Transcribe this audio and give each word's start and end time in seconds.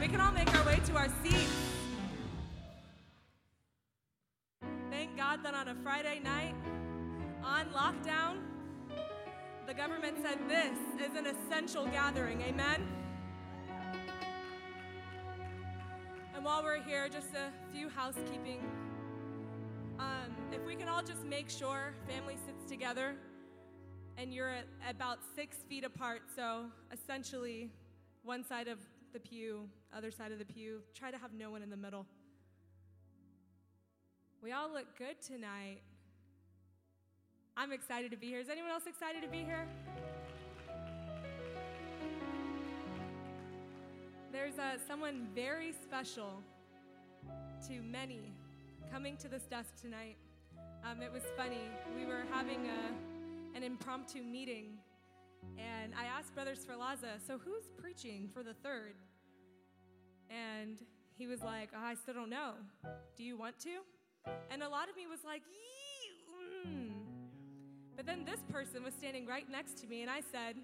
We 0.00 0.08
can 0.08 0.18
all 0.18 0.32
make 0.32 0.48
our 0.58 0.64
way 0.64 0.80
to 0.86 0.96
our 0.96 1.08
seats. 1.22 1.52
Thank 4.90 5.14
God 5.14 5.40
that 5.44 5.52
on 5.52 5.68
a 5.68 5.74
Friday 5.82 6.20
night, 6.24 6.54
on 7.44 7.66
lockdown, 7.66 8.38
the 9.66 9.74
government 9.74 10.16
said 10.22 10.38
this 10.48 10.78
is 11.06 11.14
an 11.18 11.26
essential 11.26 11.84
gathering. 11.84 12.40
Amen? 12.40 12.88
And 16.34 16.46
while 16.46 16.62
we're 16.62 16.82
here, 16.82 17.06
just 17.10 17.34
a 17.34 17.52
few 17.70 17.90
housekeeping. 17.90 18.62
Um, 19.98 20.34
if 20.50 20.64
we 20.66 20.76
can 20.76 20.88
all 20.88 21.02
just 21.02 21.26
make 21.26 21.50
sure 21.50 21.92
family 22.08 22.38
sits 22.46 22.64
together 22.66 23.16
and 24.16 24.32
you're 24.32 24.48
at 24.48 24.64
about 24.88 25.18
six 25.36 25.58
feet 25.68 25.84
apart, 25.84 26.22
so 26.34 26.64
essentially 26.90 27.68
one 28.22 28.42
side 28.42 28.66
of 28.66 28.78
the 29.12 29.20
pew, 29.20 29.68
other 29.96 30.10
side 30.10 30.32
of 30.32 30.38
the 30.38 30.44
pew, 30.44 30.80
try 30.94 31.10
to 31.10 31.18
have 31.18 31.32
no 31.32 31.50
one 31.50 31.62
in 31.62 31.70
the 31.70 31.76
middle. 31.76 32.06
We 34.42 34.52
all 34.52 34.72
look 34.72 34.96
good 34.96 35.20
tonight. 35.20 35.82
I'm 37.56 37.72
excited 37.72 38.10
to 38.10 38.16
be 38.16 38.28
here. 38.28 38.40
Is 38.40 38.48
anyone 38.48 38.70
else 38.70 38.84
excited 38.86 39.22
to 39.22 39.28
be 39.28 39.38
here? 39.38 39.66
There's 44.32 44.58
uh, 44.58 44.78
someone 44.88 45.28
very 45.34 45.72
special 45.72 46.42
to 47.68 47.82
many 47.82 48.32
coming 48.90 49.16
to 49.18 49.28
this 49.28 49.42
desk 49.42 49.70
tonight. 49.80 50.16
Um, 50.84 51.02
it 51.02 51.12
was 51.12 51.22
funny. 51.36 51.68
We 51.94 52.06
were 52.06 52.22
having 52.30 52.66
a, 52.66 53.56
an 53.56 53.62
impromptu 53.62 54.22
meeting, 54.22 54.78
and 55.58 55.92
I 55.94 56.04
asked 56.06 56.34
Brother 56.34 56.54
for 56.54 56.74
so 57.26 57.38
who's 57.38 57.70
preaching 57.78 58.28
for 58.32 58.42
the 58.42 58.54
third? 58.54 58.94
And 60.30 60.78
he 61.16 61.26
was 61.26 61.42
like, 61.42 61.70
oh, 61.74 61.84
I 61.84 61.94
still 61.94 62.14
don't 62.14 62.30
know. 62.30 62.52
Do 63.16 63.24
you 63.24 63.36
want 63.36 63.58
to? 63.60 63.80
And 64.50 64.62
a 64.62 64.68
lot 64.68 64.88
of 64.88 64.96
me 64.96 65.06
was 65.06 65.20
like, 65.24 65.42
mm. 66.66 66.90
But 67.96 68.06
then 68.06 68.24
this 68.24 68.40
person 68.50 68.82
was 68.82 68.94
standing 68.94 69.26
right 69.26 69.48
next 69.50 69.78
to 69.78 69.86
me, 69.86 70.02
and 70.02 70.10
I 70.10 70.20
said, 70.20 70.56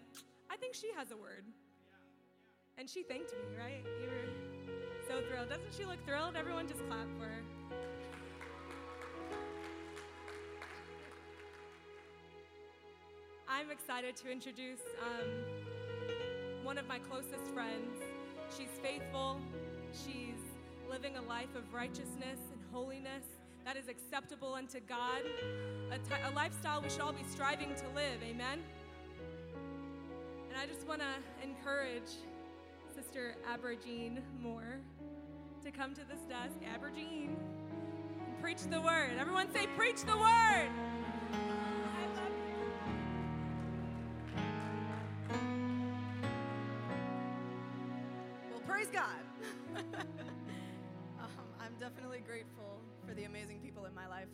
I 0.51 0.57
think 0.57 0.75
she 0.75 0.91
has 0.97 1.11
a 1.11 1.17
word. 1.17 1.45
And 2.79 2.89
she 2.89 3.03
thanked 3.03 3.33
me, 3.33 3.57
right? 3.59 3.85
You 4.01 4.09
were 4.09 4.29
so 5.09 5.27
thrilled. 5.29 5.49
Doesn't 5.49 5.75
she 5.77 5.85
look 5.85 6.05
thrilled? 6.07 6.37
Everyone 6.37 6.69
just 6.69 6.87
clap 6.89 7.07
for 7.19 7.25
her. 7.25 7.43
I'm 13.57 13.71
excited 13.71 14.17
to 14.17 14.31
introduce 14.31 14.83
um, 15.01 15.31
one 16.63 16.77
of 16.77 16.87
my 16.87 16.99
closest 16.99 17.55
friends. 17.55 18.03
She's 18.55 18.69
faithful, 18.83 19.41
she's 19.93 20.43
living 20.91 21.17
a 21.17 21.23
life 21.23 21.55
of 21.57 21.73
righteousness 21.73 22.39
and 22.53 22.61
holiness 22.71 23.25
that 23.65 23.79
is 23.79 23.89
acceptable 23.89 24.53
unto 24.53 24.79
God, 24.81 25.23
a, 25.91 25.97
t- 25.97 26.23
a 26.31 26.35
lifestyle 26.35 26.83
we 26.83 26.91
should 26.91 27.01
all 27.01 27.15
be 27.15 27.25
striving 27.31 27.75
to 27.77 27.85
live. 27.95 28.21
Amen? 28.23 28.59
And 30.51 30.59
I 30.61 30.67
just 30.67 30.87
want 30.87 31.01
to 31.01 31.43
encourage 31.43 32.13
Sister 32.95 33.37
Abergene 33.51 34.19
Moore 34.43 34.81
to 35.65 35.71
come 35.71 35.95
to 35.95 36.03
this 36.03 36.21
desk, 36.29 36.57
Abergene, 36.75 37.31
and 38.27 38.43
preach 38.43 38.61
the 38.71 38.83
word. 38.83 39.13
Everyone 39.19 39.51
say, 39.55 39.67
Preach 39.79 40.03
the 40.03 40.19
word! 40.19 41.66
Praise 48.87 49.01
God. 49.01 49.25
um, 51.21 51.31
I'm 51.61 51.75
definitely 51.81 52.21
grateful 52.21 52.81
for 53.07 53.15
the 53.15 53.25
amazing 53.25 53.61
people 53.61 53.85
in 53.87 53.95
my 53.95 54.07
life. 54.07 54.29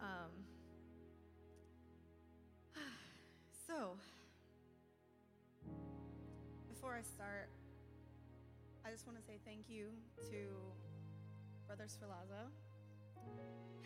Um, 0.00 0.30
so, 3.66 3.96
before 6.68 6.94
I 6.94 7.02
start, 7.02 7.50
I 8.84 8.90
just 8.90 9.06
want 9.06 9.18
to 9.18 9.24
say 9.24 9.38
thank 9.44 9.68
you 9.68 9.88
to 10.30 10.46
Brother 11.66 11.84
Sferlaza, 11.86 12.48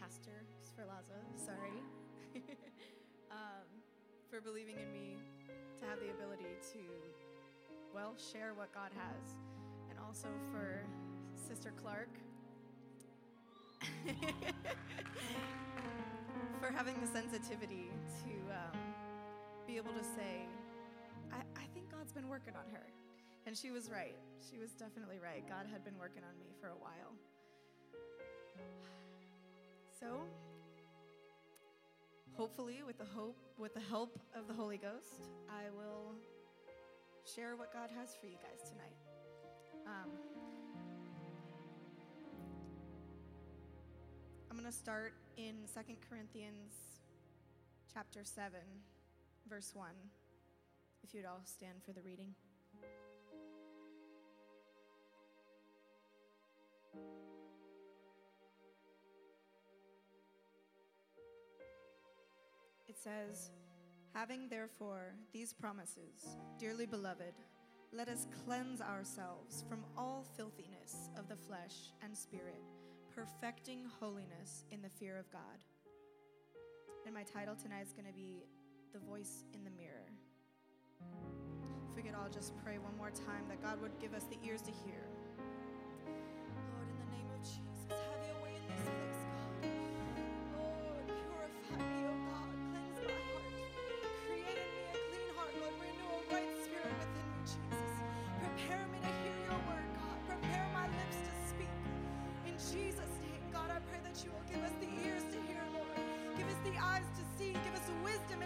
Pastor 0.01 0.45
Sferlaza, 0.63 1.19
sorry, 1.37 1.83
um, 3.31 3.67
for 4.31 4.41
believing 4.41 4.77
in 4.77 4.93
me 4.93 5.17
to 5.81 5.87
have 5.87 5.99
the 5.99 6.11
ability 6.11 6.57
to, 6.73 6.79
well, 7.95 8.15
share 8.33 8.55
what 8.55 8.73
God 8.73 8.91
has, 8.97 9.37
also 10.07 10.29
for 10.51 10.83
Sister 11.49 11.73
Clark 11.81 12.09
for 16.61 16.71
having 16.73 16.95
the 17.01 17.07
sensitivity 17.07 17.91
to 18.25 18.33
um, 18.53 18.79
be 19.67 19.77
able 19.77 19.93
to 19.93 20.03
say, 20.03 20.47
I, 21.33 21.39
I 21.57 21.65
think 21.73 21.91
God's 21.91 22.13
been 22.13 22.29
working 22.29 22.55
on 22.55 22.65
her. 22.73 22.87
And 23.47 23.57
she 23.57 23.71
was 23.71 23.91
right. 23.91 24.17
She 24.51 24.59
was 24.59 24.71
definitely 24.73 25.19
right. 25.23 25.47
God 25.49 25.67
had 25.71 25.85
been 25.85 25.99
working 25.99 26.23
on 26.23 26.39
me 26.39 26.55
for 26.61 26.69
a 26.69 26.77
while. 26.81 27.13
So, 30.01 30.23
hopefully, 32.37 32.83
with 32.87 32.99
the 32.99 33.05
hope, 33.05 33.37
with 33.59 33.75
the 33.75 33.81
help 33.81 34.19
of 34.35 34.49
the 34.49 34.55
Holy 34.55 34.79
Ghost, 34.79 35.29
I 35.49 35.71
will 35.77 36.15
share 37.35 37.57
what 37.57 37.73
God 37.73 37.91
has 37.99 38.15
for 38.21 38.27
you 38.27 38.37
guys 38.43 38.69
tonight. 38.71 39.14
Um, 39.87 40.11
I'm 44.51 44.57
going 44.57 44.71
to 44.71 44.77
start 44.77 45.15
in 45.37 45.67
Second 45.67 45.97
Corinthians 46.09 46.73
chapter 47.93 48.21
7, 48.25 48.59
verse 49.49 49.73
1. 49.75 49.89
If 51.03 51.13
you'd 51.13 51.27
all 51.27 51.43
stand 51.45 51.83
for 51.85 51.93
the 51.93 52.01
reading. 52.03 52.35
It 62.89 62.97
says, 62.99 63.51
Having 64.15 64.49
therefore 64.49 65.15
these 65.33 65.53
promises, 65.53 66.37
dearly 66.59 66.87
beloved, 66.87 67.35
let 67.97 68.09
us 68.09 68.27
cleanse 68.45 68.81
ourselves 68.81 69.65
from 69.69 69.85
all 69.97 70.25
filthiness 70.37 71.11
of 71.17 71.29
the 71.29 71.37
flesh 71.37 71.93
and 72.03 72.17
spirit, 72.17 72.61
perfecting 73.15 73.85
holiness 74.01 74.65
in 74.73 74.83
the 74.83 74.89
fear 74.89 75.17
of 75.17 75.31
God. 75.31 75.63
And 77.07 77.15
my 77.15 77.23
title 77.23 77.55
tonight 77.55 77.87
is 77.87 77.93
going 77.93 78.09
to 78.09 78.13
be 78.13 78.43
The 78.93 78.99
Voice 78.99 79.45
in 79.55 79.63
the 79.63 79.71
Mirror. 79.71 80.11
If 81.89 81.95
we 81.95 82.03
could 82.03 82.17
all 82.17 82.29
just 82.29 82.53
pray 82.65 82.79
one 82.79 82.97
more 82.97 83.11
time 83.11 83.47
that 83.49 83.63
God 83.63 83.81
would 83.81 83.97
give 84.01 84.13
us 84.13 84.25
the 84.25 84.39
ears 84.45 84.63
to 84.63 84.73
hear. 84.73 85.07
Lord, 86.75 86.89
in 86.91 86.99
the 86.99 87.11
name 87.15 87.31
of 87.31 87.43
Jesus, 87.43 87.87
have 87.91 88.27
your 88.27 88.43
way 88.43 88.59
in 88.59 88.67
this 88.75 88.83
place, 88.91 89.14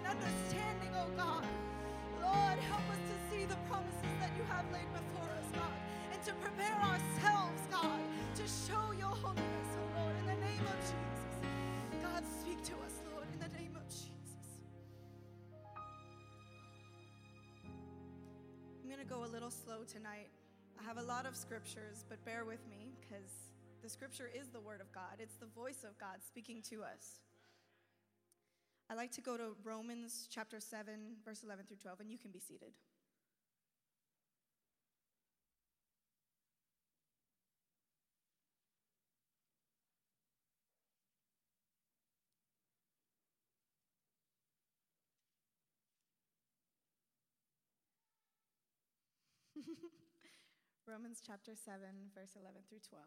understanding, 0.08 0.92
oh 0.96 1.10
God. 1.16 1.44
Lord, 2.20 2.58
help 2.64 2.84
us 2.88 3.02
to 3.12 3.16
see 3.30 3.44
the 3.44 3.56
promises 3.68 4.14
that 4.20 4.32
you 4.36 4.44
have 4.48 4.64
laid 4.72 4.88
before 4.92 5.28
us, 5.28 5.48
God, 5.52 5.76
and 6.12 6.20
to 6.24 6.32
prepare 6.40 6.76
ourselves, 6.80 7.60
God, 7.70 8.00
to 8.36 8.44
show 8.48 8.92
your 8.96 9.12
holiness, 9.12 9.70
oh 9.76 10.00
Lord, 10.00 10.16
in 10.16 10.26
the 10.26 10.40
name 10.40 10.64
of 10.64 10.78
Jesus. 10.80 11.32
God, 12.02 12.24
speak 12.40 12.62
to 12.64 12.74
us, 12.88 13.04
Lord, 13.12 13.28
in 13.32 13.40
the 13.40 13.52
name 13.58 13.76
of 13.76 13.84
Jesus. 13.88 14.48
I'm 18.82 18.88
going 18.88 19.04
to 19.04 19.08
go 19.08 19.24
a 19.24 19.30
little 19.30 19.50
slow 19.50 19.84
tonight. 19.84 20.32
I 20.80 20.84
have 20.84 20.96
a 20.96 21.02
lot 21.02 21.26
of 21.26 21.36
scriptures, 21.36 22.04
but 22.08 22.24
bear 22.24 22.44
with 22.44 22.64
me 22.68 22.96
because 23.00 23.30
the 23.82 23.88
scripture 23.88 24.30
is 24.34 24.48
the 24.48 24.60
word 24.60 24.80
of 24.80 24.90
God, 24.92 25.20
it's 25.20 25.36
the 25.36 25.52
voice 25.54 25.84
of 25.84 25.98
God 25.98 26.24
speaking 26.26 26.62
to 26.70 26.82
us. 26.82 27.20
I 28.90 28.94
like 28.94 29.12
to 29.12 29.20
go 29.20 29.36
to 29.36 29.54
Romans 29.64 30.26
chapter 30.30 30.60
7, 30.60 30.94
verse 31.22 31.42
11 31.44 31.66
through 31.66 31.76
12, 31.76 32.00
and 32.00 32.10
you 32.10 32.16
can 32.16 32.30
be 32.30 32.38
seated. 32.40 32.72
Romans 50.86 51.20
chapter 51.24 51.52
7, 51.54 51.78
verse 52.14 52.36
11 52.40 52.62
through 52.70 52.78
12. 52.88 53.04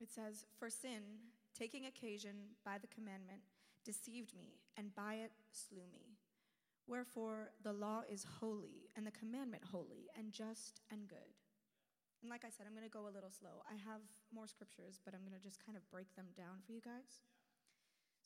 It 0.00 0.10
says, 0.10 0.46
For 0.58 0.70
sin, 0.70 1.34
taking 1.58 1.86
occasion 1.86 2.54
by 2.64 2.78
the 2.78 2.86
commandment, 2.86 3.40
deceived 3.84 4.34
me, 4.36 4.60
and 4.76 4.94
by 4.94 5.14
it 5.14 5.32
slew 5.50 5.82
me. 5.92 6.14
Wherefore 6.86 7.50
the 7.62 7.72
law 7.72 8.02
is 8.08 8.24
holy, 8.40 8.88
and 8.96 9.06
the 9.06 9.10
commandment 9.10 9.64
holy, 9.70 10.08
and 10.16 10.32
just 10.32 10.80
and 10.90 11.08
good. 11.08 11.34
And 12.22 12.30
like 12.30 12.44
I 12.44 12.50
said, 12.50 12.66
I'm 12.66 12.74
going 12.74 12.88
to 12.88 12.90
go 12.90 13.06
a 13.06 13.14
little 13.14 13.30
slow. 13.30 13.62
I 13.70 13.74
have 13.90 14.02
more 14.34 14.46
scriptures, 14.46 14.98
but 15.04 15.14
I'm 15.14 15.22
going 15.22 15.38
to 15.38 15.42
just 15.42 15.64
kind 15.64 15.76
of 15.76 15.88
break 15.90 16.14
them 16.16 16.26
down 16.36 16.62
for 16.66 16.72
you 16.72 16.80
guys. 16.80 17.22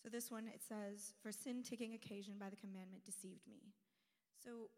So 0.03 0.09
this 0.09 0.31
one, 0.31 0.49
it 0.49 0.63
says, 0.67 1.13
For 1.21 1.31
sin 1.31 1.63
taking 1.63 1.95
occasion 1.95 2.35
by 2.41 2.49
the 2.49 2.57
commandment 2.57 3.05
deceived 3.05 3.47
me. 3.47 3.75
So 4.43 4.73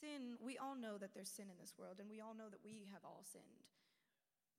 sin, 0.00 0.38
we 0.40 0.56
all 0.56 0.76
know 0.76 0.98
that 0.98 1.14
there's 1.14 1.28
sin 1.28 1.50
in 1.50 1.58
this 1.58 1.74
world, 1.76 1.98
and 1.98 2.08
we 2.08 2.20
all 2.20 2.34
know 2.34 2.48
that 2.48 2.64
we 2.64 2.86
have 2.92 3.04
all 3.04 3.24
sinned. 3.26 3.66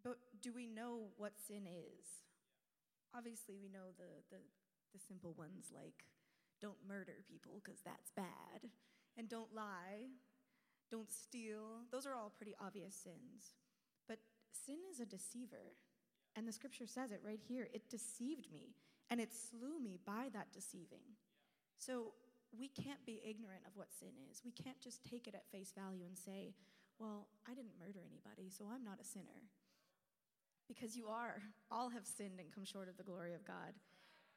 But 0.04 0.18
do 0.42 0.52
we 0.54 0.68
know 0.68 1.10
what 1.18 1.40
sin 1.40 1.66
is? 1.66 2.27
Obviously, 3.16 3.58
we 3.58 3.70
know 3.70 3.94
the, 3.98 4.24
the, 4.32 4.42
the 4.94 5.00
simple 5.00 5.34
ones 5.38 5.72
like 5.74 6.06
don't 6.62 6.78
murder 6.88 7.24
people 7.30 7.62
because 7.64 7.82
that's 7.82 8.12
bad, 8.16 8.70
and 9.18 9.30
don't 9.30 9.54
lie, 9.54 10.10
don't 10.90 11.12
steal. 11.12 11.86
Those 11.92 12.06
are 12.06 12.16
all 12.16 12.32
pretty 12.36 12.56
obvious 12.60 12.96
sins. 12.96 13.54
But 14.08 14.20
sin 14.52 14.78
is 14.92 15.00
a 15.00 15.06
deceiver. 15.06 15.76
And 16.36 16.48
the 16.48 16.54
scripture 16.54 16.86
says 16.86 17.12
it 17.12 17.22
right 17.26 17.42
here 17.48 17.68
it 17.74 17.90
deceived 17.90 18.52
me, 18.52 18.76
and 19.10 19.20
it 19.20 19.34
slew 19.34 19.80
me 19.82 20.00
by 20.06 20.30
that 20.34 20.54
deceiving. 20.54 21.18
So 21.78 22.14
we 22.58 22.70
can't 22.70 23.06
be 23.06 23.22
ignorant 23.26 23.62
of 23.68 23.76
what 23.76 23.94
sin 23.94 24.14
is. 24.32 24.42
We 24.46 24.52
can't 24.52 24.80
just 24.80 25.04
take 25.04 25.28
it 25.28 25.36
at 25.36 25.50
face 25.52 25.74
value 25.76 26.06
and 26.06 26.18
say, 26.18 26.54
well, 27.00 27.28
I 27.46 27.54
didn't 27.54 27.78
murder 27.80 28.02
anybody, 28.06 28.50
so 28.50 28.66
I'm 28.72 28.84
not 28.84 29.02
a 29.02 29.06
sinner. 29.06 29.50
Because 30.68 30.96
you 30.96 31.08
are. 31.08 31.42
All 31.72 31.90
have 31.90 32.06
sinned 32.06 32.40
and 32.40 32.54
come 32.54 32.66
short 32.66 32.90
of 32.90 32.98
the 32.98 33.04
glory 33.04 33.34
of 33.34 33.46
God. 33.46 33.74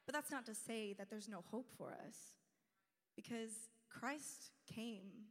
But 0.06 0.14
that's 0.14 0.30
not 0.30 0.46
to 0.46 0.54
say 0.54 0.94
that 0.98 1.10
there's 1.10 1.28
no 1.28 1.44
hope 1.50 1.70
for 1.76 1.92
us. 2.06 2.16
Because 3.16 3.68
Christ 3.88 4.50
came, 4.72 5.26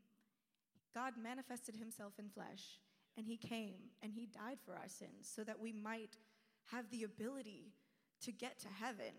God 0.93 1.13
manifested 1.21 1.75
himself 1.75 2.13
in 2.19 2.29
flesh, 2.29 2.79
and 3.17 3.25
he 3.25 3.37
came 3.37 3.75
and 4.03 4.13
he 4.13 4.27
died 4.27 4.57
for 4.65 4.73
our 4.73 4.87
sins 4.87 5.29
so 5.33 5.43
that 5.43 5.59
we 5.59 5.71
might 5.71 6.17
have 6.71 6.89
the 6.89 7.03
ability 7.03 7.73
to 8.21 8.31
get 8.31 8.59
to 8.59 8.67
heaven 8.67 9.13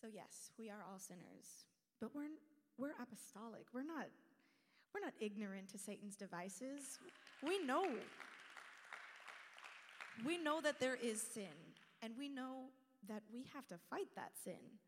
so 0.00 0.06
yes, 0.06 0.50
we 0.58 0.70
are 0.70 0.84
all 0.86 0.98
sinners, 0.98 1.66
but 2.00 2.14
we're 2.14 2.30
we're 2.78 2.94
apostolic. 3.02 3.66
We're 3.74 3.82
not 3.82 4.06
we're 4.94 5.00
not 5.00 5.14
ignorant 5.18 5.68
to 5.70 5.78
Satan's 5.78 6.14
devices. 6.14 6.98
We 7.42 7.58
know 7.64 7.84
we 10.24 10.38
know 10.38 10.60
that 10.60 10.80
there 10.80 10.96
is 10.96 11.20
sin, 11.20 11.74
and 12.02 12.14
we 12.18 12.28
know 12.28 12.70
that 13.08 13.22
we 13.32 13.46
have 13.54 13.66
to 13.68 13.78
fight 13.90 14.08
that 14.16 14.32
sin. 14.42 14.78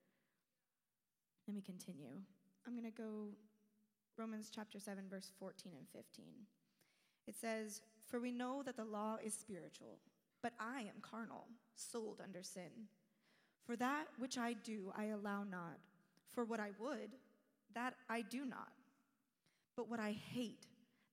Let 1.47 1.55
me 1.55 1.62
continue. 1.62 2.15
I'm 2.67 2.73
going 2.73 2.91
to 2.91 2.97
go 2.97 3.29
Romans 4.17 4.50
chapter 4.55 4.79
7 4.79 5.05
verse 5.09 5.32
14 5.38 5.73
and 5.77 5.88
15. 5.88 6.25
It 7.27 7.37
says, 7.37 7.81
"For 8.06 8.21
we 8.21 8.32
know 8.32 8.62
that 8.62 8.77
the 8.77 8.85
law 8.85 9.17
is 9.23 9.35
spiritual, 9.35 9.99
but 10.43 10.53
I 10.59 10.82
am 10.82 11.00
carnal, 11.00 11.49
sold 11.75 12.21
under 12.23 12.43
sin." 12.43 12.88
For 13.65 13.77
that 13.77 14.06
which 14.19 14.37
I 14.37 14.55
do, 14.55 14.93
I 14.97 15.06
allow 15.06 15.44
not. 15.44 15.79
For 16.35 16.44
what 16.44 16.61
I 16.61 16.71
would, 16.79 17.17
that 17.75 17.94
I 18.09 18.23
do 18.23 18.44
not. 18.44 18.73
But 19.77 19.88
what 19.88 20.00
I 20.00 20.12
hate, 20.12 20.67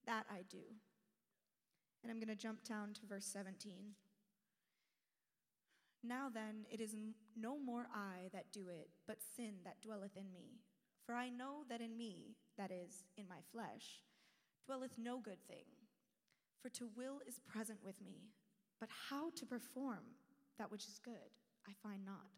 that 0.06 0.26
I 0.30 0.44
do. 0.50 0.64
And 2.02 2.12
I'm 2.12 2.20
going 2.20 2.36
to 2.36 2.36
jump 2.36 2.64
down 2.64 2.94
to 2.94 3.06
verse 3.06 3.26
17. 3.26 3.96
Now 6.08 6.30
then, 6.34 6.66
it 6.72 6.80
is 6.80 6.96
no 7.36 7.60
more 7.60 7.88
I 7.94 8.30
that 8.32 8.52
do 8.54 8.70
it, 8.70 8.90
but 9.08 9.18
sin 9.36 9.56
that 9.66 9.82
dwelleth 9.82 10.16
in 10.16 10.32
me. 10.32 10.62
For 11.06 11.16
I 11.16 11.30
know 11.30 11.64
that 11.70 11.82
in 11.82 11.98
me, 11.98 12.36
that 12.58 12.72
is, 12.72 13.04
in 13.18 13.28
my 13.28 13.40
flesh, 13.52 14.04
dwelleth 14.66 14.92
no 14.98 15.20
good 15.20 15.46
thing. 15.48 15.66
For 16.62 16.70
to 16.70 16.90
will 16.96 17.20
is 17.28 17.40
present 17.40 17.80
with 17.84 18.00
me, 18.02 18.30
but 18.80 18.90
how 19.10 19.32
to 19.36 19.46
perform 19.46 20.00
that 20.58 20.72
which 20.72 20.86
is 20.86 21.00
good, 21.04 21.36
I 21.68 21.72
find 21.84 22.06
not. 22.06 22.32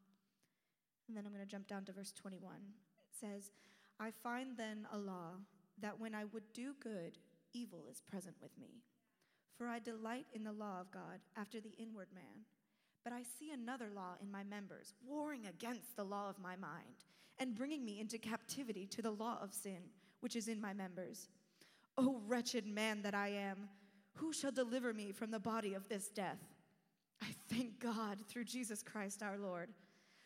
And 1.08 1.16
then 1.16 1.26
I'm 1.26 1.34
going 1.34 1.46
to 1.46 1.50
jump 1.50 1.68
down 1.68 1.86
to 1.86 1.92
verse 1.92 2.12
21. 2.12 2.54
It 2.56 3.20
says, 3.20 3.52
I 4.00 4.12
find 4.24 4.58
then 4.58 4.88
a 4.92 4.98
law 4.98 5.34
that 5.82 6.00
when 6.00 6.16
I 6.16 6.26
would 6.26 6.54
do 6.54 6.74
good, 6.82 7.18
evil 7.54 7.86
is 7.92 8.02
present 8.02 8.36
with 8.42 8.58
me. 8.60 8.84
For 9.58 9.68
I 9.68 9.80
delight 9.80 10.28
in 10.34 10.44
the 10.44 10.52
law 10.52 10.80
of 10.80 10.92
God 10.92 11.20
after 11.36 11.60
the 11.60 11.76
inward 11.78 12.08
man. 12.14 12.46
But 13.04 13.14
I 13.14 13.24
see 13.40 13.52
another 13.52 13.90
law 13.94 14.16
in 14.22 14.32
my 14.32 14.44
members, 14.44 14.94
warring 15.08 15.46
against 15.48 15.96
the 15.96 16.04
law 16.04 16.30
of 16.30 16.40
my 16.40 16.56
mind, 16.56 17.06
and 17.38 17.56
bringing 17.56 17.86
me 17.86 18.00
into 18.00 18.18
captivity 18.18 18.86
to 18.88 19.02
the 19.02 19.12
law 19.12 19.38
of 19.42 19.54
sin, 19.54 19.80
which 20.20 20.36
is 20.36 20.48
in 20.48 20.60
my 20.60 20.74
members. 20.74 21.30
O 21.98 22.22
wretched 22.28 22.68
man 22.68 23.02
that 23.02 23.16
I 23.16 23.30
am, 23.30 23.70
who 24.16 24.34
shall 24.34 24.52
deliver 24.52 24.94
me 24.94 25.12
from 25.12 25.32
the 25.32 25.40
body 25.40 25.74
of 25.74 25.88
this 25.88 26.10
death? 26.10 26.40
I 27.22 27.28
thank 27.50 27.80
God 27.80 28.20
through 28.28 28.46
Jesus 28.46 28.84
Christ 28.84 29.24
our 29.24 29.38
Lord. 29.38 29.70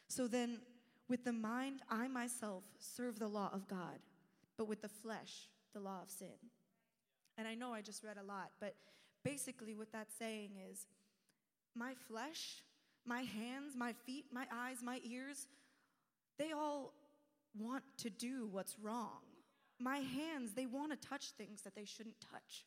So 0.07 0.27
then, 0.27 0.59
with 1.07 1.23
the 1.23 1.33
mind, 1.33 1.81
I 1.89 2.07
myself 2.07 2.63
serve 2.79 3.19
the 3.19 3.27
law 3.27 3.49
of 3.53 3.67
God, 3.67 3.99
but 4.57 4.67
with 4.67 4.81
the 4.81 4.89
flesh, 4.89 5.49
the 5.73 5.79
law 5.79 6.01
of 6.01 6.09
sin. 6.09 6.27
And 7.37 7.47
I 7.47 7.55
know 7.55 7.73
I 7.73 7.81
just 7.81 8.03
read 8.03 8.17
a 8.17 8.23
lot, 8.23 8.51
but 8.59 8.75
basically, 9.23 9.75
what 9.75 9.91
that's 9.91 10.15
saying 10.15 10.51
is 10.71 10.85
my 11.75 11.93
flesh, 12.07 12.61
my 13.05 13.21
hands, 13.21 13.73
my 13.75 13.93
feet, 14.05 14.25
my 14.31 14.45
eyes, 14.51 14.77
my 14.83 14.99
ears, 15.03 15.47
they 16.37 16.51
all 16.51 16.93
want 17.57 17.83
to 17.97 18.09
do 18.09 18.47
what's 18.51 18.77
wrong. 18.79 19.19
My 19.79 19.97
hands, 19.97 20.53
they 20.53 20.65
want 20.65 20.91
to 20.91 21.07
touch 21.07 21.31
things 21.31 21.61
that 21.61 21.75
they 21.75 21.85
shouldn't 21.85 22.19
touch. 22.31 22.65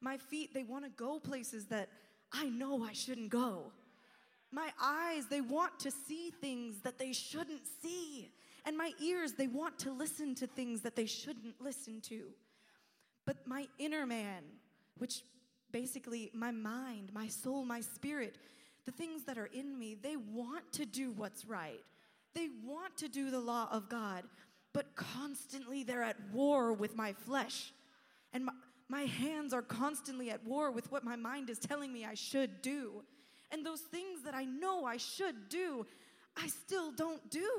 My 0.00 0.16
feet, 0.16 0.54
they 0.54 0.62
want 0.62 0.84
to 0.84 0.90
go 0.90 1.18
places 1.18 1.66
that 1.66 1.88
I 2.32 2.48
know 2.48 2.82
I 2.84 2.92
shouldn't 2.92 3.30
go. 3.30 3.72
My 4.50 4.70
eyes, 4.80 5.26
they 5.28 5.40
want 5.40 5.80
to 5.80 5.90
see 5.90 6.30
things 6.40 6.80
that 6.82 6.98
they 6.98 7.12
shouldn't 7.12 7.62
see. 7.82 8.30
And 8.64 8.76
my 8.76 8.92
ears, 9.02 9.32
they 9.32 9.48
want 9.48 9.78
to 9.80 9.92
listen 9.92 10.34
to 10.36 10.46
things 10.46 10.80
that 10.82 10.96
they 10.96 11.06
shouldn't 11.06 11.60
listen 11.60 12.00
to. 12.02 12.26
But 13.26 13.46
my 13.46 13.66
inner 13.78 14.06
man, 14.06 14.44
which 14.98 15.22
basically 15.74 16.30
my 16.32 16.52
mind, 16.52 17.10
my 17.12 17.26
soul, 17.26 17.64
my 17.64 17.80
spirit, 17.80 18.38
the 18.86 18.92
things 18.92 19.24
that 19.24 19.36
are 19.36 19.50
in 19.52 19.76
me, 19.76 19.96
they 20.00 20.16
want 20.16 20.72
to 20.72 20.86
do 20.86 21.10
what's 21.10 21.44
right. 21.44 21.80
They 22.32 22.46
want 22.64 22.96
to 22.98 23.08
do 23.08 23.28
the 23.32 23.40
law 23.40 23.68
of 23.72 23.88
God, 23.88 24.22
but 24.72 24.94
constantly 24.94 25.82
they're 25.82 26.04
at 26.04 26.16
war 26.32 26.72
with 26.72 26.96
my 26.96 27.12
flesh. 27.12 27.72
And 28.32 28.44
my, 28.44 28.52
my 28.88 29.02
hands 29.02 29.52
are 29.52 29.62
constantly 29.62 30.30
at 30.30 30.44
war 30.44 30.70
with 30.70 30.92
what 30.92 31.02
my 31.02 31.16
mind 31.16 31.50
is 31.50 31.58
telling 31.58 31.92
me 31.92 32.04
I 32.04 32.14
should 32.14 32.62
do. 32.62 33.02
And 33.50 33.66
those 33.66 33.80
things 33.80 34.22
that 34.24 34.34
I 34.34 34.44
know 34.44 34.84
I 34.84 34.96
should 34.96 35.48
do, 35.48 35.86
I 36.36 36.46
still 36.46 36.92
don't 36.92 37.28
do. 37.30 37.50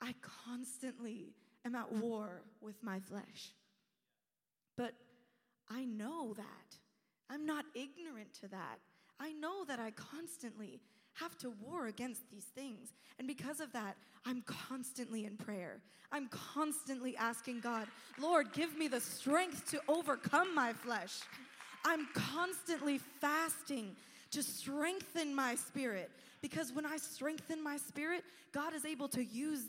I 0.00 0.16
constantly 0.44 1.32
am 1.64 1.76
at 1.76 1.92
war 1.92 2.42
with 2.60 2.82
my 2.82 2.98
flesh. 2.98 3.52
But 4.76 4.94
I 5.70 5.84
know 5.84 6.34
that. 6.34 6.44
I'm 7.30 7.46
not 7.46 7.64
ignorant 7.74 8.34
to 8.40 8.48
that. 8.48 8.78
I 9.18 9.32
know 9.32 9.64
that 9.64 9.78
I 9.78 9.90
constantly 9.92 10.80
have 11.14 11.38
to 11.38 11.52
war 11.62 11.86
against 11.86 12.28
these 12.30 12.44
things. 12.44 12.92
And 13.18 13.28
because 13.28 13.60
of 13.60 13.72
that, 13.72 13.96
I'm 14.26 14.42
constantly 14.42 15.24
in 15.24 15.36
prayer. 15.36 15.80
I'm 16.10 16.28
constantly 16.28 17.16
asking 17.16 17.60
God, 17.60 17.86
Lord, 18.20 18.52
give 18.52 18.76
me 18.76 18.88
the 18.88 19.00
strength 19.00 19.70
to 19.70 19.80
overcome 19.88 20.54
my 20.54 20.72
flesh. 20.72 21.20
I'm 21.84 22.06
constantly 22.14 22.98
fasting 23.20 23.94
to 24.32 24.42
strengthen 24.42 25.34
my 25.34 25.54
spirit 25.54 26.10
because 26.42 26.72
when 26.72 26.84
I 26.84 26.96
strengthen 26.96 27.62
my 27.62 27.76
spirit, 27.76 28.24
God 28.52 28.74
is 28.74 28.84
able 28.84 29.08
to 29.08 29.24
use 29.24 29.64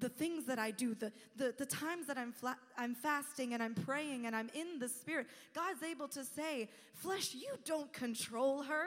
the 0.00 0.08
things 0.08 0.44
that 0.44 0.58
I 0.58 0.70
do, 0.70 0.94
the, 0.94 1.12
the, 1.36 1.54
the 1.56 1.66
times 1.66 2.06
that 2.06 2.18
I'm, 2.18 2.32
fla- 2.32 2.58
I'm 2.76 2.94
fasting 2.94 3.54
and 3.54 3.62
I'm 3.62 3.74
praying 3.74 4.26
and 4.26 4.34
I'm 4.34 4.50
in 4.54 4.78
the 4.78 4.88
Spirit, 4.88 5.26
God's 5.54 5.82
able 5.82 6.08
to 6.08 6.24
say, 6.24 6.68
Flesh, 6.94 7.34
you 7.34 7.50
don't 7.64 7.92
control 7.92 8.62
her. 8.62 8.86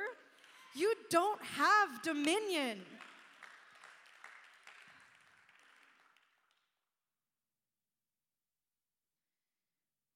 You 0.73 0.93
don't 1.09 1.41
have 1.43 2.01
dominion. 2.03 2.79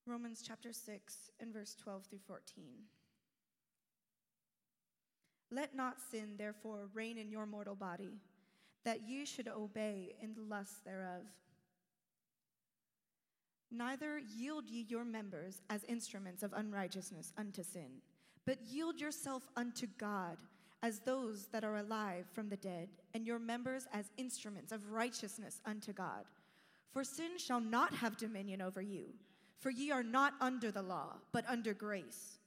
Romans 0.08 0.44
chapter 0.46 0.72
6 0.72 1.32
and 1.40 1.52
verse 1.52 1.76
12 1.82 2.06
through 2.06 2.20
14. 2.28 2.64
Let 5.52 5.76
not 5.76 5.98
sin, 6.12 6.36
therefore, 6.38 6.90
reign 6.94 7.18
in 7.18 7.32
your 7.32 7.46
mortal 7.46 7.76
body, 7.76 8.20
that 8.86 9.08
ye 9.08 9.26
should 9.26 9.48
obey 9.48 10.16
in 10.22 10.34
the 10.34 10.42
lusts 10.42 10.80
thereof. 10.86 11.24
Neither 13.72 14.20
yield 14.38 14.70
ye 14.70 14.86
your 14.88 15.04
members 15.04 15.62
as 15.70 15.84
instruments 15.86 16.44
of 16.44 16.54
unrighteousness 16.54 17.34
unto 17.38 17.64
sin, 17.64 18.02
but 18.46 18.62
yield 18.62 19.02
yourself 19.02 19.50
unto 19.58 19.88
God 19.98 20.38
as 20.84 21.00
those 21.00 21.48
that 21.48 21.64
are 21.64 21.78
alive 21.78 22.26
from 22.32 22.48
the 22.48 22.58
dead, 22.58 22.90
and 23.16 23.26
your 23.26 23.40
members 23.40 23.88
as 23.92 24.12
instruments 24.18 24.72
of 24.72 24.92
righteousness 24.92 25.60
unto 25.66 25.92
God. 25.92 26.26
For 26.92 27.04
sin 27.04 27.38
shall 27.38 27.60
not 27.60 27.94
have 27.96 28.18
dominion 28.18 28.62
over 28.62 28.82
you, 28.82 29.06
for 29.58 29.72
ye 29.72 29.90
are 29.90 30.04
not 30.04 30.34
under 30.40 30.70
the 30.70 30.84
law, 30.84 31.16
but 31.32 31.44
under 31.50 31.74
grace. 31.74 32.38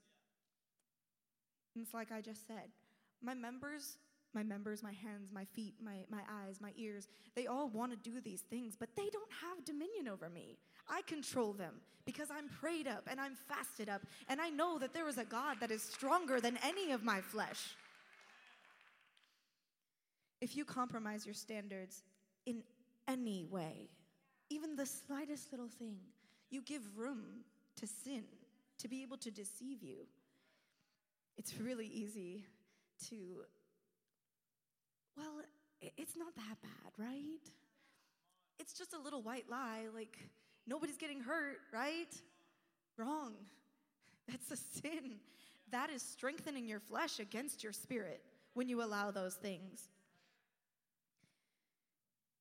It's 1.75 1.93
like 1.93 2.13
I 2.13 2.21
just 2.21 2.47
said 2.47 2.71
my 3.23 3.35
members 3.35 3.97
my 4.39 4.45
members, 4.45 4.85
my 4.85 4.93
hands, 4.93 5.33
my 5.33 5.45
feet, 5.45 5.75
my, 5.85 6.05
my 6.09 6.23
eyes, 6.31 6.61
my 6.61 6.71
ears, 6.77 7.09
they 7.35 7.49
all 7.49 7.69
want 7.71 7.91
to 7.91 8.11
do 8.11 8.21
these 8.21 8.43
things, 8.43 8.77
but 8.79 8.89
they 8.95 9.09
don't 9.13 9.33
have 9.43 9.65
dominion 9.65 10.07
over 10.07 10.31
me. 10.31 10.57
I 10.89 11.03
control 11.09 11.53
them 11.53 11.75
because 12.07 12.29
I'm 12.31 12.49
prayed 12.49 12.87
up 12.87 13.09
and 13.11 13.21
I'm 13.21 13.35
fasted 13.49 13.89
up, 13.89 14.03
and 14.29 14.41
I 14.41 14.49
know 14.51 14.79
that 14.79 14.95
there 14.95 15.09
is 15.09 15.19
a 15.19 15.25
God 15.25 15.57
that 15.59 15.73
is 15.73 15.83
stronger 15.83 16.41
than 16.41 16.57
any 16.63 16.93
of 16.93 17.03
my 17.03 17.21
flesh. 17.21 17.75
If 20.41 20.57
you 20.57 20.65
compromise 20.65 21.27
your 21.27 21.35
standards 21.35 22.05
in 22.47 22.63
any 23.09 23.45
way, 23.45 23.89
even 24.51 24.77
the 24.77 24.87
slightest 24.87 25.51
little 25.51 25.67
thing, 25.81 25.97
you 26.49 26.63
give 26.63 26.83
room 26.97 27.25
to 27.81 27.89
sin 27.89 28.23
to 28.79 28.87
be 28.87 29.03
able 29.03 29.17
to 29.17 29.33
deceive 29.33 29.83
you. 29.83 30.07
It's 31.37 31.59
really 31.59 31.89
easy 31.89 32.45
to 33.09 33.17
well, 35.19 35.43
it's 35.97 36.17
not 36.17 36.35
that 36.37 36.57
bad, 36.63 36.93
right? 36.97 37.43
It's 38.59 38.73
just 38.73 38.95
a 38.95 38.99
little 38.99 39.23
white 39.23 39.51
lie, 39.51 39.87
like 39.95 40.19
nobody's 40.67 40.97
getting 40.97 41.21
hurt, 41.21 41.59
right? 41.73 42.15
Wrong. 42.97 43.35
That's 44.29 44.51
a 44.51 44.57
sin. 44.57 45.17
That 45.71 45.91
is 45.91 46.03
strengthening 46.03 46.67
your 46.67 46.81
flesh 46.81 47.21
against 47.21 47.63
your 47.63 47.73
spirit 47.73 48.23
when 48.55 48.69
you 48.69 48.83
allow 48.83 49.11
those 49.11 49.35
things. 49.35 49.89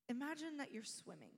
Imagine 0.10 0.58
that 0.58 0.72
you're 0.72 0.84
swimming. 0.84 1.36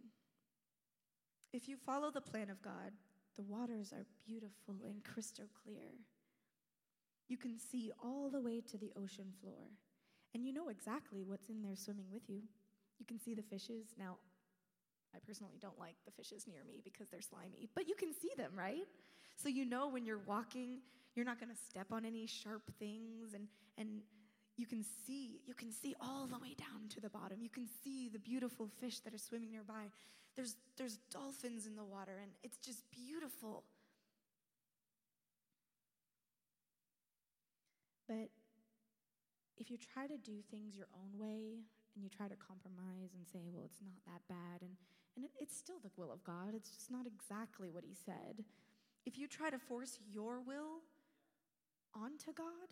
If 1.52 1.68
you 1.68 1.78
follow 1.78 2.12
the 2.12 2.22
plan 2.22 2.50
of 2.52 2.62
God, 2.62 2.92
the 3.36 3.42
waters 3.44 3.92
are 3.92 4.06
beautiful 4.28 4.76
and 4.86 5.04
crystal 5.04 5.46
clear. 5.64 5.96
You 7.28 7.38
can 7.38 7.58
see 7.58 7.92
all 8.04 8.30
the 8.30 8.42
way 8.42 8.62
to 8.70 8.78
the 8.78 8.92
ocean 8.96 9.34
floor. 9.42 9.70
And 10.34 10.46
you 10.46 10.54
know 10.54 10.70
exactly 10.70 11.24
what's 11.24 11.50
in 11.50 11.62
there 11.62 11.76
swimming 11.76 12.06
with 12.12 12.30
you. 12.30 12.42
You 13.00 13.06
can 13.06 13.20
see 13.20 13.34
the 13.34 13.42
fishes. 13.42 13.88
Now, 13.98 14.18
I 15.16 15.20
personally 15.26 15.58
don't 15.60 15.80
like 15.80 15.96
the 16.06 16.12
fishes 16.12 16.46
near 16.48 16.64
me 16.68 16.82
because 16.84 17.10
they're 17.10 17.22
slimy, 17.22 17.68
but 17.74 17.88
you 17.88 17.96
can 17.96 18.14
see 18.14 18.32
them, 18.38 18.52
right? 18.56 18.86
So 19.36 19.50
you 19.50 19.66
know 19.66 19.88
when 19.88 20.06
you're 20.06 20.22
walking, 20.26 20.82
you're 21.16 21.26
not 21.26 21.40
going 21.40 21.50
to 21.50 21.62
step 21.70 21.88
on 21.92 22.06
any 22.06 22.26
sharp 22.28 22.64
things 22.78 23.34
and 23.34 23.48
and 23.78 24.02
you 24.58 24.66
can 24.66 24.84
see 25.06 25.40
you 25.46 25.54
can 25.54 25.72
see 25.72 25.96
all 26.02 26.28
the 26.28 26.38
way 26.38 26.54
down 26.58 26.90
to 26.90 27.00
the 27.00 27.10
bottom. 27.10 27.38
You 27.42 27.50
can 27.50 27.68
see 27.84 28.10
the 28.10 28.20
beautiful 28.20 28.68
fish 28.80 29.00
that 29.00 29.14
are 29.14 29.18
swimming 29.18 29.52
nearby. 29.52 29.90
There's 30.36 30.56
there's 30.78 30.98
dolphins 31.12 31.66
in 31.66 31.76
the 31.76 31.84
water 31.84 32.20
and 32.22 32.32
it's 32.44 32.58
just 32.58 32.84
beautiful. 32.92 33.64
But 38.08 38.30
if 39.60 39.70
you 39.70 39.78
try 39.78 40.08
to 40.08 40.18
do 40.18 40.42
things 40.50 40.76
your 40.76 40.88
own 40.94 41.20
way 41.20 41.60
and 41.96 42.04
you 42.04 42.10
try 42.10 42.28
to 42.28 42.36
compromise 42.36 43.12
and 43.16 43.28
say, 43.28 43.50
well, 43.52 43.64
it's 43.66 43.82
not 43.82 44.00
that 44.08 44.22
bad, 44.30 44.62
and, 44.62 44.72
and 45.16 45.26
it, 45.26 45.32
it's 45.40 45.56
still 45.56 45.80
the 45.84 45.92
will 45.98 46.12
of 46.12 46.24
God, 46.24 46.56
it's 46.56 46.70
just 46.70 46.90
not 46.92 47.06
exactly 47.06 47.70
what 47.70 47.84
He 47.84 47.94
said. 48.06 48.44
If 49.06 49.18
you 49.18 49.28
try 49.28 49.50
to 49.50 49.60
force 49.60 50.00
your 50.10 50.40
will 50.40 50.82
onto 51.94 52.32
God 52.34 52.70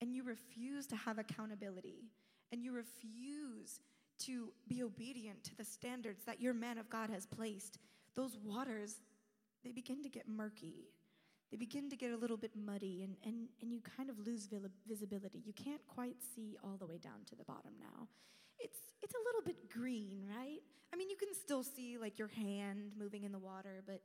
and 0.00 0.14
you 0.14 0.22
refuse 0.22 0.86
to 0.88 0.96
have 0.96 1.18
accountability 1.18 2.04
and 2.50 2.62
you 2.62 2.72
refuse 2.72 3.80
to 4.20 4.52
be 4.68 4.82
obedient 4.82 5.42
to 5.44 5.56
the 5.56 5.64
standards 5.64 6.24
that 6.24 6.40
your 6.40 6.54
man 6.54 6.78
of 6.78 6.90
God 6.90 7.10
has 7.10 7.26
placed, 7.26 7.78
those 8.14 8.36
waters, 8.44 9.00
they 9.64 9.72
begin 9.72 10.02
to 10.02 10.08
get 10.08 10.28
murky 10.28 10.88
they 11.52 11.58
begin 11.58 11.90
to 11.90 11.96
get 11.96 12.10
a 12.12 12.16
little 12.16 12.38
bit 12.38 12.52
muddy 12.56 13.02
and, 13.02 13.14
and, 13.26 13.46
and 13.60 13.70
you 13.70 13.82
kind 13.96 14.08
of 14.08 14.18
lose 14.18 14.48
visibility. 14.88 15.42
You 15.44 15.52
can't 15.52 15.86
quite 15.86 16.16
see 16.34 16.56
all 16.64 16.78
the 16.78 16.86
way 16.86 16.96
down 16.96 17.26
to 17.28 17.36
the 17.36 17.44
bottom 17.44 17.72
now. 17.78 18.08
It's, 18.58 18.78
it's 19.02 19.12
a 19.12 19.22
little 19.26 19.42
bit 19.42 19.70
green, 19.70 20.24
right? 20.26 20.60
I 20.94 20.96
mean, 20.96 21.10
you 21.10 21.16
can 21.16 21.34
still 21.34 21.62
see 21.62 21.98
like 21.98 22.18
your 22.18 22.28
hand 22.28 22.92
moving 22.98 23.24
in 23.24 23.32
the 23.32 23.38
water, 23.38 23.82
but, 23.86 24.00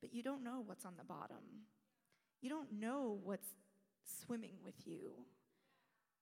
but 0.00 0.14
you 0.14 0.22
don't 0.22 0.44
know 0.44 0.62
what's 0.64 0.84
on 0.84 0.92
the 0.96 1.04
bottom. 1.04 1.42
You 2.40 2.50
don't 2.50 2.72
know 2.72 3.18
what's 3.24 3.48
swimming 4.24 4.54
with 4.64 4.86
you. 4.86 5.10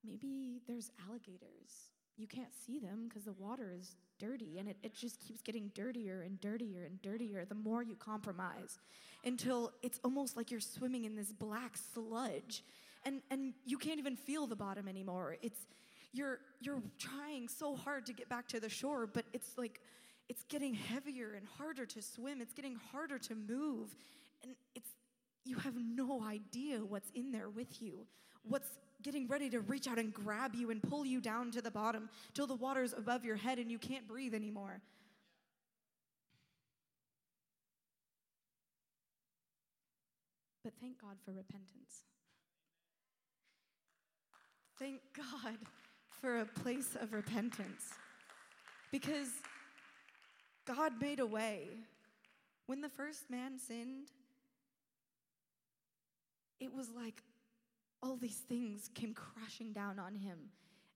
Maybe 0.03 0.63
there's 0.67 0.91
alligators. 1.07 1.93
You 2.21 2.27
can't 2.27 2.53
see 2.67 2.79
them 2.79 3.07
because 3.09 3.25
the 3.25 3.33
water 3.33 3.73
is 3.75 3.97
dirty 4.19 4.59
and 4.59 4.69
it, 4.69 4.77
it 4.83 4.95
just 4.95 5.19
keeps 5.27 5.41
getting 5.41 5.71
dirtier 5.75 6.21
and 6.21 6.39
dirtier 6.39 6.85
and 6.85 7.01
dirtier 7.01 7.47
the 7.47 7.55
more 7.55 7.83
you 7.83 7.97
compromise 7.97 8.79
until 9.25 9.73
it's 9.83 9.99
almost 10.05 10.37
like 10.37 10.51
you're 10.51 10.61
swimming 10.61 11.05
in 11.05 11.17
this 11.17 11.33
black 11.33 11.79
sludge 11.95 12.63
and, 13.07 13.23
and 13.31 13.55
you 13.65 13.79
can't 13.79 13.99
even 13.99 14.17
feel 14.17 14.47
the 14.47 14.55
bottom 14.55 14.87
anymore. 14.87 15.37
It's 15.41 15.67
you're 16.13 16.41
you're 16.61 16.83
trying 16.99 17.49
so 17.49 17.75
hard 17.75 18.05
to 18.07 18.13
get 18.13 18.29
back 18.29 18.49
to 18.49 18.61
the 18.61 18.69
shore, 18.69 19.07
but 19.07 19.25
it's 19.33 19.57
like 19.57 19.81
it's 20.29 20.43
getting 20.45 20.75
heavier 20.75 21.33
and 21.33 21.47
harder 21.59 21.87
to 21.87 22.03
swim. 22.03 22.43
It's 22.43 22.53
getting 22.53 22.77
harder 22.93 23.19
to 23.19 23.35
move. 23.35 23.97
And 24.43 24.53
it's 24.75 24.91
you 25.45 25.57
have 25.57 25.75
no 25.77 26.23
idea 26.23 26.79
what's 26.79 27.11
in 27.11 27.33
there 27.33 27.49
with 27.49 27.81
you. 27.81 28.07
What's 28.43 28.69
getting 29.03 29.27
ready 29.29 29.49
to 29.51 29.61
reach 29.61 29.89
out 29.89 29.99
and 29.99 30.13
grab 30.13 30.55
you 30.55 30.71
and 30.71 30.83
pull 30.83 31.07
you 31.07 31.21
down 31.21 31.51
to 31.53 31.63
the 31.63 31.71
bottom 31.71 32.09
till 32.35 32.47
the 32.47 32.55
water's 32.55 32.93
above 32.93 33.25
your 33.25 33.37
head 33.37 33.59
and 33.59 33.71
you 33.71 33.79
can't 33.79 34.07
breathe 34.07 34.35
anymore. 34.35 34.81
But 40.63 40.75
thank 40.81 41.01
God 41.01 41.17
for 41.25 41.33
repentance. 41.33 42.05
Thank 44.79 45.01
God 45.17 45.57
for 46.21 46.41
a 46.41 46.45
place 46.45 46.97
of 47.01 47.13
repentance. 47.13 47.85
Because 48.93 49.29
God 50.67 50.93
made 51.01 51.21
a 51.21 51.27
way. 51.27 51.69
When 52.67 52.81
the 52.81 52.89
first 52.89 53.31
man 53.31 53.59
sinned, 53.59 54.09
it 56.61 56.73
was 56.75 56.89
like 56.91 57.23
all 58.03 58.17
these 58.17 58.43
things 58.49 58.91
came 58.95 59.15
crashing 59.15 59.73
down 59.73 59.99
on 59.99 60.15
him. 60.15 60.39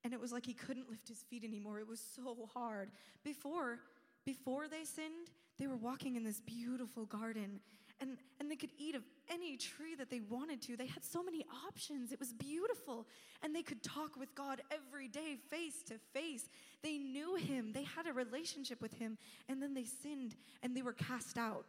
And 0.05 0.13
it 0.13 0.21
was 0.21 0.33
like 0.33 0.45
he 0.45 0.55
couldn't 0.55 0.91
lift 0.91 1.09
his 1.09 1.23
feet 1.23 1.45
anymore. 1.45 1.79
It 1.81 1.89
was 1.89 2.01
so 2.15 2.49
hard. 2.53 2.91
Before, 3.25 3.81
before 4.25 4.69
they 4.69 4.85
sinned, 4.85 5.31
they 5.59 5.67
were 5.67 5.77
walking 5.77 6.17
in 6.17 6.25
this 6.25 6.41
beautiful 6.41 7.07
garden 7.07 7.61
and, 8.01 8.17
and 8.41 8.51
they 8.51 8.57
could 8.57 8.73
eat 8.79 8.95
of 8.95 9.03
any 9.31 9.57
tree 9.57 9.95
that 9.95 10.11
they 10.11 10.21
wanted 10.21 10.61
to. 10.63 10.77
They 10.77 10.87
had 10.87 11.05
so 11.05 11.23
many 11.23 11.45
options. 11.67 12.13
It 12.13 12.19
was 12.19 12.33
beautiful. 12.33 13.07
And 13.43 13.55
they 13.55 13.63
could 13.63 13.83
talk 13.83 14.17
with 14.19 14.35
God 14.35 14.61
every 14.71 15.09
day, 15.09 15.37
face 15.51 15.83
to 15.85 15.95
face. 16.13 16.49
They 16.83 16.99
knew 16.99 17.37
Him, 17.37 17.73
they 17.73 17.85
had 17.85 18.07
a 18.07 18.13
relationship 18.13 18.81
with 18.83 18.95
Him, 18.95 19.17
and 19.49 19.63
then 19.63 19.75
they 19.75 19.85
sinned 19.85 20.35
and 20.63 20.77
they 20.77 20.83
were 20.83 20.93
cast 20.93 21.39
out. 21.39 21.67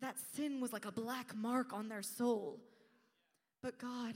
That 0.00 0.16
sin 0.34 0.60
was 0.60 0.72
like 0.72 0.84
a 0.84 0.92
black 0.92 1.34
mark 1.34 1.72
on 1.72 1.88
their 1.88 2.02
soul. 2.02 2.58
But 3.62 3.78
God, 3.78 4.14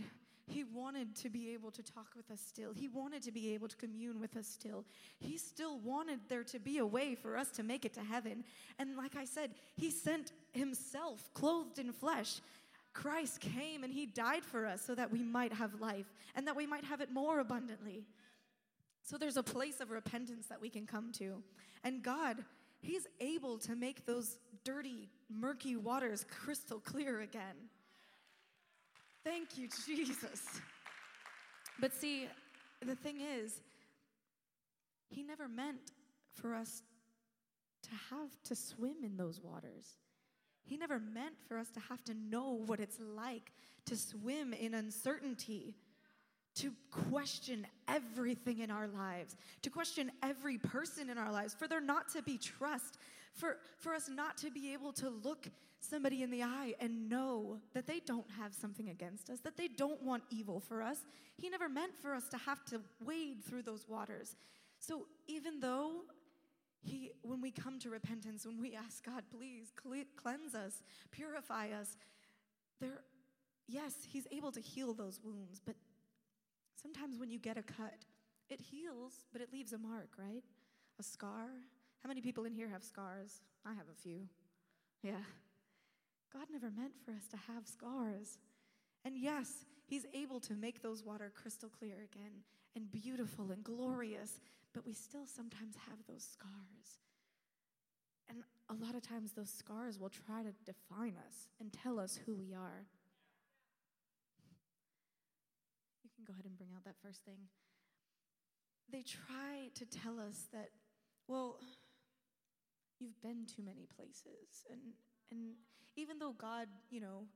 he 0.49 0.65
wanted 0.65 1.15
to 1.17 1.31
be 1.31 1.53
able 1.53 1.71
to 1.73 1.83
talk 1.83 2.09
with 2.17 2.31
us 2.31 2.41
still. 2.41 2.73
He 2.73 2.89
wanted 2.89 3.23
to 3.23 3.33
be 3.33 3.55
able 3.55 3.69
to 3.69 3.77
commune 3.77 4.21
with 4.21 4.37
us 4.37 4.47
still. 4.47 4.85
He 5.19 5.39
still 5.39 5.79
wanted 5.79 6.21
there 6.29 6.45
to 6.45 6.59
be 6.59 6.79
a 6.79 6.87
way 6.87 7.15
for 7.15 7.37
us 7.37 7.51
to 7.53 7.63
make 7.63 7.85
it 7.85 7.95
to 7.95 8.01
heaven. 8.01 8.45
And 8.79 8.97
like 8.97 9.17
I 9.17 9.25
said, 9.25 9.51
He 9.77 9.91
sent 9.91 10.33
Himself 10.53 11.31
clothed 11.35 11.79
in 11.79 11.93
flesh. 11.93 12.41
Christ 12.93 13.41
came 13.41 13.83
and 13.83 13.93
He 13.93 14.07
died 14.07 14.45
for 14.45 14.67
us 14.67 14.83
so 14.83 14.95
that 14.95 15.11
we 15.11 15.23
might 15.23 15.53
have 15.53 15.81
life 15.81 16.13
and 16.35 16.47
that 16.47 16.57
we 16.57 16.67
might 16.67 16.85
have 16.85 17.01
it 17.01 17.13
more 17.13 17.41
abundantly. 17.41 18.05
So 19.03 19.19
there's 19.19 19.37
a 19.37 19.43
place 19.43 19.81
of 19.81 19.91
repentance 19.91 20.47
that 20.47 20.61
we 20.61 20.69
can 20.69 20.87
come 20.87 21.11
to. 21.15 21.43
And 21.83 22.03
God, 22.03 22.45
He's 22.81 23.07
able 23.21 23.59
to 23.59 23.75
make 23.75 24.07
those 24.07 24.39
dirty, 24.65 25.09
murky 25.29 25.75
waters 25.75 26.25
crystal 26.31 26.79
clear 26.79 27.21
again. 27.21 27.57
Thank 29.27 29.59
you, 29.59 29.67
Jesus. 29.85 30.41
But 31.81 31.93
see, 31.93 32.29
the 32.81 32.95
thing 32.95 33.17
is, 33.21 33.61
He 35.09 35.25
never 35.25 35.49
meant 35.49 35.91
for 36.33 36.55
us 36.55 36.85
to 37.83 37.91
have 38.11 38.31
to 38.45 38.55
swim 38.55 39.03
in 39.03 39.17
those 39.17 39.41
waters. 39.43 39.97
He 40.63 40.77
never 40.77 41.01
meant 41.01 41.35
for 41.49 41.59
us 41.59 41.71
to 41.71 41.81
have 41.81 42.05
to 42.05 42.15
know 42.15 42.63
what 42.67 42.79
it's 42.79 42.99
like 43.01 43.51
to 43.87 43.97
swim 43.97 44.53
in 44.53 44.75
uncertainty, 44.75 45.75
to 46.55 46.73
question 46.93 47.67
everything 47.89 48.61
in 48.61 48.71
our 48.71 48.87
lives, 48.87 49.37
to 49.63 49.71
question 49.71 50.13
every 50.23 50.57
person 50.57 51.11
in 51.11 51.19
our 51.19 51.33
lives, 51.33 51.53
for 51.53 51.67
there 51.67 51.81
not 51.81 52.09
to 52.11 52.23
be 52.23 52.39
trust, 52.39 52.99
for, 53.33 53.57
for 53.77 53.93
us 53.93 54.09
not 54.09 54.37
to 54.39 54.53
be 54.53 54.73
able 54.73 54.93
to 54.93 55.11
look 55.11 55.49
somebody 55.89 56.23
in 56.23 56.31
the 56.31 56.43
eye 56.43 56.75
and 56.81 57.09
know 57.09 57.59
that 57.75 57.87
they 57.87 58.01
don't 58.01 58.31
have 58.39 58.55
something 58.55 58.89
against 58.89 59.31
us, 59.31 59.41
that 59.41 59.57
they 59.57 59.69
don't 59.69 60.03
want 60.03 60.23
evil 60.31 60.61
for 60.61 60.83
us. 60.83 60.99
He 61.37 61.49
never 61.49 61.69
meant 61.69 61.97
for 61.97 62.15
us 62.15 62.29
to 62.29 62.37
have 62.39 62.65
to 62.67 62.81
wade 63.05 63.45
through 63.45 63.63
those 63.63 63.87
waters. 63.89 64.37
So 64.79 65.07
even 65.27 65.61
though 65.61 66.03
he, 66.83 67.11
when 67.23 67.41
we 67.41 67.51
come 67.51 67.79
to 67.81 67.91
repentance, 67.91 68.47
when 68.47 68.61
we 68.61 68.75
ask 68.75 69.05
God, 69.05 69.25
please 69.31 69.73
cleanse 70.17 70.55
us, 70.55 70.83
purify 71.11 71.71
us, 71.71 71.97
there, 72.81 73.01
yes, 73.67 73.95
He's 74.09 74.27
able 74.31 74.53
to 74.53 74.61
heal 74.61 74.95
those 74.95 75.21
wounds, 75.23 75.61
but 75.65 75.75
sometimes 76.81 77.19
when 77.19 77.31
you 77.31 77.39
get 77.39 77.57
a 77.57 77.63
cut, 77.63 78.05
it 78.49 78.61
heals, 78.61 79.25
but 79.33 79.43
it 79.43 79.53
leaves 79.53 79.73
a 79.73 79.79
mark, 79.79 80.11
right? 80.19 80.45
A 81.01 81.03
scar. 81.03 81.49
How 82.03 82.09
many 82.09 82.21
people 82.21 82.45
in 82.45 82.53
here 82.53 82.69
have 82.69 82.85
scars? 82.85 83.41
I 83.65 83.71
have 83.71 83.87
a 83.91 84.01
few. 84.01 84.29
Yeah. 85.03 85.23
God 86.37 86.49
never 86.53 86.71
meant 86.71 86.93
for 87.05 87.13
us 87.13 87.27
to 87.31 87.37
have 87.53 87.67
scars. 87.67 88.39
And 89.05 89.17
yes, 89.17 89.65
He's 89.87 90.05
able 90.13 90.41
to 90.41 90.55
make 90.55 90.83
those 90.83 91.03
water 91.05 91.33
crystal 91.35 91.69
clear 91.69 91.95
again 92.13 92.43
and 92.75 92.91
beautiful 92.91 93.53
and 93.53 93.65
glorious, 93.65 94.41
but 94.75 94.85
we 94.85 94.93
still 94.93 95.25
sometimes 95.25 95.77
have 95.89 95.99
those 96.07 96.25
scars. 96.25 97.01
And 98.29 98.43
a 98.69 98.75
lot 98.85 98.95
of 98.97 99.03
times, 99.03 99.33
those 99.33 99.49
scars 99.49 99.99
will 99.99 100.11
try 100.11 100.43
to 100.43 100.53
define 100.65 101.15
us 101.27 101.49
and 101.61 101.73
tell 101.73 101.99
us 102.01 102.19
who 102.27 102.35
we 102.35 102.53
are. 102.53 102.85
You 106.03 106.11
can 106.15 106.25
go 106.27 106.33
ahead 106.33 106.45
and 106.45 106.59
bring 106.59 106.71
out 106.75 106.85
that 106.85 106.97
first 107.03 107.25
thing. 107.25 107.39
They 108.91 109.03
try 109.03 109.71
to 109.77 109.85
tell 109.87 110.19
us 110.19 110.49
that, 110.53 110.71
well, 111.29 111.61
you've 112.99 113.21
been 113.23 113.47
too 113.47 113.63
many 113.63 113.87
places, 113.97 114.67
and, 114.71 114.81
and 115.31 115.55
even 115.97 116.19
though 116.19 116.33
God, 116.33 116.69
you 116.91 117.01
know, 117.01 117.27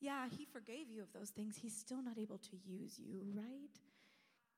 yeah, 0.00 0.26
He 0.28 0.44
forgave 0.44 0.90
you 0.90 1.02
of 1.02 1.12
those 1.12 1.30
things, 1.30 1.56
He's 1.60 1.76
still 1.76 2.02
not 2.02 2.18
able 2.18 2.38
to 2.38 2.56
use 2.66 2.98
you, 2.98 3.22
right? 3.34 3.78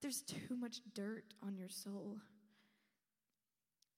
There's 0.01 0.23
too 0.23 0.57
much 0.57 0.81
dirt 0.95 1.25
on 1.43 1.57
your 1.57 1.69
soul. 1.69 2.19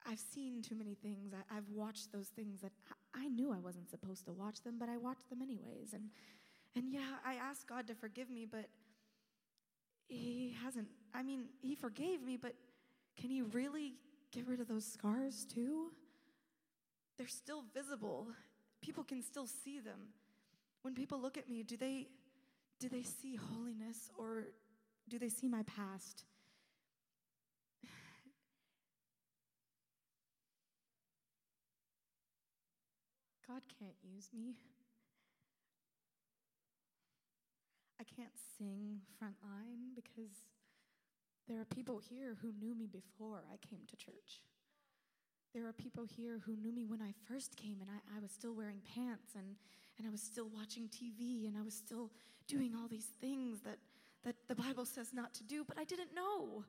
I've 0.07 0.19
seen 0.19 0.63
too 0.63 0.75
many 0.75 0.95
things. 0.95 1.33
I, 1.35 1.55
have 1.55 1.69
watched 1.75 2.11
those 2.11 2.29
things 2.29 2.63
that 2.63 2.73
I, 3.15 3.25
I 3.25 3.29
knew 3.29 3.53
I 3.53 3.59
wasn't 3.59 3.91
supposed 3.91 4.25
to 4.27 4.33
watch 4.33 4.63
them, 4.63 4.77
but 4.79 4.89
I 4.89 4.97
watched 4.97 5.29
them 5.29 5.43
anyways. 5.43 5.93
And, 5.93 6.05
and 6.75 6.91
yeah, 6.91 7.19
I 7.25 7.35
asked 7.35 7.67
God 7.69 7.87
to 7.89 7.95
forgive 7.95 8.31
me, 8.31 8.47
but 8.51 8.67
He 10.09 10.57
hasn't. 10.65 10.89
I 11.15 11.23
mean, 11.23 11.47
He 11.61 11.75
forgave 11.75 12.23
me, 12.23 12.39
but 12.39 12.55
can 13.21 13.31
He 13.31 13.43
really 13.43 13.95
get 14.33 14.49
rid 14.49 14.61
of 14.61 14.69
those 14.69 14.87
scars 14.87 15.45
too? 15.45 15.91
They're 17.19 17.29
still 17.29 17.65
visible 17.75 18.29
people 18.81 19.05
can 19.05 19.23
still 19.23 19.47
see 19.47 19.81
them. 19.81 20.09
When 20.83 20.95
people 20.95 21.21
look 21.21 21.37
at 21.37 21.49
me, 21.49 21.63
do 21.63 21.77
they 21.77 22.09
do 22.79 22.89
they 22.89 23.03
see 23.03 23.37
holiness 23.37 24.11
or 24.17 24.45
do 25.09 25.19
they 25.19 25.29
see 25.29 25.49
my 25.49 25.63
past? 25.65 26.25
God 33.47 33.63
can't 33.79 33.97
use 34.03 34.31
me. 34.35 34.57
I 38.01 38.05
can't 38.05 38.33
sing 38.57 39.03
frontline 39.23 39.95
because 39.95 40.47
there 41.47 41.61
are 41.61 41.67
people 41.67 41.99
here 41.99 42.39
who 42.41 42.53
knew 42.53 42.75
me 42.75 42.87
before 42.87 43.45
I 43.53 43.57
came 43.69 43.81
to 43.89 43.97
church. 43.97 44.41
There 45.53 45.67
are 45.67 45.73
people 45.73 46.05
here 46.05 46.41
who 46.47 46.55
knew 46.55 46.73
me 46.73 46.87
when 46.87 47.03
I 47.03 47.13
first 47.29 47.57
came 47.57 47.79
and 47.81 47.91
I, 47.91 48.17
I 48.17 48.21
was 48.21 48.31
still 48.31 48.55
wearing 48.55 48.81
pants 48.95 49.35
and, 49.37 49.57
and 49.99 50.07
I 50.07 50.11
was 50.11 50.23
still 50.23 50.49
watching 50.55 50.89
TV 50.89 51.49
and 51.49 51.57
I 51.59 51.63
was 51.63 51.75
still 51.75 52.11
doing 52.47 52.73
all 52.81 52.87
these 52.87 53.09
things 53.21 53.61
that, 53.63 53.79
that 54.25 54.37
the 54.49 54.55
Bible 54.55 54.85
says 54.85 55.09
not 55.13 55.35
to 55.35 55.45
do, 55.45 55.65
but 55.67 55.77
I 55.77 55.85
didn't 55.85 56.15
know. 56.15 56.65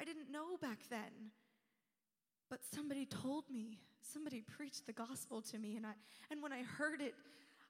I 0.00 0.04
didn't 0.04 0.32
know 0.32 0.56
back 0.60 0.78
then. 0.90 1.30
But 2.50 2.60
somebody 2.74 3.06
told 3.06 3.44
me, 3.48 3.78
somebody 4.02 4.40
preached 4.40 4.86
the 4.86 4.92
gospel 4.92 5.40
to 5.42 5.58
me, 5.58 5.76
and, 5.76 5.86
I, 5.86 5.92
and 6.30 6.42
when 6.42 6.52
I 6.52 6.62
heard 6.62 7.00
it, 7.00 7.14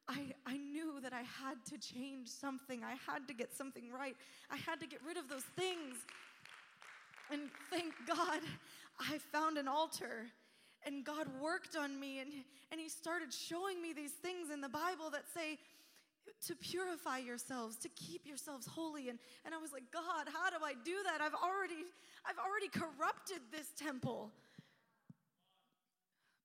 I, 0.09 0.35
I 0.47 0.57
knew 0.57 1.01
that 1.03 1.13
I 1.13 1.23
had 1.23 1.57
to 1.71 1.79
change 1.79 2.29
something. 2.29 2.83
I 2.83 2.97
had 3.11 3.27
to 3.29 3.35
get 3.35 3.55
something 3.55 3.85
right. 3.91 4.17
I 4.51 4.57
had 4.57 4.81
to 4.81 4.87
get 4.87 5.01
rid 5.07 5.17
of 5.17 5.29
those 5.29 5.45
things. 5.57 5.97
And 7.31 7.43
thank 7.71 7.95
God 8.07 8.41
I 9.01 9.19
found 9.33 9.57
an 9.57 9.69
altar 9.69 10.27
and 10.87 11.05
God 11.05 11.29
worked 11.41 11.77
on 11.77 11.99
me 11.99 12.21
and, 12.21 12.31
and 12.71 12.81
He 12.81 12.89
started 12.89 13.33
showing 13.33 13.81
me 13.81 13.93
these 13.93 14.13
things 14.13 14.51
in 14.51 14.61
the 14.61 14.69
Bible 14.69 15.11
that 15.13 15.25
say, 15.35 15.59
to 16.47 16.55
purify 16.57 17.19
yourselves, 17.19 17.77
to 17.77 17.89
keep 17.91 18.27
yourselves 18.27 18.67
holy. 18.67 19.09
And, 19.09 19.19
and 19.45 19.55
I 19.55 19.59
was 19.59 19.73
like, 19.73 19.85
God, 19.93 20.29
how 20.33 20.51
do 20.51 20.65
I 20.65 20.75
do 20.85 20.97
that? 21.05 21.21
I've 21.21 21.35
already, 21.35 21.85
I've 22.27 22.39
already 22.39 22.69
corrupted 22.69 23.41
this 23.53 23.69
temple. 23.77 24.31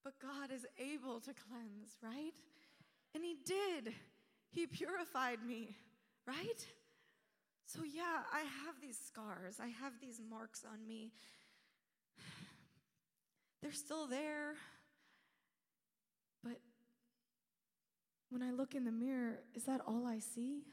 But 0.04 0.14
God 0.22 0.52
is 0.54 0.66
able 0.78 1.20
to 1.22 1.34
cleanse, 1.34 1.98
right? 2.02 2.34
And 3.14 3.24
He 3.24 3.36
did. 3.46 3.94
He 4.52 4.66
purified 4.66 5.40
me, 5.46 5.76
right? 6.28 6.66
So, 7.66 7.82
yeah, 7.84 8.24
I 8.34 8.40
have 8.40 8.82
these 8.82 8.98
scars, 8.98 9.60
I 9.62 9.68
have 9.68 9.94
these 10.02 10.20
marks 10.28 10.64
on 10.70 10.88
me. 10.88 11.12
They're 13.62 13.72
still 13.72 14.08
there. 14.08 14.56
But 16.44 16.60
when 18.30 18.42
I 18.42 18.52
look 18.52 18.76
in 18.76 18.86
the 18.86 18.92
mirror, 18.92 19.40
is 19.54 19.64
that 19.64 19.82
all 19.86 20.08
I 20.08 20.20
see? 20.20 20.64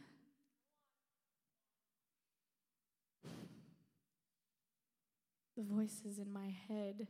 The 5.56 5.62
voices 5.62 6.18
in 6.18 6.32
my 6.32 6.54
head, 6.68 7.08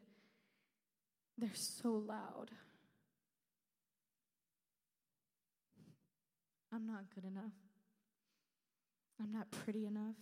they're 1.37 1.51
so 1.53 1.91
loud. 1.91 2.51
I'm 6.73 6.87
not 6.87 7.05
good 7.15 7.25
enough. 7.25 7.53
I'm 9.21 9.33
not 9.33 9.51
pretty 9.51 9.87
enough. 9.87 10.17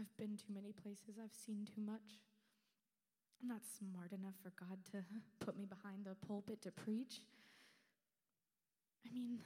I've 0.00 0.16
been 0.16 0.36
too 0.36 0.52
many 0.52 0.72
places. 0.72 1.18
I've 1.22 1.34
seen 1.34 1.66
too 1.74 1.80
much. 1.80 2.18
I'm 3.42 3.48
not 3.48 3.66
smart 3.66 4.12
enough 4.12 4.38
for 4.38 4.54
God 4.54 4.78
to 4.92 5.02
put 5.44 5.58
me 5.58 5.66
behind 5.66 6.06
the 6.06 6.14
pulpit 6.26 6.62
to 6.62 6.70
preach. 6.70 7.18
I 9.02 9.10
mean, 9.10 9.42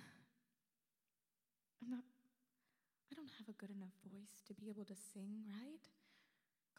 I'm 1.80 1.88
not, 1.88 2.04
I 3.10 3.14
don't 3.16 3.32
have 3.40 3.48
a 3.48 3.56
good 3.56 3.72
enough 3.72 3.96
voice 4.04 4.44
to 4.48 4.52
be 4.52 4.68
able 4.68 4.84
to 4.84 4.94
sing, 5.14 5.48
right? 5.48 5.80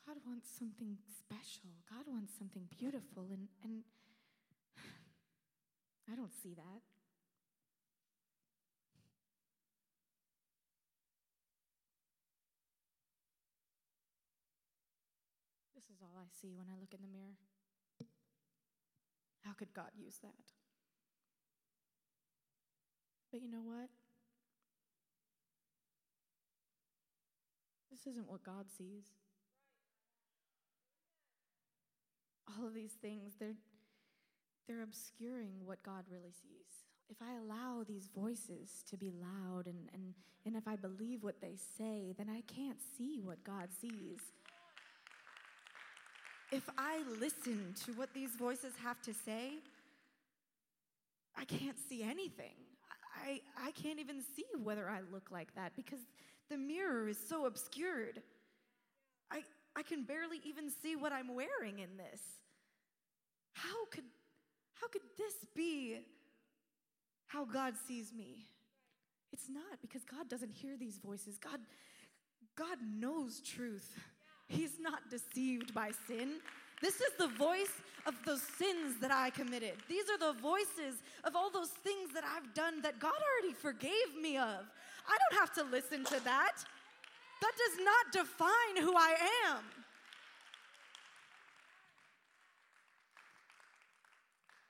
God 0.05 0.17
wants 0.27 0.47
something 0.53 0.95
special. 1.17 1.73
God 1.89 2.05
wants 2.05 2.37
something 2.37 2.69
beautiful, 2.77 3.25
and, 3.33 3.49
and 3.65 3.81
I 6.11 6.15
don't 6.15 6.31
see 6.31 6.53
that. 6.53 6.81
This 15.73 15.89
is 15.89 15.97
all 16.03 16.13
I 16.13 16.26
see 16.41 16.53
when 16.53 16.67
I 16.69 16.79
look 16.79 16.93
in 16.93 17.01
the 17.01 17.07
mirror. 17.07 17.37
How 19.41 19.53
could 19.53 19.73
God 19.73 19.91
use 19.97 20.17
that? 20.21 20.53
But 23.31 23.41
you 23.41 23.49
know 23.49 23.63
what? 23.63 23.89
This 27.91 28.13
isn't 28.13 28.29
what 28.29 28.43
God 28.43 28.65
sees. 28.77 29.05
All 32.47 32.67
of 32.67 32.73
these 32.73 32.93
things, 33.01 33.33
they're, 33.39 33.55
they're 34.67 34.83
obscuring 34.83 35.65
what 35.65 35.83
God 35.83 36.05
really 36.09 36.31
sees. 36.31 36.85
If 37.09 37.17
I 37.21 37.37
allow 37.37 37.83
these 37.87 38.09
voices 38.13 38.83
to 38.89 38.97
be 38.97 39.11
loud 39.11 39.65
and, 39.65 39.89
and, 39.93 40.13
and 40.45 40.55
if 40.55 40.67
I 40.67 40.75
believe 40.75 41.23
what 41.23 41.41
they 41.41 41.55
say, 41.77 42.13
then 42.17 42.29
I 42.29 42.41
can't 42.41 42.79
see 42.97 43.19
what 43.21 43.43
God 43.43 43.69
sees 43.79 44.19
if 46.51 46.67
I 46.77 47.01
listen 47.19 47.73
to 47.85 47.91
what 47.93 48.13
these 48.13 48.31
voices 48.31 48.73
have 48.83 49.01
to 49.03 49.13
say, 49.13 49.53
I 51.37 51.45
can't 51.45 51.77
see 51.89 52.03
anything. 52.03 52.55
I, 53.25 53.41
I 53.59 53.71
can't 53.71 53.99
even 53.99 54.21
see 54.35 54.45
whether 54.63 54.89
I 54.89 54.99
look 55.11 55.29
like 55.31 55.53
that 55.55 55.75
because 55.75 55.99
the 56.49 56.57
mirror 56.57 57.07
is 57.09 57.17
so 57.29 57.45
obscured. 57.45 58.21
I, 59.31 59.41
I 59.75 59.83
can 59.83 60.03
barely 60.03 60.39
even 60.45 60.69
see 60.81 60.95
what 60.95 61.11
I'm 61.11 61.35
wearing 61.35 61.79
in 61.79 61.97
this. 61.97 62.21
How 63.53 63.85
could, 63.91 64.05
how 64.75 64.87
could 64.87 65.01
this 65.17 65.33
be 65.55 65.97
how 67.27 67.43
God 67.43 67.73
sees 67.87 68.13
me? 68.13 68.45
It's 69.33 69.49
not 69.49 69.81
because 69.81 70.03
God 70.05 70.29
doesn't 70.29 70.53
hear 70.53 70.77
these 70.77 70.97
voices. 70.97 71.37
God, 71.37 71.59
God 72.55 72.77
knows 72.97 73.41
truth. 73.41 73.99
He's 74.47 74.79
not 74.79 75.09
deceived 75.09 75.73
by 75.73 75.91
sin. 76.07 76.39
This 76.81 76.95
is 76.95 77.11
the 77.17 77.27
voice 77.27 77.81
of 78.05 78.15
those 78.25 78.41
sins 78.41 78.99
that 79.01 79.11
I 79.11 79.29
committed. 79.31 79.73
These 79.89 80.05
are 80.09 80.17
the 80.17 80.39
voices 80.39 81.01
of 81.23 81.35
all 81.35 81.49
those 81.51 81.69
things 81.69 82.13
that 82.13 82.23
I've 82.23 82.53
done 82.53 82.81
that 82.81 82.99
God 82.99 83.13
already 83.13 83.53
forgave 83.53 84.15
me 84.21 84.37
of. 84.37 84.65
I 85.07 85.17
don't 85.17 85.39
have 85.39 85.53
to 85.55 85.63
listen 85.63 86.05
to 86.05 86.23
that. 86.23 86.63
That 87.41 87.51
does 87.57 87.85
not 87.85 88.25
define 88.25 88.83
who 88.83 88.95
I 88.95 89.15
am. 89.47 89.63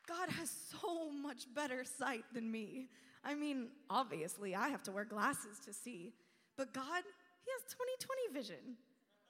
God 0.07 0.29
has 0.29 0.49
so 0.71 1.11
much 1.11 1.53
better 1.53 1.83
sight 1.83 2.23
than 2.33 2.49
me. 2.49 2.87
I 3.23 3.35
mean, 3.35 3.67
obviously, 3.89 4.55
I 4.55 4.69
have 4.69 4.83
to 4.83 4.91
wear 4.91 5.03
glasses 5.03 5.59
to 5.65 5.73
see, 5.73 6.13
but 6.55 6.73
God, 6.73 7.03
He 7.43 7.51
has 7.51 7.75
20 7.75 7.91
20 8.31 8.33
vision. 8.33 8.77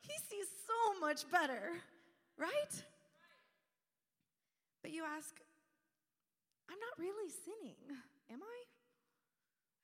He 0.01 0.13
sees 0.29 0.47
so 0.65 0.99
much 0.99 1.29
better, 1.31 1.73
right? 2.37 2.83
But 4.81 4.91
you 4.91 5.03
ask, 5.03 5.35
I'm 6.69 6.79
not 6.79 6.99
really 6.99 7.29
sinning, 7.29 7.75
am 8.31 8.39
I? 8.41 8.57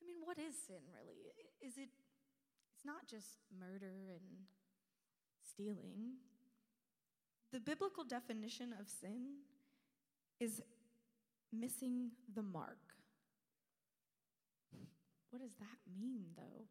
I 0.02 0.06
mean, 0.06 0.18
what 0.24 0.38
is 0.38 0.56
sin 0.68 0.84
really? 0.94 1.18
Is 1.62 1.78
it, 1.78 1.90
it's 2.74 2.86
not 2.86 3.08
just 3.08 3.40
murder 3.58 4.12
and 4.12 4.48
stealing. 5.44 6.18
The 7.52 7.60
biblical 7.60 8.04
definition 8.04 8.74
of 8.80 8.90
sin 8.90 9.44
is 10.40 10.62
missing 11.52 12.12
the 12.34 12.42
mark. 12.42 12.80
What 15.30 15.42
does 15.42 15.56
that 15.60 15.80
mean, 16.00 16.26
though? 16.36 16.66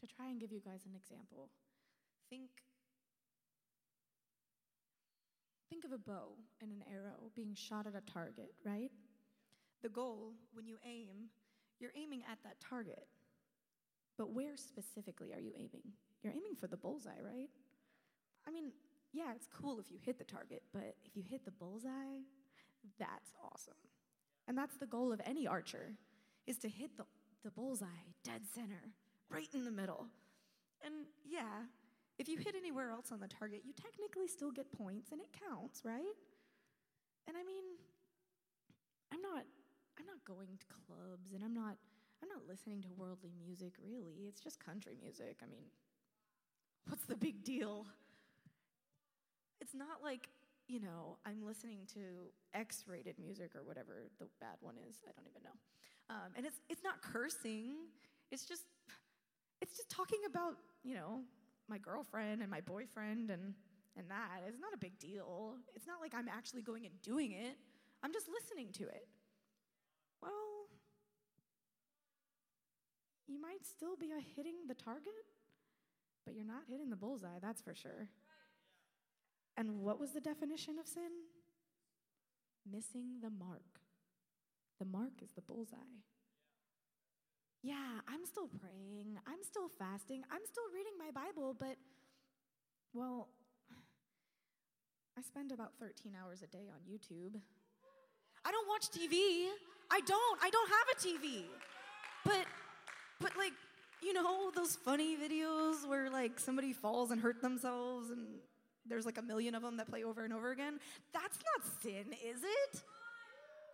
To 0.00 0.06
try 0.06 0.28
and 0.28 0.38
give 0.40 0.52
you 0.52 0.60
guys 0.60 0.80
an 0.86 0.94
example, 0.94 1.48
think 2.30 2.50
think 5.68 5.84
of 5.84 5.92
a 5.92 5.98
bow 5.98 6.34
and 6.62 6.70
an 6.70 6.84
arrow 6.92 7.30
being 7.34 7.54
shot 7.54 7.86
at 7.86 7.94
a 7.94 8.10
target, 8.10 8.54
right? 8.64 8.90
The 9.82 9.88
goal, 9.88 10.32
when 10.52 10.66
you 10.66 10.76
aim, 10.86 11.30
you're 11.80 11.92
aiming 11.96 12.22
at 12.30 12.38
that 12.44 12.60
target. 12.60 13.06
But 14.16 14.30
where 14.30 14.56
specifically 14.56 15.32
are 15.32 15.40
you 15.40 15.52
aiming? 15.56 15.92
You're 16.22 16.32
aiming 16.32 16.56
for 16.58 16.66
the 16.66 16.76
bullseye, 16.76 17.20
right? 17.22 17.48
I 18.46 18.50
mean, 18.50 18.72
yeah, 19.12 19.32
it's 19.34 19.46
cool 19.46 19.78
if 19.78 19.90
you 19.90 19.98
hit 20.04 20.18
the 20.18 20.24
target, 20.24 20.62
but 20.72 20.96
if 21.04 21.16
you 21.16 21.22
hit 21.28 21.44
the 21.44 21.50
bullseye, 21.50 22.22
that's 22.98 23.32
awesome. 23.44 23.74
And 24.46 24.56
that's 24.56 24.76
the 24.76 24.86
goal 24.86 25.12
of 25.12 25.20
any 25.24 25.46
archer, 25.46 25.94
is 26.46 26.58
to 26.58 26.68
hit 26.68 26.96
the, 26.96 27.04
the 27.44 27.50
bullseye 27.50 27.86
dead 28.24 28.42
center, 28.54 28.92
right 29.30 29.48
in 29.54 29.64
the 29.64 29.70
middle. 29.70 30.06
And 30.84 31.06
yeah, 31.26 31.66
if 32.18 32.28
you 32.28 32.38
hit 32.38 32.54
anywhere 32.56 32.90
else 32.90 33.12
on 33.12 33.20
the 33.20 33.28
target, 33.28 33.62
you 33.64 33.72
technically 33.72 34.28
still 34.28 34.50
get 34.50 34.70
points 34.72 35.12
and 35.12 35.20
it 35.20 35.28
counts, 35.48 35.82
right? 35.84 36.16
And 37.26 37.36
I 37.36 37.44
mean, 37.44 37.64
I'm 39.12 39.20
not 39.20 39.44
I'm 39.98 40.06
not 40.06 40.24
going 40.24 40.58
to 40.58 40.66
clubs 40.86 41.32
and 41.32 41.42
I'm 41.44 41.54
not 41.54 41.76
I'm 42.22 42.28
not 42.28 42.42
listening 42.48 42.82
to 42.82 42.88
worldly 42.96 43.32
music 43.38 43.74
really. 43.82 44.26
It's 44.28 44.40
just 44.40 44.58
country 44.64 44.96
music. 45.00 45.38
I 45.42 45.46
mean, 45.46 45.64
what's 46.88 47.04
the 47.04 47.16
big 47.16 47.44
deal? 47.44 47.86
It's 49.60 49.74
not 49.74 50.02
like, 50.02 50.28
you 50.68 50.80
know, 50.80 51.18
I'm 51.26 51.44
listening 51.44 51.80
to 51.94 52.30
X 52.54 52.84
rated 52.88 53.18
music 53.18 53.54
or 53.54 53.62
whatever 53.62 54.08
the 54.18 54.26
bad 54.40 54.56
one 54.60 54.74
is. 54.88 54.96
I 55.06 55.12
don't 55.12 55.26
even 55.28 55.42
know. 55.42 55.56
Um, 56.10 56.32
and 56.36 56.46
it's, 56.46 56.60
it's 56.68 56.82
not 56.82 57.02
cursing, 57.02 57.74
it's 58.30 58.46
just, 58.46 58.62
it's 59.60 59.76
just 59.76 59.90
talking 59.90 60.20
about, 60.26 60.54
you 60.82 60.94
know, 60.94 61.20
my 61.68 61.78
girlfriend 61.78 62.40
and 62.42 62.50
my 62.50 62.60
boyfriend 62.60 63.30
and, 63.30 63.54
and 63.96 64.10
that. 64.10 64.42
It's 64.46 64.60
not 64.60 64.72
a 64.72 64.78
big 64.78 64.98
deal. 64.98 65.54
It's 65.74 65.86
not 65.86 66.00
like 66.00 66.14
I'm 66.14 66.28
actually 66.28 66.62
going 66.62 66.86
and 66.86 66.94
doing 67.02 67.32
it, 67.32 67.56
I'm 68.02 68.12
just 68.12 68.26
listening 68.28 68.72
to 68.74 68.84
it. 68.84 69.08
Well, 70.22 70.68
you 73.26 73.40
might 73.40 73.66
still 73.66 73.96
be 73.96 74.10
hitting 74.36 74.66
the 74.66 74.74
target, 74.74 75.12
but 76.24 76.34
you're 76.34 76.44
not 76.44 76.62
hitting 76.68 76.90
the 76.90 76.96
bullseye, 76.96 77.38
that's 77.42 77.60
for 77.60 77.74
sure. 77.74 78.08
And 79.56 79.80
what 79.80 79.98
was 79.98 80.12
the 80.12 80.20
definition 80.20 80.78
of 80.78 80.86
sin? 80.86 81.10
Missing 82.70 83.20
the 83.22 83.30
mark. 83.30 83.80
The 84.78 84.84
mark 84.84 85.22
is 85.22 85.30
the 85.32 85.42
bullseye. 85.42 85.76
Yeah, 87.68 88.00
I'm 88.08 88.24
still 88.24 88.48
praying. 88.62 89.18
I'm 89.26 89.44
still 89.44 89.68
fasting. 89.78 90.22
I'm 90.32 90.40
still 90.48 90.64
reading 90.74 90.94
my 90.96 91.10
Bible, 91.12 91.54
but, 91.58 91.76
well, 92.94 93.28
I 95.18 95.20
spend 95.20 95.52
about 95.52 95.72
13 95.78 96.14
hours 96.16 96.40
a 96.42 96.46
day 96.46 96.70
on 96.72 96.80
YouTube. 96.90 97.38
I 98.42 98.52
don't 98.52 98.66
watch 98.68 98.88
TV. 98.88 99.48
I 99.90 100.00
don't. 100.00 100.38
I 100.42 100.48
don't 100.48 100.70
have 100.70 100.86
a 100.94 100.96
TV. 100.96 101.42
But, 102.24 102.46
but 103.20 103.36
like, 103.36 103.52
you 104.02 104.14
know, 104.14 104.50
those 104.56 104.76
funny 104.76 105.18
videos 105.18 105.86
where 105.86 106.08
like 106.08 106.40
somebody 106.40 106.72
falls 106.72 107.10
and 107.10 107.20
hurt 107.20 107.42
themselves 107.42 108.08
and 108.08 108.28
there's 108.86 109.04
like 109.04 109.18
a 109.18 109.22
million 109.22 109.54
of 109.54 109.60
them 109.60 109.76
that 109.76 109.90
play 109.90 110.04
over 110.04 110.24
and 110.24 110.32
over 110.32 110.52
again. 110.52 110.80
That's 111.12 111.38
not 111.44 111.66
sin, 111.82 112.14
is 112.14 112.38
it? 112.42 112.82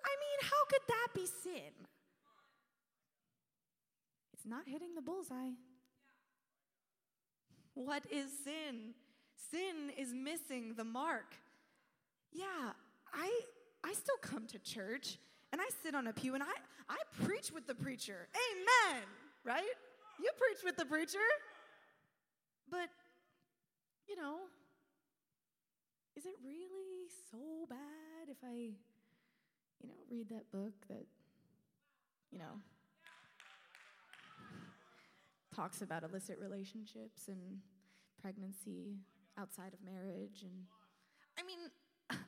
I 0.04 0.10
mean, 0.18 0.50
how 0.50 0.64
could 0.68 0.82
that 0.88 1.08
be 1.14 1.26
sin? 1.26 1.93
It's 4.44 4.50
not 4.50 4.64
hitting 4.66 4.94
the 4.94 5.00
bullseye. 5.00 5.52
What 7.72 8.02
is 8.10 8.26
sin? 8.44 8.92
Sin 9.50 9.90
is 9.96 10.12
missing 10.12 10.74
the 10.76 10.84
mark. 10.84 11.34
Yeah, 12.30 12.72
I 13.14 13.40
I 13.82 13.94
still 13.94 14.18
come 14.20 14.46
to 14.48 14.58
church 14.58 15.16
and 15.50 15.62
I 15.62 15.64
sit 15.82 15.94
on 15.94 16.08
a 16.08 16.12
pew 16.12 16.34
and 16.34 16.42
I 16.42 16.52
I 16.90 16.98
preach 17.24 17.52
with 17.52 17.66
the 17.66 17.74
preacher. 17.74 18.28
Amen. 18.52 19.02
Right? 19.44 19.62
You 20.20 20.28
preach 20.36 20.62
with 20.62 20.76
the 20.76 20.84
preacher. 20.84 21.24
But 22.70 22.90
you 24.06 24.16
know, 24.16 24.40
is 26.16 26.26
it 26.26 26.34
really 26.44 27.08
so 27.30 27.66
bad 27.70 28.28
if 28.28 28.36
I, 28.44 28.74
you 29.80 29.88
know, 29.88 29.94
read 30.10 30.28
that 30.28 30.52
book 30.52 30.74
that, 30.88 31.06
you 32.30 32.38
know, 32.38 32.60
talks 35.54 35.82
about 35.82 36.02
illicit 36.02 36.38
relationships 36.40 37.28
and 37.28 37.58
pregnancy 38.20 38.98
outside 39.38 39.72
of 39.72 39.80
marriage 39.84 40.42
and 40.42 40.64
I 41.38 41.42
mean 41.42 41.58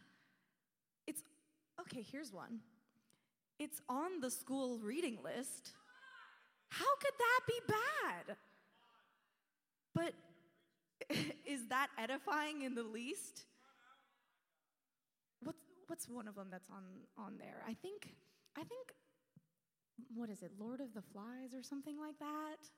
it's 1.07 1.23
okay, 1.81 2.05
here's 2.11 2.33
one. 2.33 2.61
It's 3.59 3.81
on 3.89 4.21
the 4.21 4.31
school 4.31 4.79
reading 4.79 5.19
list. 5.25 5.73
How 6.69 6.97
could 7.01 7.15
that 7.19 7.41
be 7.47 7.61
bad? 7.69 8.37
But 9.95 10.13
is 11.47 11.67
that 11.69 11.89
edifying 11.99 12.63
in 12.63 12.75
the 12.75 12.83
least? 12.83 13.45
What's 15.43 15.63
what's 15.87 16.09
one 16.09 16.29
of 16.29 16.35
them 16.35 16.49
that's 16.51 16.69
on 16.71 16.83
on 17.19 17.39
there? 17.39 17.63
I 17.67 17.75
think 17.75 18.15
I 18.57 18.65
think 18.65 18.95
what 20.15 20.29
is 20.29 20.43
it? 20.43 20.53
Lord 20.59 20.81
of 20.81 20.93
the 20.93 21.03
Flies 21.03 21.55
or 21.55 21.63
something 21.63 21.99
like 21.99 22.19
that. 22.19 22.69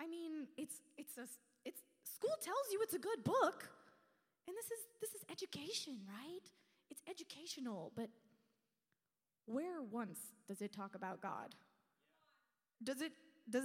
I 0.00 0.06
mean, 0.06 0.46
it's 0.56 0.80
it's 0.96 1.18
a 1.18 1.26
it's 1.64 1.82
school 2.04 2.34
tells 2.42 2.72
you 2.72 2.80
it's 2.82 2.94
a 2.94 2.98
good 2.98 3.22
book. 3.22 3.68
And 4.48 4.56
this 4.56 4.66
is 4.66 4.84
this 5.00 5.10
is 5.10 5.24
education, 5.30 5.98
right? 6.08 6.46
It's 6.90 7.02
educational, 7.08 7.92
but 7.94 8.08
where 9.46 9.82
once 9.82 10.18
does 10.48 10.62
it 10.62 10.72
talk 10.72 10.94
about 10.94 11.20
God? 11.20 11.54
Does 12.82 13.00
it 13.02 13.12
does 13.48 13.64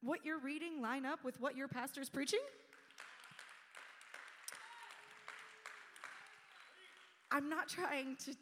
what 0.00 0.24
you're 0.24 0.38
reading 0.38 0.80
line 0.80 1.04
up 1.04 1.22
with 1.24 1.40
what 1.40 1.56
your 1.56 1.68
pastor's 1.68 2.08
preaching? 2.08 2.40
I'm 7.30 7.48
not 7.48 7.68
trying 7.68 8.16
to 8.24 8.34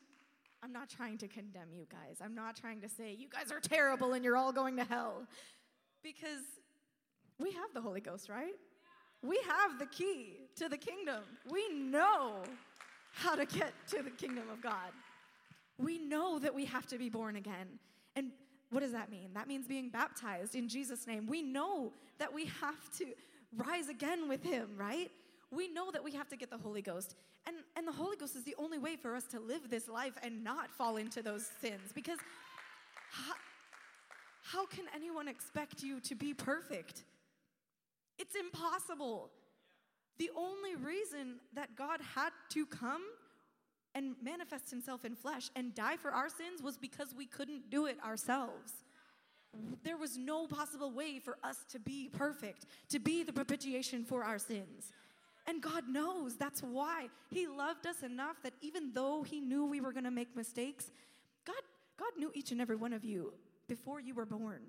I'm 0.62 0.72
not 0.72 0.88
trying 0.88 1.18
to 1.18 1.28
condemn 1.28 1.72
you 1.74 1.87
guys. 1.90 2.18
I'm 2.22 2.35
not 2.35 2.57
trying 2.57 2.81
to 2.83 2.88
say 2.88 3.12
you 3.18 3.26
guys 3.28 3.50
are 3.50 3.59
terrible 3.59 4.12
and 4.12 4.24
you're 4.24 4.37
all 4.37 4.52
going 4.52 4.76
to 4.76 4.85
hell. 4.85 5.26
Because 6.05 6.62
we 7.38 7.52
have 7.52 7.72
the 7.74 7.80
Holy 7.80 8.00
Ghost, 8.00 8.28
right? 8.28 8.54
We 9.22 9.40
have 9.48 9.78
the 9.78 9.86
key 9.86 10.34
to 10.56 10.68
the 10.68 10.76
kingdom. 10.76 11.22
We 11.50 11.68
know 11.72 12.42
how 13.14 13.34
to 13.34 13.44
get 13.44 13.72
to 13.90 14.02
the 14.02 14.10
kingdom 14.10 14.44
of 14.50 14.60
God. 14.62 14.90
We 15.78 15.98
know 15.98 16.38
that 16.38 16.54
we 16.54 16.64
have 16.66 16.86
to 16.88 16.98
be 16.98 17.08
born 17.08 17.36
again. 17.36 17.78
And 18.16 18.30
what 18.70 18.80
does 18.80 18.92
that 18.92 19.10
mean? 19.10 19.30
That 19.34 19.48
means 19.48 19.66
being 19.66 19.90
baptized 19.90 20.54
in 20.54 20.68
Jesus' 20.68 21.06
name. 21.06 21.26
We 21.26 21.42
know 21.42 21.92
that 22.18 22.32
we 22.32 22.46
have 22.60 22.92
to 22.98 23.06
rise 23.56 23.88
again 23.88 24.28
with 24.28 24.42
Him, 24.42 24.70
right? 24.76 25.10
We 25.50 25.68
know 25.68 25.90
that 25.90 26.02
we 26.02 26.12
have 26.12 26.28
to 26.30 26.36
get 26.36 26.50
the 26.50 26.58
Holy 26.58 26.82
Ghost. 26.82 27.14
And, 27.46 27.56
and 27.76 27.86
the 27.86 27.92
Holy 27.92 28.16
Ghost 28.16 28.34
is 28.34 28.44
the 28.44 28.54
only 28.58 28.78
way 28.78 28.96
for 28.96 29.14
us 29.14 29.24
to 29.24 29.40
live 29.40 29.68
this 29.68 29.88
life 29.88 30.14
and 30.22 30.42
not 30.42 30.70
fall 30.70 30.96
into 30.96 31.22
those 31.22 31.48
sins. 31.60 31.92
Because 31.94 32.18
how, 33.10 33.34
how 34.42 34.66
can 34.66 34.86
anyone 34.94 35.28
expect 35.28 35.82
you 35.82 36.00
to 36.00 36.14
be 36.14 36.32
perfect? 36.32 37.04
It's 38.22 38.37
impossible. 38.37 39.30
The 40.18 40.30
only 40.37 40.76
reason 40.76 41.40
that 41.54 41.74
God 41.74 41.98
had 42.14 42.30
to 42.50 42.64
come 42.66 43.02
and 43.96 44.14
manifest 44.22 44.70
himself 44.70 45.04
in 45.04 45.16
flesh 45.16 45.50
and 45.56 45.74
die 45.74 45.96
for 45.96 46.12
our 46.12 46.28
sins 46.28 46.62
was 46.62 46.78
because 46.78 47.12
we 47.16 47.26
couldn't 47.26 47.68
do 47.68 47.87
it 47.87 47.98
ourselves. 48.06 48.85
There 49.82 49.96
was 49.96 50.16
no 50.16 50.46
possible 50.46 50.92
way 50.92 51.18
for 51.18 51.37
us 51.42 51.56
to 51.72 51.80
be 51.80 52.11
perfect, 52.12 52.66
to 52.90 53.00
be 53.00 53.24
the 53.24 53.32
propitiation 53.32 54.04
for 54.04 54.22
our 54.22 54.38
sins. 54.38 54.92
And 55.48 55.61
God 55.61 55.88
knows 55.88 56.37
that's 56.37 56.62
why 56.62 57.08
He 57.28 57.48
loved 57.48 57.88
us 57.88 58.04
enough 58.04 58.37
that 58.44 58.54
even 58.61 58.92
though 58.94 59.24
He 59.24 59.40
knew 59.40 59.66
we 59.66 59.80
were 59.80 59.92
going 59.92 60.04
to 60.04 60.12
make 60.12 60.37
mistakes, 60.37 60.92
God, 61.44 61.56
God 61.98 62.12
knew 62.16 62.30
each 62.35 62.52
and 62.52 62.61
every 62.61 62.76
one 62.76 62.92
of 62.92 63.04
you 63.04 63.32
before 63.66 64.00
you 64.00 64.14
were 64.14 64.26
born 64.26 64.61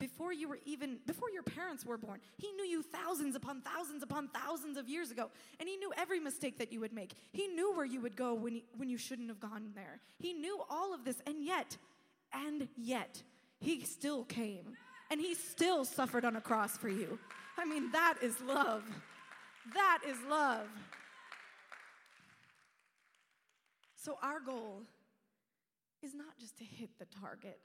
before 0.00 0.32
you 0.32 0.48
were 0.48 0.58
even 0.64 0.98
before 1.06 1.30
your 1.30 1.44
parents 1.44 1.86
were 1.86 1.96
born 1.98 2.18
he 2.36 2.50
knew 2.52 2.64
you 2.64 2.82
thousands 2.82 3.36
upon 3.36 3.60
thousands 3.60 4.02
upon 4.02 4.28
thousands 4.28 4.76
of 4.76 4.88
years 4.88 5.10
ago. 5.10 5.30
And 5.58 5.68
he 5.68 5.76
knew 5.76 5.92
every 5.96 6.20
mistake 6.20 6.58
that 6.58 6.72
you 6.72 6.80
would 6.80 6.92
make. 6.92 7.12
He 7.32 7.46
knew 7.48 7.74
where 7.74 7.84
you 7.84 8.00
would 8.00 8.16
go 8.16 8.34
when, 8.34 8.54
he, 8.54 8.64
when 8.76 8.88
you 8.88 8.98
shouldn't 8.98 9.28
have 9.28 9.40
gone 9.40 9.70
there. 9.74 10.00
He 10.18 10.32
knew 10.32 10.60
all 10.68 10.94
of 10.94 11.04
this 11.04 11.16
and 11.26 11.44
yet 11.44 11.76
and 12.32 12.68
yet 12.76 13.22
he 13.60 13.84
still 13.84 14.24
came. 14.24 14.76
And 15.10 15.20
he 15.20 15.34
still 15.34 15.84
suffered 15.84 16.24
on 16.24 16.36
a 16.36 16.40
cross 16.40 16.76
for 16.76 16.88
you. 16.88 17.18
I 17.58 17.64
mean 17.64 17.90
that 17.92 18.14
is 18.22 18.40
love. 18.40 18.84
That 19.74 19.98
is 20.08 20.16
love. 20.28 20.68
So 23.96 24.16
our 24.22 24.40
goal 24.40 24.82
is 26.02 26.14
not 26.14 26.38
just 26.38 26.56
to 26.58 26.64
hit 26.64 26.90
the 26.98 27.06
target 27.20 27.60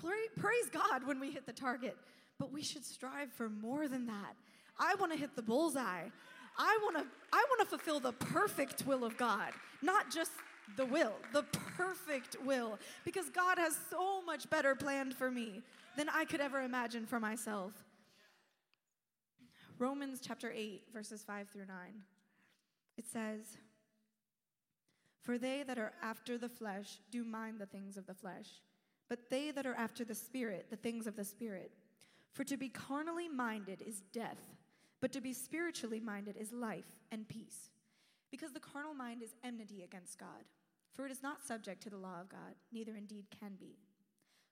praise 0.00 0.68
God 0.70 1.06
when 1.06 1.20
we 1.20 1.30
hit 1.30 1.46
the 1.46 1.52
target, 1.52 1.96
but 2.38 2.52
we 2.52 2.62
should 2.62 2.84
strive 2.84 3.32
for 3.32 3.48
more 3.48 3.88
than 3.88 4.06
that. 4.06 4.34
I 4.78 4.94
want 4.96 5.12
to 5.12 5.18
hit 5.18 5.36
the 5.36 5.42
bullseye. 5.42 6.08
I 6.58 6.78
want 6.82 6.96
to 6.96 7.04
I 7.32 7.44
want 7.48 7.60
to 7.60 7.66
fulfill 7.66 8.00
the 8.00 8.12
perfect 8.12 8.86
will 8.86 9.04
of 9.04 9.16
God, 9.16 9.52
not 9.80 10.10
just 10.10 10.32
the 10.76 10.84
will, 10.84 11.14
the 11.32 11.42
perfect 11.76 12.36
will, 12.44 12.78
because 13.04 13.30
God 13.30 13.58
has 13.58 13.78
so 13.90 14.22
much 14.22 14.48
better 14.50 14.74
planned 14.74 15.14
for 15.14 15.30
me 15.30 15.62
than 15.96 16.08
I 16.08 16.24
could 16.24 16.40
ever 16.40 16.60
imagine 16.60 17.06
for 17.06 17.20
myself. 17.20 17.72
Romans 19.78 20.20
chapter 20.24 20.50
8 20.54 20.82
verses 20.92 21.22
5 21.24 21.48
through 21.48 21.66
9. 21.66 21.76
It 22.96 23.06
says, 23.06 23.56
"For 25.22 25.38
they 25.38 25.62
that 25.62 25.78
are 25.78 25.92
after 26.02 26.38
the 26.38 26.48
flesh 26.48 27.00
do 27.10 27.24
mind 27.24 27.58
the 27.58 27.66
things 27.66 27.96
of 27.96 28.06
the 28.06 28.14
flesh, 28.14 28.60
but 29.12 29.28
they 29.28 29.50
that 29.50 29.66
are 29.66 29.74
after 29.74 30.06
the 30.06 30.14
Spirit, 30.14 30.68
the 30.70 30.76
things 30.76 31.06
of 31.06 31.16
the 31.16 31.24
Spirit. 31.24 31.70
For 32.32 32.44
to 32.44 32.56
be 32.56 32.70
carnally 32.70 33.28
minded 33.28 33.82
is 33.86 34.00
death, 34.10 34.40
but 35.02 35.12
to 35.12 35.20
be 35.20 35.34
spiritually 35.34 36.00
minded 36.00 36.34
is 36.38 36.50
life 36.50 37.02
and 37.10 37.28
peace. 37.28 37.68
Because 38.30 38.52
the 38.52 38.58
carnal 38.58 38.94
mind 38.94 39.22
is 39.22 39.34
enmity 39.44 39.82
against 39.82 40.18
God, 40.18 40.46
for 40.94 41.04
it 41.04 41.12
is 41.12 41.22
not 41.22 41.44
subject 41.46 41.82
to 41.82 41.90
the 41.90 41.98
law 41.98 42.22
of 42.22 42.30
God, 42.30 42.54
neither 42.72 42.96
indeed 42.96 43.26
can 43.38 43.52
be. 43.60 43.76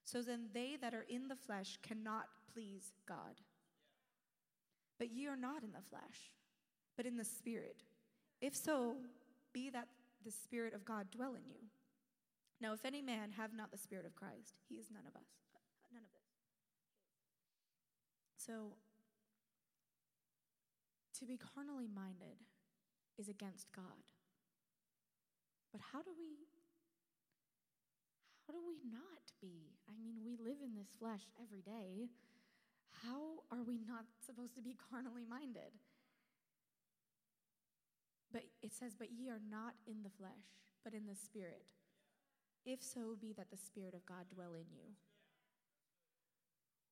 So 0.05 0.20
then 0.20 0.49
they 0.53 0.77
that 0.83 0.92
are 0.92 1.07
in 1.09 1.29
the 1.29 1.37
flesh 1.37 1.79
cannot 1.83 2.27
please 2.53 2.92
God. 3.09 3.40
But 4.99 5.11
ye 5.11 5.27
are 5.27 5.37
not 5.37 5.62
in 5.62 5.73
the 5.73 5.88
flesh, 5.88 6.35
but 6.99 7.07
in 7.07 7.16
the 7.16 7.25
Spirit. 7.25 7.83
If 8.42 8.55
so, 8.55 8.96
be 9.55 9.70
that 9.70 9.88
the 10.23 10.31
Spirit 10.31 10.75
of 10.75 10.85
God 10.85 11.11
dwell 11.11 11.31
in 11.31 11.49
you. 11.49 11.61
Now, 12.61 12.75
if 12.75 12.85
any 12.85 13.01
man 13.01 13.33
have 13.37 13.55
not 13.55 13.70
the 13.70 13.79
Spirit 13.79 14.05
of 14.05 14.14
Christ, 14.14 14.61
he 14.68 14.77
is 14.77 14.90
none 14.92 15.07
of 15.09 15.16
us. 15.16 15.29
None 15.92 16.03
of 16.05 16.12
this. 16.12 16.29
So, 18.37 18.77
to 21.18 21.25
be 21.25 21.38
carnally 21.38 21.88
minded 21.88 22.37
is 23.18 23.29
against 23.29 23.73
God. 23.75 24.05
But 25.73 25.81
how 25.92 26.03
do 26.03 26.11
we 26.18 26.49
how 28.46 28.59
do 28.59 28.66
we 28.66 28.83
not 28.90 29.31
be? 29.40 29.79
I 29.88 29.94
mean, 30.03 30.16
we 30.25 30.35
live 30.35 30.59
in 30.59 30.75
this 30.75 30.90
flesh 30.99 31.23
every 31.40 31.62
day. 31.62 32.11
How 33.07 33.46
are 33.53 33.62
we 33.62 33.79
not 33.79 34.05
supposed 34.18 34.57
to 34.57 34.61
be 34.61 34.75
carnally 34.90 35.23
minded? 35.23 35.70
But 38.33 38.42
it 38.61 38.75
says, 38.75 38.96
But 38.99 39.12
ye 39.12 39.31
are 39.31 39.38
not 39.38 39.75
in 39.87 40.03
the 40.03 40.11
flesh, 40.11 40.51
but 40.83 40.94
in 40.94 41.07
the 41.07 41.14
spirit 41.14 41.62
if 42.64 42.83
so 42.83 43.16
be 43.20 43.33
that 43.35 43.51
the 43.51 43.57
Spirit 43.57 43.94
of 43.94 44.05
God 44.07 44.27
dwell 44.33 44.55
in 44.55 44.66
you. 44.73 44.94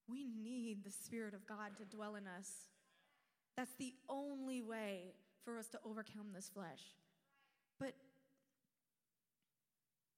We 0.09 0.27
need 0.27 0.85
the 0.85 0.91
Spirit 0.91 1.35
of 1.35 1.47
God 1.47 1.77
to 1.79 1.85
dwell 1.85 2.17
in 2.17 2.27
us. 2.27 2.49
That's 3.57 3.75
the 3.79 3.95
only 4.09 4.63
way 4.63 5.15
for 5.45 5.59
us 5.59 5.69
to 5.69 5.79
overcome 5.85 6.33
this 6.35 6.51
flesh. 6.53 6.97
But 7.79 7.95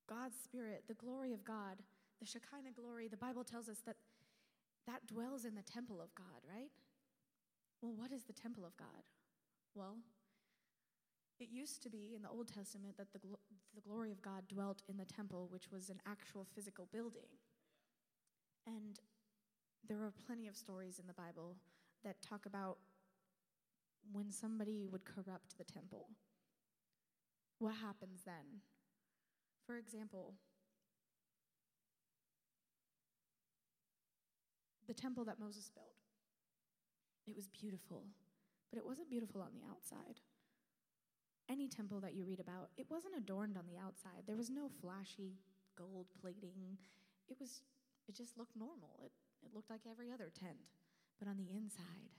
God's 0.08 0.36
Spirit, 0.42 0.84
the 0.88 0.94
glory 0.94 1.32
of 1.32 1.44
God, 1.44 1.82
the 2.20 2.26
Shekinah 2.26 2.72
glory, 2.76 3.08
the 3.08 3.16
Bible 3.16 3.44
tells 3.44 3.68
us 3.68 3.78
that 3.86 3.96
that 4.86 5.06
dwells 5.06 5.44
in 5.44 5.54
the 5.54 5.62
temple 5.62 6.00
of 6.00 6.14
God, 6.14 6.40
right? 6.48 6.70
Well, 7.80 7.92
what 7.96 8.12
is 8.12 8.24
the 8.24 8.32
temple 8.32 8.64
of 8.64 8.76
God? 8.76 9.04
Well, 9.74 9.96
it 11.40 11.48
used 11.50 11.82
to 11.82 11.88
be 11.88 12.12
in 12.14 12.22
the 12.22 12.28
Old 12.28 12.48
Testament 12.52 12.96
that 12.98 13.12
the, 13.12 13.18
gl- 13.18 13.40
the 13.74 13.80
glory 13.80 14.12
of 14.12 14.20
God 14.20 14.46
dwelt 14.48 14.82
in 14.88 14.98
the 14.98 15.06
temple, 15.06 15.48
which 15.50 15.70
was 15.72 15.88
an 15.88 16.00
actual 16.06 16.46
physical 16.54 16.86
building. 16.92 17.28
And 18.66 19.00
there 19.88 19.98
are 19.98 20.12
plenty 20.26 20.46
of 20.48 20.56
stories 20.56 20.98
in 20.98 21.06
the 21.06 21.14
Bible 21.14 21.56
that 22.04 22.20
talk 22.20 22.44
about 22.44 22.76
when 24.12 24.30
somebody 24.30 24.86
would 24.86 25.04
corrupt 25.04 25.56
the 25.56 25.64
temple. 25.64 26.10
What 27.58 27.74
happens 27.74 28.20
then? 28.24 28.60
For 29.66 29.78
example, 29.78 30.34
the 34.86 34.94
temple 34.94 35.24
that 35.24 35.38
Moses 35.40 35.70
built. 35.74 35.86
It 37.26 37.36
was 37.36 37.48
beautiful, 37.48 38.04
but 38.70 38.78
it 38.78 38.84
wasn't 38.84 39.08
beautiful 39.08 39.40
on 39.40 39.52
the 39.52 39.70
outside 39.70 40.20
any 41.50 41.68
temple 41.68 42.00
that 42.00 42.14
you 42.14 42.24
read 42.24 42.40
about, 42.40 42.70
it 42.76 42.86
wasn't 42.88 43.16
adorned 43.16 43.56
on 43.56 43.64
the 43.66 43.78
outside. 43.78 44.22
There 44.26 44.36
was 44.36 44.50
no 44.50 44.70
flashy 44.80 45.34
gold 45.76 46.06
plating. 46.20 46.78
It 47.28 47.36
was 47.40 47.62
it 48.08 48.16
just 48.16 48.38
looked 48.38 48.56
normal. 48.56 49.00
It 49.04 49.12
it 49.42 49.54
looked 49.54 49.70
like 49.70 49.80
every 49.90 50.10
other 50.12 50.30
tent. 50.38 50.58
But 51.18 51.28
on 51.28 51.36
the 51.36 51.50
inside, 51.54 52.14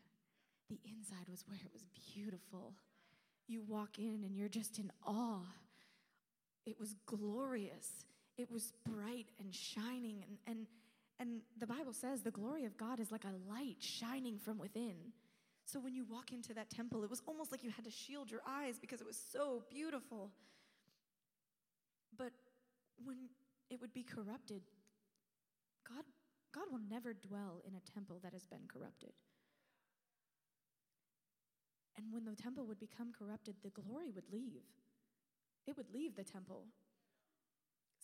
the 0.69 0.79
inside 0.85 1.27
was 1.29 1.43
where 1.47 1.59
it 1.63 1.71
was 1.73 1.85
beautiful. 2.13 2.73
You 3.47 3.63
walk 3.67 3.97
in 3.97 4.23
and 4.23 4.35
you're 4.35 4.49
just 4.49 4.77
in 4.79 4.91
awe. 5.05 5.45
It 6.65 6.79
was 6.79 6.95
glorious. 7.05 8.05
It 8.37 8.51
was 8.51 8.73
bright 8.85 9.27
and 9.39 9.53
shining 9.53 10.23
and 10.27 10.37
and 10.47 10.67
and 11.19 11.41
the 11.59 11.67
Bible 11.67 11.93
says 11.93 12.21
the 12.21 12.31
glory 12.31 12.65
of 12.65 12.77
God 12.77 12.99
is 12.99 13.11
like 13.11 13.25
a 13.25 13.51
light 13.51 13.77
shining 13.79 14.39
from 14.39 14.57
within. 14.57 15.13
So 15.65 15.79
when 15.79 15.95
you 15.95 16.05
walk 16.05 16.33
into 16.33 16.53
that 16.53 16.69
temple, 16.69 17.03
it 17.03 17.09
was 17.09 17.21
almost 17.25 17.51
like 17.51 17.63
you 17.63 17.69
had 17.69 17.85
to 17.85 17.91
shield 17.91 18.29
your 18.29 18.41
eyes 18.45 18.75
because 18.79 18.99
it 18.99 19.07
was 19.07 19.17
so 19.31 19.63
beautiful. 19.69 20.31
But 22.17 22.31
when 23.03 23.29
it 23.69 23.79
would 23.79 23.93
be 23.93 24.03
corrupted, 24.03 24.63
God, 25.87 26.03
God 26.53 26.65
will 26.71 26.81
never 26.89 27.13
dwell 27.13 27.61
in 27.65 27.73
a 27.75 27.91
temple 27.93 28.19
that 28.23 28.33
has 28.33 28.45
been 28.45 28.67
corrupted. 28.67 29.13
And 31.97 32.11
when 32.11 32.25
the 32.25 32.35
temple 32.35 32.65
would 32.65 32.79
become 32.79 33.11
corrupted, 33.17 33.55
the 33.63 33.69
glory 33.69 34.11
would 34.11 34.31
leave. 34.31 34.63
It 35.67 35.77
would 35.77 35.93
leave 35.93 36.15
the 36.15 36.23
temple. 36.23 36.65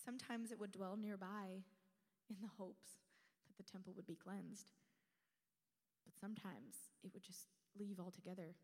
Sometimes 0.03 0.51
it 0.51 0.59
would 0.59 0.71
dwell 0.71 0.95
nearby 0.95 1.63
in 2.29 2.35
the 2.41 2.49
hopes 2.57 2.99
that 3.47 3.57
the 3.57 3.69
temple 3.69 3.93
would 3.95 4.05
be 4.05 4.15
cleansed. 4.15 4.71
But 6.07 6.15
sometimes 6.15 6.95
it 7.03 7.11
would 7.11 7.23
just 7.23 7.51
leave 7.77 7.99
altogether. 7.99 8.55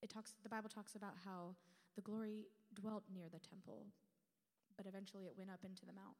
It 0.00 0.10
talks, 0.10 0.34
the 0.44 0.48
Bible 0.48 0.70
talks 0.70 0.94
about 0.94 1.18
how 1.26 1.56
the 1.96 2.02
glory 2.02 2.46
dwelt 2.72 3.02
near 3.12 3.26
the 3.26 3.42
temple, 3.42 3.86
but 4.76 4.86
eventually 4.86 5.24
it 5.24 5.34
went 5.36 5.50
up 5.50 5.66
into 5.66 5.84
the 5.84 5.92
mount. 5.92 6.14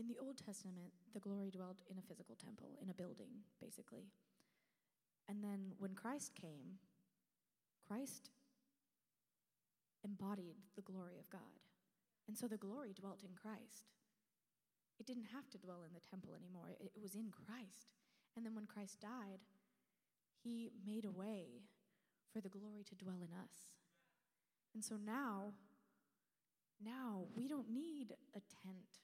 In 0.00 0.08
the 0.08 0.18
Old 0.18 0.36
Testament, 0.36 0.90
the 1.14 1.20
glory 1.20 1.52
dwelt 1.52 1.82
in 1.88 1.96
a 1.96 2.02
physical 2.02 2.34
temple, 2.34 2.76
in 2.82 2.90
a 2.90 2.94
building, 2.94 3.46
basically. 3.60 4.10
And 5.28 5.44
then 5.44 5.74
when 5.78 5.94
Christ 5.94 6.34
came, 6.34 6.82
Christ 7.86 8.30
embodied 10.02 10.56
the 10.74 10.82
glory 10.82 11.20
of 11.20 11.30
God. 11.30 11.62
And 12.26 12.36
so 12.36 12.48
the 12.48 12.56
glory 12.56 12.92
dwelt 12.98 13.22
in 13.22 13.36
Christ. 13.36 13.92
It 14.98 15.06
didn't 15.06 15.32
have 15.32 15.48
to 15.50 15.58
dwell 15.58 15.82
in 15.86 15.94
the 15.94 16.08
temple 16.10 16.34
anymore, 16.34 16.70
it, 16.78 16.92
was 17.00 17.14
in 17.14 17.30
Christ. 17.30 17.94
And 18.36 18.46
then 18.46 18.54
when 18.54 18.66
Christ 18.66 19.00
died, 19.00 19.40
he 20.42 20.72
made 20.86 21.04
a 21.04 21.10
way 21.10 21.62
for 22.32 22.40
the 22.40 22.48
glory 22.48 22.84
to 22.84 22.94
dwell 22.94 23.18
in 23.18 23.32
us. 23.32 23.68
And 24.74 24.84
so 24.84 24.96
now, 24.96 25.52
now 26.82 27.24
we 27.36 27.48
don't 27.48 27.70
need 27.70 28.14
a 28.34 28.40
tent. 28.40 29.02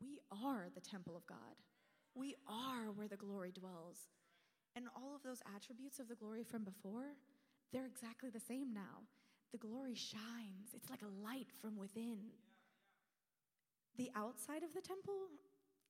We 0.00 0.20
are 0.30 0.68
the 0.74 0.80
temple 0.80 1.16
of 1.16 1.26
God. 1.26 1.56
We 2.14 2.34
are 2.46 2.92
where 2.92 3.08
the 3.08 3.16
glory 3.16 3.52
dwells. 3.52 4.08
And 4.74 4.86
all 4.94 5.14
of 5.14 5.22
those 5.22 5.42
attributes 5.54 5.98
of 5.98 6.08
the 6.08 6.14
glory 6.14 6.44
from 6.44 6.64
before, 6.64 7.16
they're 7.72 7.86
exactly 7.86 8.30
the 8.30 8.40
same 8.40 8.72
now. 8.72 9.04
The 9.52 9.58
glory 9.58 9.94
shines, 9.94 10.74
it's 10.74 10.90
like 10.90 11.02
a 11.02 11.24
light 11.24 11.48
from 11.60 11.76
within. 11.76 12.18
The 13.96 14.10
outside 14.14 14.62
of 14.62 14.74
the 14.74 14.80
temple, 14.80 15.28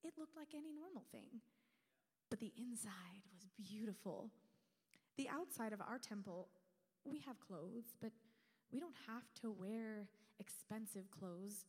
it 0.05 0.15
looked 0.19 0.37
like 0.37 0.49
any 0.55 0.73
normal 0.73 1.03
thing, 1.11 1.41
but 2.31 2.39
the 2.39 2.53
inside 2.57 3.23
was 3.33 3.47
beautiful. 3.57 4.31
The 5.17 5.29
outside 5.29 5.73
of 5.73 5.81
our 5.81 5.99
temple, 5.99 6.49
we 7.05 7.19
have 7.27 7.41
clothes, 7.41 7.97
but 8.01 8.13
we 8.73 8.79
don't 8.79 8.97
have 9.07 9.25
to 9.43 9.51
wear 9.51 10.09
expensive 10.39 11.11
clothes. 11.11 11.65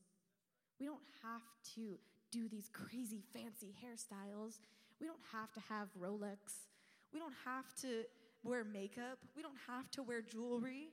We 0.79 0.85
don't 0.85 1.07
have 1.23 1.41
to 1.75 1.97
do 2.31 2.47
these 2.47 2.69
crazy 2.71 3.23
fancy 3.33 3.73
hairstyles. 3.83 4.59
We 4.99 5.07
don't 5.07 5.21
have 5.31 5.51
to 5.53 5.59
have 5.69 5.87
Rolex. 5.99 6.67
We 7.13 7.19
don't 7.19 7.33
have 7.45 7.73
to 7.81 8.03
wear 8.43 8.63
makeup. 8.63 9.17
We 9.35 9.41
don't 9.41 9.57
have 9.67 9.89
to 9.91 10.03
wear 10.03 10.21
jewelry. 10.21 10.89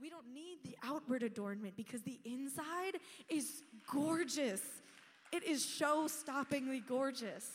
We 0.00 0.10
don't 0.10 0.32
need 0.32 0.58
the 0.62 0.76
outward 0.82 1.22
adornment 1.22 1.76
because 1.76 2.02
the 2.02 2.20
inside 2.24 2.98
is 3.28 3.62
gorgeous. 3.90 4.62
It 5.32 5.44
is 5.44 5.64
show 5.64 6.08
stoppingly 6.08 6.86
gorgeous. 6.86 7.50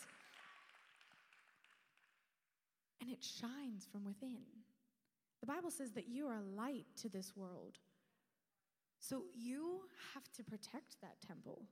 And 3.01 3.09
it 3.09 3.23
shines 3.23 3.87
from 3.91 4.05
within. 4.05 4.43
The 5.39 5.47
Bible 5.47 5.71
says 5.71 5.91
that 5.93 6.07
you 6.07 6.27
are 6.27 6.35
a 6.35 6.55
light 6.55 6.85
to 7.01 7.09
this 7.09 7.33
world. 7.35 7.79
So 8.99 9.23
you 9.33 9.81
have 10.13 10.31
to 10.33 10.43
protect 10.43 11.01
that 11.01 11.15
temple. 11.25 11.63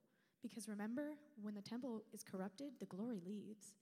Because 0.42 0.68
remember, 0.68 1.12
when 1.42 1.54
the 1.54 1.62
temple 1.62 2.02
is 2.14 2.24
corrupted, 2.24 2.72
the 2.80 2.86
glory 2.86 3.22
leaves. 3.26 3.76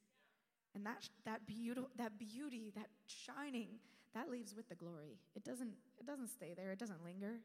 And 0.76 0.86
that, 0.86 1.08
that, 1.26 1.48
beautiful, 1.48 1.90
that 1.98 2.20
beauty, 2.20 2.74
that 2.76 2.88
shining, 3.08 3.70
that 4.14 4.30
leaves 4.30 4.56
with 4.56 4.68
the 4.68 4.76
glory. 4.76 5.18
It 5.36 5.44
doesn't, 5.44 5.72
it 5.98 6.06
doesn't 6.06 6.28
stay 6.28 6.54
there, 6.56 6.72
it 6.72 6.80
doesn't 6.80 7.04
linger. 7.04 7.36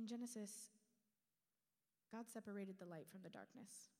In 0.00 0.06
Genesis, 0.06 0.70
God 2.10 2.24
separated 2.26 2.76
the 2.78 2.86
light 2.86 3.06
from 3.12 3.20
the 3.22 3.28
darkness. 3.28 3.90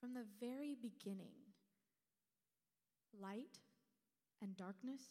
From 0.00 0.14
the 0.14 0.24
very 0.40 0.74
beginning, 0.74 1.36
light 3.20 3.58
and 4.40 4.56
darkness 4.56 5.02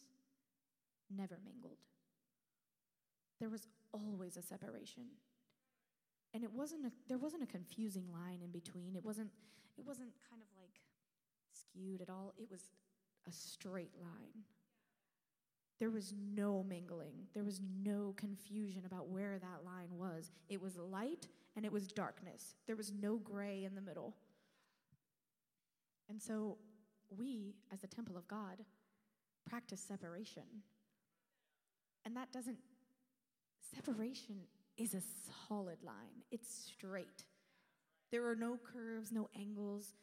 never 1.08 1.38
mingled. 1.44 1.78
There 3.38 3.48
was 3.48 3.68
always 3.92 4.36
a 4.36 4.42
separation. 4.42 5.04
And 6.34 6.42
it 6.42 6.52
wasn't 6.52 6.86
a, 6.86 6.90
there 7.06 7.18
wasn't 7.18 7.44
a 7.44 7.46
confusing 7.46 8.06
line 8.12 8.40
in 8.42 8.50
between. 8.50 8.96
It 8.96 9.04
wasn't, 9.04 9.30
it 9.76 9.86
wasn't 9.86 10.10
kind 10.28 10.42
of 10.42 10.48
like 10.60 10.80
skewed 11.52 12.00
at 12.00 12.10
all. 12.10 12.34
It 12.36 12.50
was 12.50 12.62
a 13.28 13.32
straight 13.32 13.92
line. 14.02 14.42
There 15.78 15.90
was 15.90 16.12
no 16.34 16.64
mingling. 16.68 17.14
There 17.34 17.44
was 17.44 17.60
no 17.84 18.14
confusion 18.16 18.82
about 18.84 19.08
where 19.08 19.38
that 19.38 19.64
line 19.64 19.96
was. 19.96 20.32
It 20.48 20.60
was 20.60 20.76
light 20.76 21.28
and 21.56 21.64
it 21.64 21.72
was 21.72 21.86
darkness. 21.86 22.54
There 22.66 22.76
was 22.76 22.92
no 22.92 23.16
gray 23.16 23.64
in 23.64 23.74
the 23.74 23.80
middle. 23.80 24.14
And 26.08 26.20
so 26.20 26.58
we, 27.16 27.54
as 27.72 27.80
the 27.80 27.86
temple 27.86 28.16
of 28.16 28.26
God, 28.26 28.64
practice 29.48 29.80
separation. 29.80 30.42
And 32.04 32.16
that 32.16 32.32
doesn't, 32.32 32.58
separation 33.74 34.36
is 34.76 34.94
a 34.94 35.02
solid 35.48 35.82
line, 35.82 36.22
it's 36.30 36.48
straight. 36.48 37.24
There 38.10 38.26
are 38.28 38.36
no 38.36 38.56
curves, 38.56 39.12
no 39.12 39.28
angles. 39.38 39.94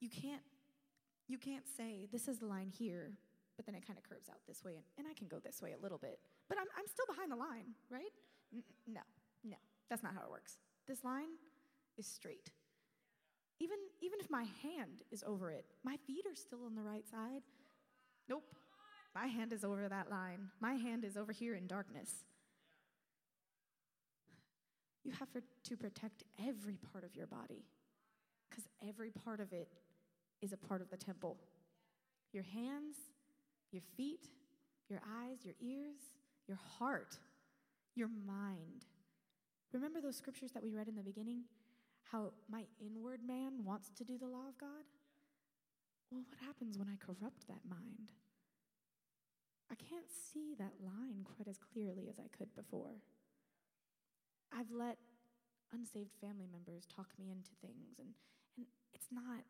You 0.00 0.08
can't, 0.08 0.42
you 1.28 1.38
can't 1.38 1.64
say, 1.76 2.08
this 2.10 2.26
is 2.26 2.38
the 2.38 2.46
line 2.46 2.72
here, 2.76 3.12
but 3.56 3.66
then 3.66 3.74
it 3.74 3.86
kind 3.86 3.98
of 3.98 4.04
curves 4.08 4.28
out 4.28 4.38
this 4.46 4.64
way, 4.64 4.76
and, 4.76 4.84
and 4.98 5.06
I 5.06 5.14
can 5.14 5.28
go 5.28 5.38
this 5.38 5.62
way 5.62 5.72
a 5.72 5.82
little 5.82 5.98
bit. 5.98 6.18
But 6.48 6.58
I'm, 6.58 6.66
I'm 6.76 6.86
still 6.86 7.06
behind 7.06 7.30
the 7.30 7.36
line, 7.36 7.74
right? 7.90 8.12
N- 8.52 8.62
no, 8.86 9.00
no, 9.44 9.56
that's 9.88 10.02
not 10.02 10.14
how 10.14 10.22
it 10.22 10.30
works. 10.30 10.58
This 10.86 11.04
line 11.04 11.38
is 11.96 12.06
straight. 12.06 12.50
Even, 13.60 13.78
even 14.00 14.18
if 14.20 14.30
my 14.30 14.44
hand 14.62 15.02
is 15.12 15.22
over 15.26 15.50
it, 15.50 15.64
my 15.84 15.96
feet 16.06 16.26
are 16.26 16.34
still 16.34 16.64
on 16.66 16.74
the 16.74 16.82
right 16.82 17.06
side. 17.08 17.42
Nope. 18.28 18.44
My 19.14 19.26
hand 19.26 19.52
is 19.52 19.64
over 19.64 19.88
that 19.88 20.10
line. 20.10 20.50
My 20.60 20.74
hand 20.74 21.04
is 21.04 21.16
over 21.16 21.30
here 21.30 21.54
in 21.54 21.68
darkness. 21.68 22.10
You 25.04 25.12
have 25.12 25.28
to 25.32 25.76
protect 25.76 26.24
every 26.46 26.78
part 26.92 27.04
of 27.04 27.14
your 27.14 27.26
body 27.26 27.64
because 28.48 28.64
every 28.86 29.10
part 29.10 29.40
of 29.40 29.52
it 29.52 29.68
is 30.40 30.52
a 30.52 30.56
part 30.56 30.80
of 30.80 30.90
the 30.90 30.96
temple. 30.96 31.36
Your 32.32 32.42
hands, 32.42 32.96
your 33.74 33.82
feet, 33.96 34.28
your 34.88 35.00
eyes, 35.20 35.44
your 35.44 35.54
ears, 35.60 35.98
your 36.46 36.58
heart, 36.78 37.18
your 37.96 38.08
mind. 38.08 38.86
Remember 39.72 40.00
those 40.00 40.16
scriptures 40.16 40.52
that 40.52 40.62
we 40.62 40.72
read 40.72 40.88
in 40.88 40.94
the 40.94 41.02
beginning? 41.02 41.42
How 42.12 42.32
my 42.48 42.62
inward 42.80 43.20
man 43.26 43.64
wants 43.64 43.90
to 43.96 44.04
do 44.04 44.16
the 44.16 44.26
law 44.26 44.48
of 44.48 44.56
God? 44.58 44.86
Well, 46.10 46.22
what 46.28 46.38
happens 46.46 46.78
when 46.78 46.88
I 46.88 47.04
corrupt 47.04 47.48
that 47.48 47.66
mind? 47.68 48.12
I 49.70 49.74
can't 49.74 50.06
see 50.06 50.54
that 50.58 50.78
line 50.84 51.24
quite 51.24 51.48
as 51.48 51.58
clearly 51.58 52.06
as 52.08 52.18
I 52.20 52.28
could 52.36 52.54
before. 52.54 53.02
I've 54.52 54.70
let 54.70 54.98
unsaved 55.72 56.14
family 56.20 56.46
members 56.46 56.86
talk 56.86 57.08
me 57.18 57.32
into 57.32 57.50
things, 57.60 57.98
and, 57.98 58.14
and 58.56 58.66
it's 58.94 59.08
not. 59.10 59.42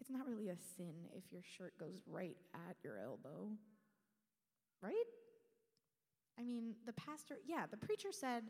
It's 0.00 0.10
not 0.10 0.26
really 0.26 0.48
a 0.48 0.56
sin 0.76 0.94
if 1.14 1.30
your 1.30 1.42
shirt 1.56 1.74
goes 1.78 2.00
right 2.06 2.36
at 2.68 2.76
your 2.82 2.98
elbow, 2.98 3.50
right? 4.82 4.94
I 6.38 6.42
mean, 6.42 6.74
the 6.86 6.92
pastor, 6.94 7.36
yeah, 7.46 7.66
the 7.70 7.76
preacher 7.76 8.08
said 8.10 8.44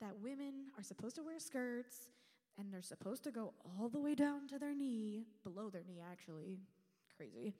that 0.00 0.18
women 0.20 0.66
are 0.76 0.82
supposed 0.82 1.14
to 1.16 1.22
wear 1.22 1.38
skirts 1.38 2.08
and 2.58 2.72
they're 2.72 2.82
supposed 2.82 3.22
to 3.24 3.30
go 3.30 3.54
all 3.64 3.88
the 3.88 4.00
way 4.00 4.14
down 4.14 4.48
to 4.48 4.58
their 4.58 4.74
knee, 4.74 5.26
below 5.44 5.70
their 5.70 5.84
knee, 5.86 6.00
actually. 6.10 6.58
Crazy. 7.16 7.54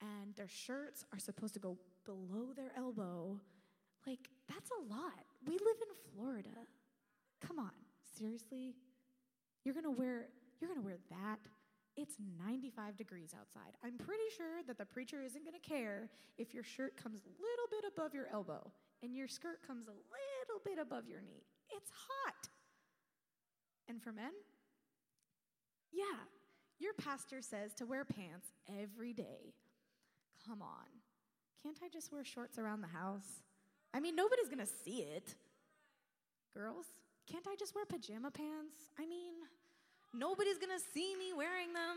And 0.00 0.34
their 0.36 0.48
shirts 0.48 1.04
are 1.12 1.18
supposed 1.18 1.54
to 1.54 1.60
go 1.60 1.76
below 2.04 2.52
their 2.54 2.72
elbow. 2.76 3.40
Like, 4.06 4.28
that's 4.48 4.70
a 4.70 4.92
lot. 4.92 5.24
We 5.46 5.52
live 5.54 5.76
in 5.80 6.12
Florida. 6.14 6.50
Come 7.46 7.58
on, 7.58 7.72
seriously? 8.16 8.74
You're 9.64 9.74
gonna 9.74 9.90
wear 9.90 10.26
you're 10.60 10.68
gonna 10.68 10.82
wear 10.82 10.98
that? 11.10 11.38
It's 11.98 12.14
95 12.38 12.96
degrees 12.96 13.34
outside. 13.34 13.74
I'm 13.84 13.98
pretty 13.98 14.30
sure 14.36 14.62
that 14.68 14.78
the 14.78 14.84
preacher 14.84 15.20
isn't 15.20 15.44
gonna 15.44 15.58
care 15.58 16.08
if 16.38 16.54
your 16.54 16.62
shirt 16.62 16.96
comes 16.96 17.22
a 17.24 17.42
little 17.42 17.66
bit 17.72 17.84
above 17.92 18.14
your 18.14 18.28
elbow 18.32 18.70
and 19.02 19.16
your 19.16 19.26
skirt 19.26 19.66
comes 19.66 19.88
a 19.88 19.90
little 19.90 20.62
bit 20.64 20.78
above 20.78 21.08
your 21.08 21.20
knee. 21.20 21.42
It's 21.70 21.90
hot. 21.90 22.48
And 23.88 24.00
for 24.00 24.12
men, 24.12 24.30
yeah, 25.90 26.22
your 26.78 26.92
pastor 26.94 27.42
says 27.42 27.74
to 27.74 27.84
wear 27.84 28.04
pants 28.04 28.46
every 28.80 29.12
day. 29.12 29.54
Come 30.46 30.62
on. 30.62 30.86
Can't 31.64 31.80
I 31.82 31.88
just 31.88 32.12
wear 32.12 32.24
shorts 32.24 32.60
around 32.60 32.80
the 32.80 32.86
house? 32.86 33.42
I 33.92 33.98
mean, 33.98 34.14
nobody's 34.14 34.48
gonna 34.48 34.66
see 34.84 35.00
it. 35.00 35.34
Girls, 36.54 36.86
can't 37.26 37.48
I 37.48 37.56
just 37.58 37.74
wear 37.74 37.86
pajama 37.86 38.30
pants? 38.30 38.76
I 38.96 39.04
mean, 39.04 39.34
nobody's 40.18 40.58
gonna 40.58 40.82
see 40.92 41.14
me 41.16 41.32
wearing 41.32 41.72
them. 41.72 41.96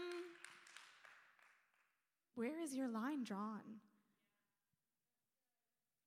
Where 2.35 2.61
is 2.61 2.73
your 2.75 2.87
line 2.87 3.23
drawn? 3.23 3.81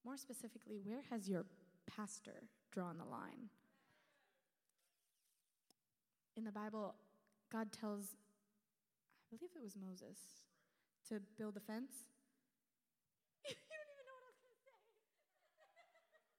More 0.05 0.17
specifically, 0.17 0.79
where 0.83 1.03
has 1.11 1.29
your 1.29 1.45
pastor 1.87 2.49
drawn 2.73 2.99
the 2.99 3.05
line? 3.05 3.51
In 6.37 6.45
the 6.45 6.53
Bible, 6.53 6.95
God 7.51 7.73
tells, 7.73 8.17
I 9.33 9.37
believe 9.37 9.51
it 9.55 9.63
was 9.63 9.77
Moses, 9.77 10.19
to 11.09 11.21
build 11.39 11.57
a 11.57 11.61
fence. 11.61 11.93
you 13.49 13.55
don't 13.55 13.91
even 13.95 14.05
know 14.07 14.15
what 14.19 14.25
I 14.25 14.31
was 14.35 14.41
going 14.43 14.53
to 14.53 14.63
say. 14.67 14.75
yeah, 15.77 15.87
around 15.87 15.95
the 15.95 16.11
mountain. 16.11 16.35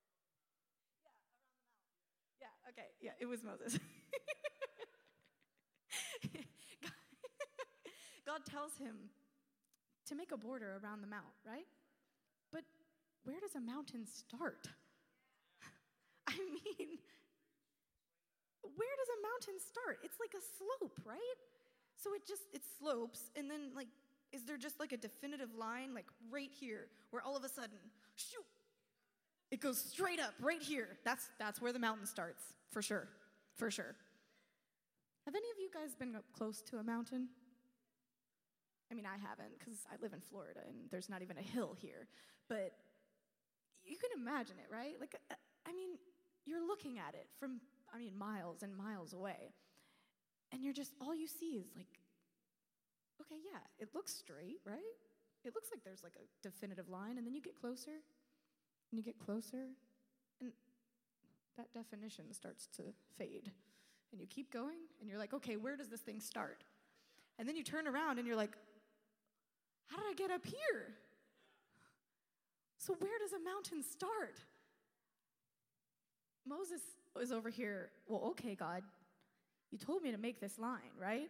Yeah, 2.41 2.69
okay, 2.69 2.89
yeah, 2.99 3.15
it 3.19 3.25
was 3.25 3.43
Moses. 3.43 3.79
God 8.25 8.45
tells 8.45 8.77
him 8.77 8.95
to 10.07 10.15
make 10.15 10.31
a 10.31 10.37
border 10.37 10.79
around 10.83 11.01
the 11.01 11.07
mount, 11.07 11.33
right? 11.45 11.65
But 12.51 12.63
where 13.23 13.39
does 13.39 13.55
a 13.55 13.61
mountain 13.61 14.05
start? 14.05 14.67
I 16.27 16.37
mean, 16.37 16.97
where 18.61 18.95
does 18.97 19.11
a 19.13 19.19
mountain 19.21 19.59
start? 19.59 19.99
It's 20.03 20.17
like 20.19 20.33
a 20.33 20.43
slope, 20.57 20.99
right? 21.05 21.39
So 21.97 22.13
it 22.13 22.27
just 22.27 22.43
it 22.53 22.61
slopes 22.77 23.31
and 23.35 23.49
then 23.49 23.71
like 23.75 23.87
is 24.31 24.43
there 24.43 24.57
just 24.57 24.79
like 24.79 24.91
a 24.91 24.97
definitive 24.97 25.55
line 25.57 25.93
like 25.95 26.05
right 26.29 26.51
here 26.59 26.87
where 27.09 27.21
all 27.21 27.37
of 27.37 27.43
a 27.43 27.49
sudden 27.49 27.77
shoot 28.15 28.45
it 29.51 29.61
goes 29.61 29.79
straight 29.79 30.19
up 30.19 30.33
right 30.39 30.61
here. 30.61 30.97
That's 31.03 31.29
that's 31.39 31.61
where 31.61 31.71
the 31.71 31.79
mountain 31.79 32.05
starts 32.05 32.43
for 32.71 32.81
sure. 32.81 33.07
for 33.55 33.71
sure. 33.71 33.95
Have 35.25 35.35
any 35.35 35.49
of 35.49 35.57
you 35.59 35.69
guys 35.73 35.95
been 35.95 36.15
up 36.15 36.25
close 36.33 36.61
to 36.63 36.77
a 36.77 36.83
mountain? 36.83 37.29
I 38.95 39.03
mean, 39.03 39.05
I 39.05 39.19
haven't 39.19 39.59
because 39.59 39.83
I 39.91 40.01
live 40.01 40.13
in 40.13 40.21
Florida 40.21 40.61
and 40.65 40.87
there's 40.89 41.09
not 41.09 41.21
even 41.21 41.37
a 41.37 41.41
hill 41.41 41.75
here. 41.77 42.07
But 42.47 42.71
you 43.83 43.97
can 43.97 44.09
imagine 44.15 44.55
it, 44.57 44.71
right? 44.71 44.95
Like, 45.01 45.19
uh, 45.29 45.35
I 45.67 45.73
mean, 45.73 45.99
you're 46.45 46.65
looking 46.65 46.97
at 46.97 47.13
it 47.13 47.27
from, 47.37 47.59
I 47.93 47.97
mean, 47.97 48.17
miles 48.17 48.63
and 48.63 48.73
miles 48.73 49.11
away. 49.11 49.51
And 50.53 50.63
you're 50.63 50.71
just, 50.73 50.93
all 51.01 51.13
you 51.13 51.27
see 51.27 51.59
is 51.59 51.67
like, 51.75 51.91
okay, 53.19 53.35
yeah, 53.43 53.59
it 53.79 53.89
looks 53.93 54.13
straight, 54.13 54.61
right? 54.63 54.95
It 55.43 55.53
looks 55.53 55.67
like 55.71 55.83
there's 55.83 56.01
like 56.01 56.15
a 56.15 56.25
definitive 56.41 56.87
line. 56.87 57.17
And 57.17 57.27
then 57.27 57.33
you 57.33 57.41
get 57.41 57.59
closer 57.59 57.99
and 58.91 58.97
you 58.97 59.03
get 59.03 59.19
closer 59.19 59.75
and 60.39 60.53
that 61.57 61.73
definition 61.73 62.31
starts 62.31 62.67
to 62.77 62.83
fade. 63.17 63.51
And 64.13 64.21
you 64.21 64.27
keep 64.27 64.53
going 64.53 64.87
and 65.01 65.09
you're 65.09 65.19
like, 65.19 65.33
okay, 65.33 65.57
where 65.57 65.75
does 65.75 65.89
this 65.89 65.99
thing 65.99 66.21
start? 66.21 66.63
And 67.37 67.49
then 67.49 67.57
you 67.57 67.63
turn 67.63 67.87
around 67.87 68.19
and 68.19 68.25
you're 68.25 68.37
like, 68.37 68.55
how 69.87 69.97
did 69.97 70.05
I 70.09 70.13
get 70.13 70.31
up 70.31 70.45
here? 70.45 70.95
So, 72.77 72.95
where 72.99 73.17
does 73.19 73.33
a 73.33 73.43
mountain 73.43 73.83
start? 73.83 74.39
Moses 76.47 76.81
is 77.19 77.31
over 77.31 77.49
here, 77.49 77.89
well, 78.07 78.21
okay, 78.31 78.53
God, 78.53 78.83
you 79.71 79.77
told 79.77 80.03
me 80.03 80.11
to 80.11 80.17
make 80.17 80.39
this 80.39 80.59
line, 80.59 80.93
right? 80.99 81.29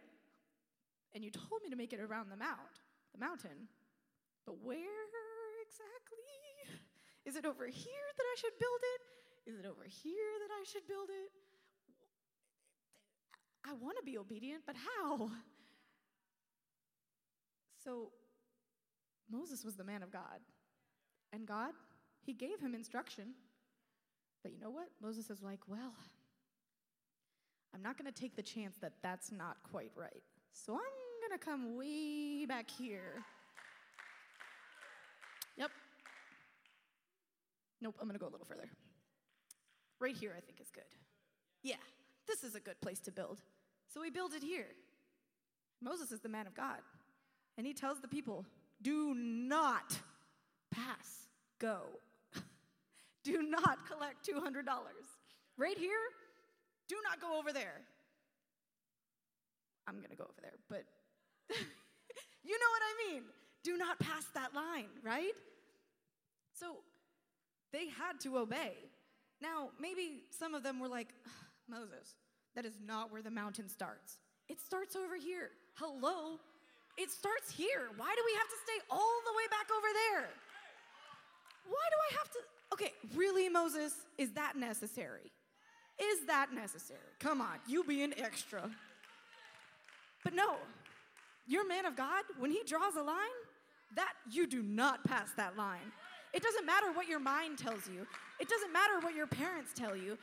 And 1.14 1.24
you 1.24 1.30
told 1.30 1.62
me 1.62 1.70
to 1.70 1.76
make 1.76 1.92
it 1.92 2.00
around 2.00 2.30
the 2.30 2.36
mount, 2.36 2.82
the 3.12 3.18
mountain. 3.18 3.68
But 4.44 4.62
where 4.62 4.78
exactly? 5.66 6.78
Is 7.24 7.36
it 7.36 7.44
over 7.44 7.66
here 7.66 8.08
that 8.16 8.24
I 8.24 8.34
should 8.38 8.58
build 8.58 8.80
it? 8.94 9.50
Is 9.50 9.58
it 9.58 9.66
over 9.66 9.84
here 9.88 10.32
that 10.42 10.52
I 10.52 10.64
should 10.64 10.86
build 10.86 11.08
it? 11.08 11.30
I 13.64 13.72
want 13.74 13.96
to 13.98 14.04
be 14.04 14.18
obedient, 14.18 14.62
but 14.66 14.76
how? 14.76 15.30
So 17.82 18.10
Moses 19.30 19.64
was 19.64 19.76
the 19.76 19.84
man 19.84 20.02
of 20.02 20.10
God. 20.12 20.40
And 21.32 21.46
God, 21.46 21.72
he 22.22 22.32
gave 22.32 22.60
him 22.60 22.74
instruction. 22.74 23.34
But 24.42 24.52
you 24.52 24.60
know 24.60 24.70
what? 24.70 24.88
Moses 25.02 25.30
is 25.30 25.42
like, 25.42 25.60
well, 25.66 25.92
I'm 27.74 27.82
not 27.82 27.98
going 27.98 28.10
to 28.10 28.20
take 28.20 28.36
the 28.36 28.42
chance 28.42 28.76
that 28.80 28.92
that's 29.02 29.32
not 29.32 29.56
quite 29.70 29.90
right. 29.96 30.22
So 30.52 30.72
I'm 30.72 31.28
going 31.28 31.38
to 31.38 31.44
come 31.44 31.76
way 31.76 32.46
back 32.46 32.70
here. 32.70 33.24
Yep. 35.56 35.70
Nope, 37.82 37.96
I'm 38.00 38.06
going 38.06 38.18
to 38.18 38.20
go 38.20 38.28
a 38.28 38.32
little 38.32 38.46
further. 38.46 38.68
Right 40.00 40.16
here, 40.16 40.32
I 40.36 40.40
think, 40.40 40.60
is 40.60 40.70
good. 40.70 40.84
Yeah, 41.62 41.76
this 42.26 42.44
is 42.44 42.54
a 42.54 42.60
good 42.60 42.80
place 42.80 43.00
to 43.00 43.10
build. 43.10 43.40
So 43.92 44.00
we 44.00 44.10
build 44.10 44.32
it 44.34 44.42
here. 44.42 44.68
Moses 45.82 46.12
is 46.12 46.20
the 46.20 46.28
man 46.28 46.46
of 46.46 46.54
God. 46.54 46.78
And 47.58 47.66
he 47.66 47.74
tells 47.74 48.00
the 48.00 48.08
people, 48.08 48.44
do 48.82 49.14
not 49.14 49.98
pass 50.70 51.28
go. 51.58 51.80
do 53.24 53.42
not 53.42 53.86
collect 53.86 54.28
$200. 54.28 54.64
Right 55.58 55.78
here, 55.78 55.90
do 56.88 56.96
not 57.08 57.20
go 57.20 57.38
over 57.38 57.52
there. 57.52 57.80
I'm 59.88 59.96
to 60.10 60.16
go 60.16 60.24
over 60.24 60.40
there, 60.42 60.58
but 60.68 60.84
you 62.44 62.58
know 62.58 62.70
what 62.70 62.82
I 62.82 63.12
mean. 63.12 63.22
Do 63.62 63.76
not 63.76 63.98
pass 63.98 64.24
that 64.34 64.54
line, 64.54 64.88
right? 65.02 65.32
So 66.52 66.76
they 67.72 67.88
had 67.88 68.20
to 68.20 68.38
obey. 68.38 68.74
Now, 69.40 69.70
maybe 69.80 70.22
some 70.30 70.54
of 70.54 70.62
them 70.62 70.80
were 70.80 70.88
like, 70.88 71.08
Moses, 71.68 72.14
that 72.54 72.64
is 72.64 72.78
not 72.84 73.12
where 73.12 73.22
the 73.22 73.30
mountain 73.30 73.68
starts. 73.68 74.18
It 74.48 74.60
starts 74.60 74.96
over 74.96 75.16
here. 75.16 75.50
Hello? 75.74 76.38
It 76.96 77.10
starts 77.10 77.50
here. 77.50 77.88
Why 77.96 78.14
do 78.16 78.22
we 78.24 78.32
have 78.38 78.48
to 78.48 78.56
stay 78.64 78.80
all 78.90 79.20
the 79.24 79.36
way 79.36 79.46
back 79.50 79.68
over 79.70 79.86
there? 79.92 80.28
Why 81.66 81.86
do 81.90 81.96
I 82.10 82.18
have 82.18 82.30
to? 82.32 82.38
Okay, 82.72 82.92
really, 83.14 83.48
Moses? 83.48 83.94
Is 84.18 84.32
that 84.32 84.56
necessary? 84.56 85.32
Is 85.98 86.26
that 86.26 86.52
necessary? 86.52 87.00
Come 87.20 87.40
on, 87.40 87.58
you 87.66 87.84
be 87.84 88.02
an 88.02 88.14
extra. 88.18 88.70
But 90.24 90.34
no, 90.34 90.56
your 91.46 91.66
man 91.66 91.86
of 91.86 91.96
God, 91.96 92.24
when 92.38 92.50
he 92.50 92.62
draws 92.66 92.96
a 92.96 93.02
line, 93.02 93.16
that 93.94 94.12
you 94.30 94.46
do 94.46 94.62
not 94.62 95.04
pass 95.04 95.30
that 95.36 95.56
line. 95.56 95.92
It 96.34 96.42
doesn't 96.42 96.66
matter 96.66 96.92
what 96.92 97.08
your 97.08 97.20
mind 97.20 97.58
tells 97.58 97.86
you. 97.86 98.06
It 98.40 98.48
doesn't 98.48 98.72
matter 98.72 98.98
what 99.00 99.14
your 99.14 99.26
parents 99.26 99.70
tell 99.74 99.96
you. 99.96 100.18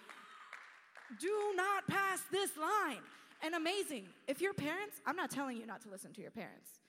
Do 1.20 1.54
not 1.56 1.88
pass 1.88 2.20
this 2.32 2.52
line. 2.58 3.02
And 3.44 3.56
amazing, 3.56 4.08
if 4.28 4.42
your 4.42 4.54
parents, 4.54 5.02
I'm 5.06 5.18
not 5.18 5.30
telling 5.30 5.58
you 5.58 5.66
not 5.66 5.82
to 5.82 5.90
listen 5.90 6.14
to 6.14 6.22
your 6.22 6.32
parents. 6.32 6.80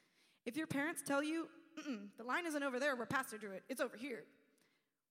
If 0.47 0.57
your 0.57 0.69
parents 0.69 1.03
tell 1.05 1.23
you, 1.23 1.49
the 2.17 2.25
line 2.25 2.47
isn't 2.47 2.63
over 2.63 2.79
there 2.79 2.95
where 2.95 3.07
Pastor 3.07 3.37
drew 3.37 3.51
it, 3.51 3.65
it's 3.69 3.81
over 3.81 3.97
here. 3.97 4.23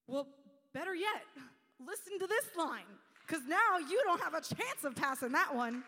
Well, 0.06 0.26
better 0.72 0.94
yet, 0.94 1.22
listen 1.78 2.18
to 2.18 2.26
this 2.26 2.46
line, 2.56 2.88
because 3.26 3.44
now 3.46 3.78
you 3.78 4.00
don't 4.04 4.22
have 4.22 4.32
a 4.32 4.40
chance 4.40 4.84
of 4.84 4.96
passing 4.96 5.32
that 5.32 5.54
one. 5.54 5.84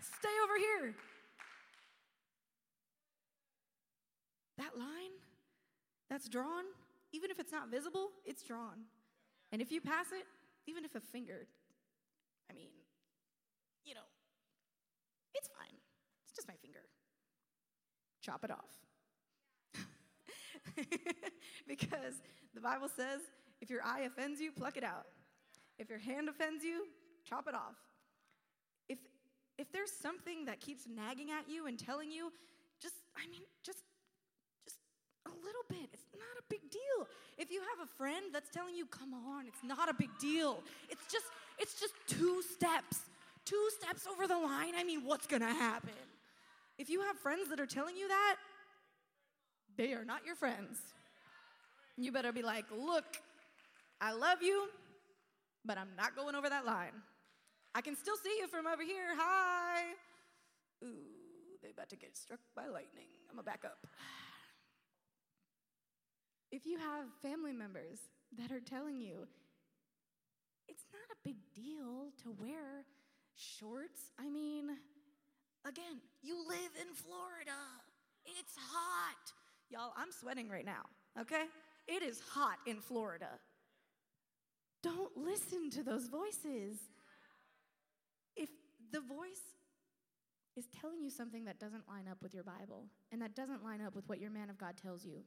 Stay 0.00 0.28
over 0.44 0.58
here. 0.58 0.94
That 4.58 4.78
line 4.78 5.12
that's 6.10 6.28
drawn, 6.28 6.64
even 7.12 7.30
if 7.30 7.38
it's 7.38 7.52
not 7.52 7.70
visible, 7.70 8.10
it's 8.26 8.42
drawn. 8.42 8.84
And 9.52 9.62
if 9.62 9.72
you 9.72 9.80
pass 9.80 10.06
it, 10.12 10.26
even 10.66 10.84
if 10.84 10.94
a 10.94 11.00
finger, 11.00 11.46
I 12.50 12.54
mean, 12.54 12.68
you 13.84 13.94
know, 13.94 14.06
it's 15.34 15.48
fine. 15.48 15.74
It's 16.21 16.21
just 16.34 16.48
my 16.48 16.54
finger. 16.54 16.80
Chop 18.20 18.44
it 18.44 18.50
off. 18.50 18.72
because 21.68 22.14
the 22.54 22.60
Bible 22.60 22.88
says 22.88 23.20
if 23.60 23.70
your 23.70 23.82
eye 23.84 24.00
offends 24.00 24.40
you, 24.40 24.52
pluck 24.52 24.76
it 24.76 24.84
out. 24.84 25.06
If 25.78 25.90
your 25.90 25.98
hand 25.98 26.28
offends 26.28 26.64
you, 26.64 26.86
chop 27.28 27.48
it 27.48 27.54
off. 27.54 27.76
If, 28.88 28.98
if 29.58 29.72
there's 29.72 29.92
something 29.92 30.44
that 30.46 30.60
keeps 30.60 30.82
nagging 30.86 31.30
at 31.30 31.48
you 31.48 31.66
and 31.66 31.78
telling 31.78 32.10
you, 32.10 32.32
just, 32.80 32.94
I 33.16 33.26
mean, 33.30 33.42
just, 33.64 33.78
just 34.64 34.78
a 35.26 35.30
little 35.30 35.64
bit. 35.68 35.88
It's 35.92 36.06
not 36.14 36.38
a 36.38 36.42
big 36.48 36.70
deal. 36.70 37.08
If 37.38 37.50
you 37.50 37.60
have 37.60 37.86
a 37.86 37.90
friend 37.98 38.26
that's 38.32 38.50
telling 38.50 38.74
you, 38.74 38.86
come 38.86 39.14
on, 39.14 39.46
it's 39.46 39.64
not 39.64 39.88
a 39.88 39.94
big 39.94 40.10
deal. 40.20 40.62
It's 40.88 41.06
just, 41.10 41.26
it's 41.58 41.80
just 41.80 41.94
two 42.06 42.42
steps 42.42 43.00
two 43.44 43.68
steps 43.78 44.06
over 44.06 44.26
the 44.26 44.36
line, 44.36 44.74
I 44.76 44.84
mean, 44.84 45.04
what's 45.04 45.26
gonna 45.26 45.52
happen? 45.52 45.92
If 46.82 46.90
you 46.90 47.00
have 47.02 47.16
friends 47.16 47.48
that 47.50 47.60
are 47.60 47.66
telling 47.66 47.96
you 47.96 48.08
that, 48.08 48.36
they 49.76 49.92
are 49.92 50.04
not 50.04 50.26
your 50.26 50.34
friends. 50.34 50.80
You 51.96 52.10
better 52.10 52.32
be 52.32 52.42
like, 52.42 52.64
look, 52.76 53.04
I 54.00 54.10
love 54.10 54.42
you, 54.42 54.66
but 55.64 55.78
I'm 55.78 55.90
not 55.96 56.16
going 56.16 56.34
over 56.34 56.50
that 56.50 56.66
line. 56.66 56.90
I 57.72 57.82
can 57.82 57.94
still 57.94 58.16
see 58.16 58.36
you 58.40 58.48
from 58.48 58.66
over 58.66 58.82
here. 58.82 59.14
Hi. 59.16 59.82
Ooh, 60.82 61.56
they 61.62 61.70
about 61.70 61.88
to 61.90 61.96
get 61.96 62.16
struck 62.16 62.40
by 62.56 62.66
lightning. 62.66 63.06
I'm 63.30 63.36
gonna 63.36 63.44
back 63.44 63.62
up. 63.64 63.86
If 66.50 66.66
you 66.66 66.78
have 66.78 67.04
family 67.22 67.52
members 67.52 68.00
that 68.36 68.50
are 68.50 68.58
telling 68.58 69.00
you, 69.00 69.28
it's 70.66 70.86
not 70.92 71.16
a 71.16 71.28
big 71.28 71.36
deal 71.54 72.08
to 72.24 72.34
wear 72.40 72.86
shorts. 73.36 74.00
I 74.18 74.28
mean, 74.28 74.78
again, 75.66 76.00
you 76.22 76.36
live 76.48 76.72
in 76.80 76.94
Florida. 76.94 77.58
It's 78.24 78.54
hot. 78.56 79.32
Y'all, 79.70 79.92
I'm 79.96 80.12
sweating 80.12 80.48
right 80.48 80.64
now, 80.64 80.84
okay? 81.20 81.44
It 81.88 82.02
is 82.02 82.20
hot 82.20 82.58
in 82.66 82.80
Florida. 82.80 83.28
Don't 84.82 85.16
listen 85.16 85.70
to 85.70 85.82
those 85.82 86.08
voices. 86.08 86.78
If 88.36 88.50
the 88.92 89.00
voice 89.00 89.40
is 90.56 90.64
telling 90.80 91.02
you 91.02 91.10
something 91.10 91.44
that 91.44 91.58
doesn't 91.58 91.88
line 91.88 92.06
up 92.10 92.18
with 92.22 92.34
your 92.34 92.44
Bible 92.44 92.84
and 93.10 93.22
that 93.22 93.34
doesn't 93.34 93.64
line 93.64 93.80
up 93.80 93.94
with 93.94 94.08
what 94.08 94.20
your 94.20 94.30
man 94.30 94.50
of 94.50 94.58
God 94.58 94.74
tells 94.76 95.04
you, 95.04 95.22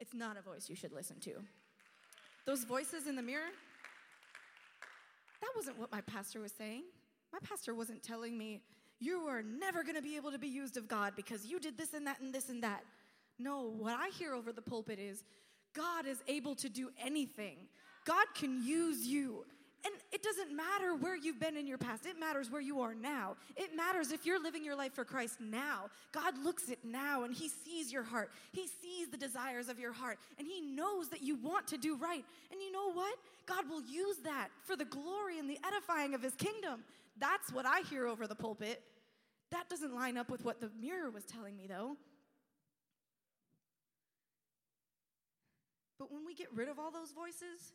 it's 0.00 0.14
not 0.14 0.36
a 0.36 0.42
voice 0.42 0.68
you 0.68 0.76
should 0.76 0.92
listen 0.92 1.20
to. 1.20 1.32
Those 2.46 2.64
voices 2.64 3.06
in 3.06 3.16
the 3.16 3.22
mirror, 3.22 3.50
that 5.40 5.50
wasn't 5.56 5.78
what 5.78 5.90
my 5.90 6.02
pastor 6.02 6.40
was 6.40 6.52
saying. 6.52 6.82
My 7.32 7.38
pastor 7.42 7.74
wasn't 7.74 8.02
telling 8.02 8.36
me, 8.36 8.60
you 9.00 9.20
are 9.28 9.42
never 9.42 9.82
going 9.82 9.96
to 9.96 10.02
be 10.02 10.16
able 10.16 10.32
to 10.32 10.38
be 10.38 10.48
used 10.48 10.76
of 10.76 10.88
God 10.88 11.12
because 11.16 11.46
you 11.46 11.60
did 11.60 11.76
this 11.76 11.94
and 11.94 12.06
that 12.06 12.20
and 12.20 12.32
this 12.32 12.48
and 12.48 12.62
that. 12.62 12.84
No, 13.38 13.62
what 13.78 13.94
I 13.94 14.10
hear 14.10 14.34
over 14.34 14.52
the 14.52 14.62
pulpit 14.62 14.98
is 14.98 15.24
God 15.74 16.06
is 16.06 16.18
able 16.28 16.54
to 16.56 16.68
do 16.68 16.90
anything. 17.04 17.56
God 18.04 18.26
can 18.34 18.62
use 18.64 19.06
you 19.06 19.44
And 19.84 19.92
it 20.12 20.22
doesn't 20.22 20.56
matter 20.56 20.94
where 20.94 21.14
you've 21.14 21.38
been 21.38 21.58
in 21.58 21.66
your 21.66 21.76
past, 21.76 22.06
it 22.06 22.18
matters 22.18 22.50
where 22.50 22.60
you 22.60 22.80
are 22.80 22.94
now. 22.94 23.36
It 23.54 23.76
matters 23.76 24.12
if 24.12 24.24
you're 24.24 24.42
living 24.42 24.64
your 24.64 24.76
life 24.76 24.94
for 24.94 25.04
Christ 25.04 25.40
now. 25.40 25.90
God 26.10 26.38
looks 26.42 26.70
at 26.70 26.82
now 26.84 27.24
and 27.24 27.34
He 27.34 27.50
sees 27.50 27.92
your 27.92 28.02
heart, 28.02 28.30
He 28.52 28.66
sees 28.66 29.08
the 29.08 29.18
desires 29.18 29.68
of 29.68 29.78
your 29.78 29.92
heart, 29.92 30.18
and 30.38 30.46
He 30.46 30.62
knows 30.62 31.10
that 31.10 31.22
you 31.22 31.36
want 31.36 31.68
to 31.68 31.76
do 31.76 31.96
right. 31.96 32.24
And 32.50 32.62
you 32.62 32.72
know 32.72 32.92
what? 32.92 33.14
God 33.46 33.68
will 33.68 33.82
use 33.82 34.16
that 34.24 34.48
for 34.64 34.74
the 34.74 34.86
glory 34.86 35.38
and 35.38 35.50
the 35.50 35.58
edifying 35.66 36.14
of 36.14 36.22
His 36.22 36.34
kingdom. 36.34 36.84
That's 37.18 37.52
what 37.52 37.66
I 37.66 37.80
hear 37.88 38.06
over 38.06 38.26
the 38.26 38.34
pulpit. 38.34 38.82
That 39.50 39.68
doesn't 39.68 39.94
line 39.94 40.16
up 40.16 40.30
with 40.30 40.44
what 40.44 40.60
the 40.60 40.70
mirror 40.80 41.10
was 41.10 41.24
telling 41.24 41.56
me, 41.56 41.66
though. 41.66 41.96
But 45.98 46.12
when 46.12 46.26
we 46.26 46.34
get 46.34 46.48
rid 46.52 46.68
of 46.68 46.78
all 46.78 46.90
those 46.90 47.12
voices, 47.12 47.72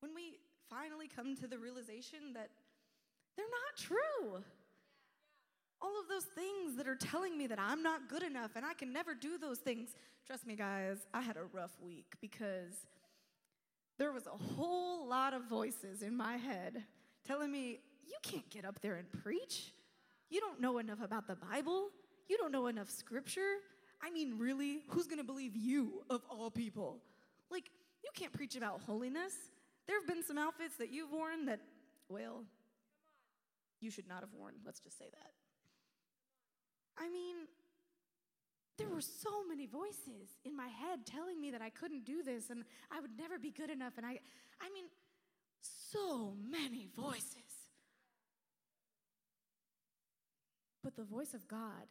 when 0.00 0.14
we 0.14 0.38
finally 0.70 1.06
come 1.06 1.36
to 1.36 1.46
the 1.46 1.58
realization 1.58 2.32
that 2.34 2.48
they're 3.36 3.46
not 3.46 3.76
true. 3.76 4.42
All 5.80 6.00
of 6.00 6.08
those 6.08 6.24
things 6.24 6.76
that 6.76 6.86
are 6.86 6.96
telling 6.96 7.36
me 7.36 7.46
that 7.46 7.58
I'm 7.58 7.82
not 7.82 8.08
good 8.08 8.22
enough 8.22 8.52
and 8.56 8.64
I 8.64 8.74
can 8.74 8.92
never 8.92 9.14
do 9.14 9.38
those 9.38 9.58
things. 9.58 9.94
Trust 10.26 10.46
me, 10.46 10.54
guys, 10.54 10.98
I 11.12 11.20
had 11.20 11.36
a 11.36 11.44
rough 11.52 11.72
week 11.80 12.14
because 12.20 12.86
there 13.98 14.12
was 14.12 14.26
a 14.26 14.54
whole 14.54 15.06
lot 15.08 15.34
of 15.34 15.44
voices 15.44 16.02
in 16.02 16.16
my 16.16 16.36
head 16.36 16.84
telling 17.26 17.50
me, 17.50 17.80
You 18.06 18.16
can't 18.22 18.48
get 18.50 18.64
up 18.64 18.80
there 18.80 18.96
and 18.96 19.10
preach. 19.22 19.72
You 20.30 20.40
don't 20.40 20.60
know 20.60 20.78
enough 20.78 21.02
about 21.02 21.26
the 21.26 21.36
Bible. 21.36 21.88
You 22.28 22.38
don't 22.38 22.52
know 22.52 22.66
enough 22.66 22.90
scripture. 22.90 23.56
I 24.02 24.10
mean, 24.10 24.38
really, 24.38 24.82
who's 24.88 25.06
gonna 25.06 25.24
believe 25.24 25.54
you 25.54 26.02
of 26.10 26.22
all 26.30 26.50
people? 26.50 26.98
Like, 27.50 27.64
you 28.02 28.10
can't 28.14 28.32
preach 28.32 28.56
about 28.56 28.80
holiness. 28.82 29.32
There 29.86 29.98
have 29.98 30.06
been 30.06 30.24
some 30.24 30.38
outfits 30.38 30.76
that 30.76 30.90
you've 30.90 31.10
worn 31.10 31.46
that, 31.46 31.60
well, 32.08 32.44
you 33.80 33.90
should 33.90 34.08
not 34.08 34.20
have 34.20 34.32
worn. 34.32 34.54
Let's 34.64 34.80
just 34.80 34.98
say 34.98 35.06
that. 35.10 35.32
I 36.98 37.08
mean, 37.08 37.36
there 38.78 38.88
were 38.88 39.00
so 39.00 39.44
many 39.48 39.66
voices 39.66 40.38
in 40.44 40.56
my 40.56 40.68
head 40.68 41.04
telling 41.04 41.40
me 41.40 41.50
that 41.50 41.62
I 41.62 41.70
couldn't 41.70 42.04
do 42.04 42.22
this 42.22 42.50
and 42.50 42.64
I 42.90 43.00
would 43.00 43.16
never 43.18 43.38
be 43.38 43.50
good 43.50 43.70
enough. 43.70 43.94
And 43.96 44.06
I, 44.06 44.18
I 44.60 44.70
mean, 44.72 44.86
so 45.60 46.34
many 46.48 46.88
voices. 46.96 47.51
But 50.82 50.96
the 50.96 51.04
voice 51.04 51.34
of 51.34 51.46
God, 51.46 51.86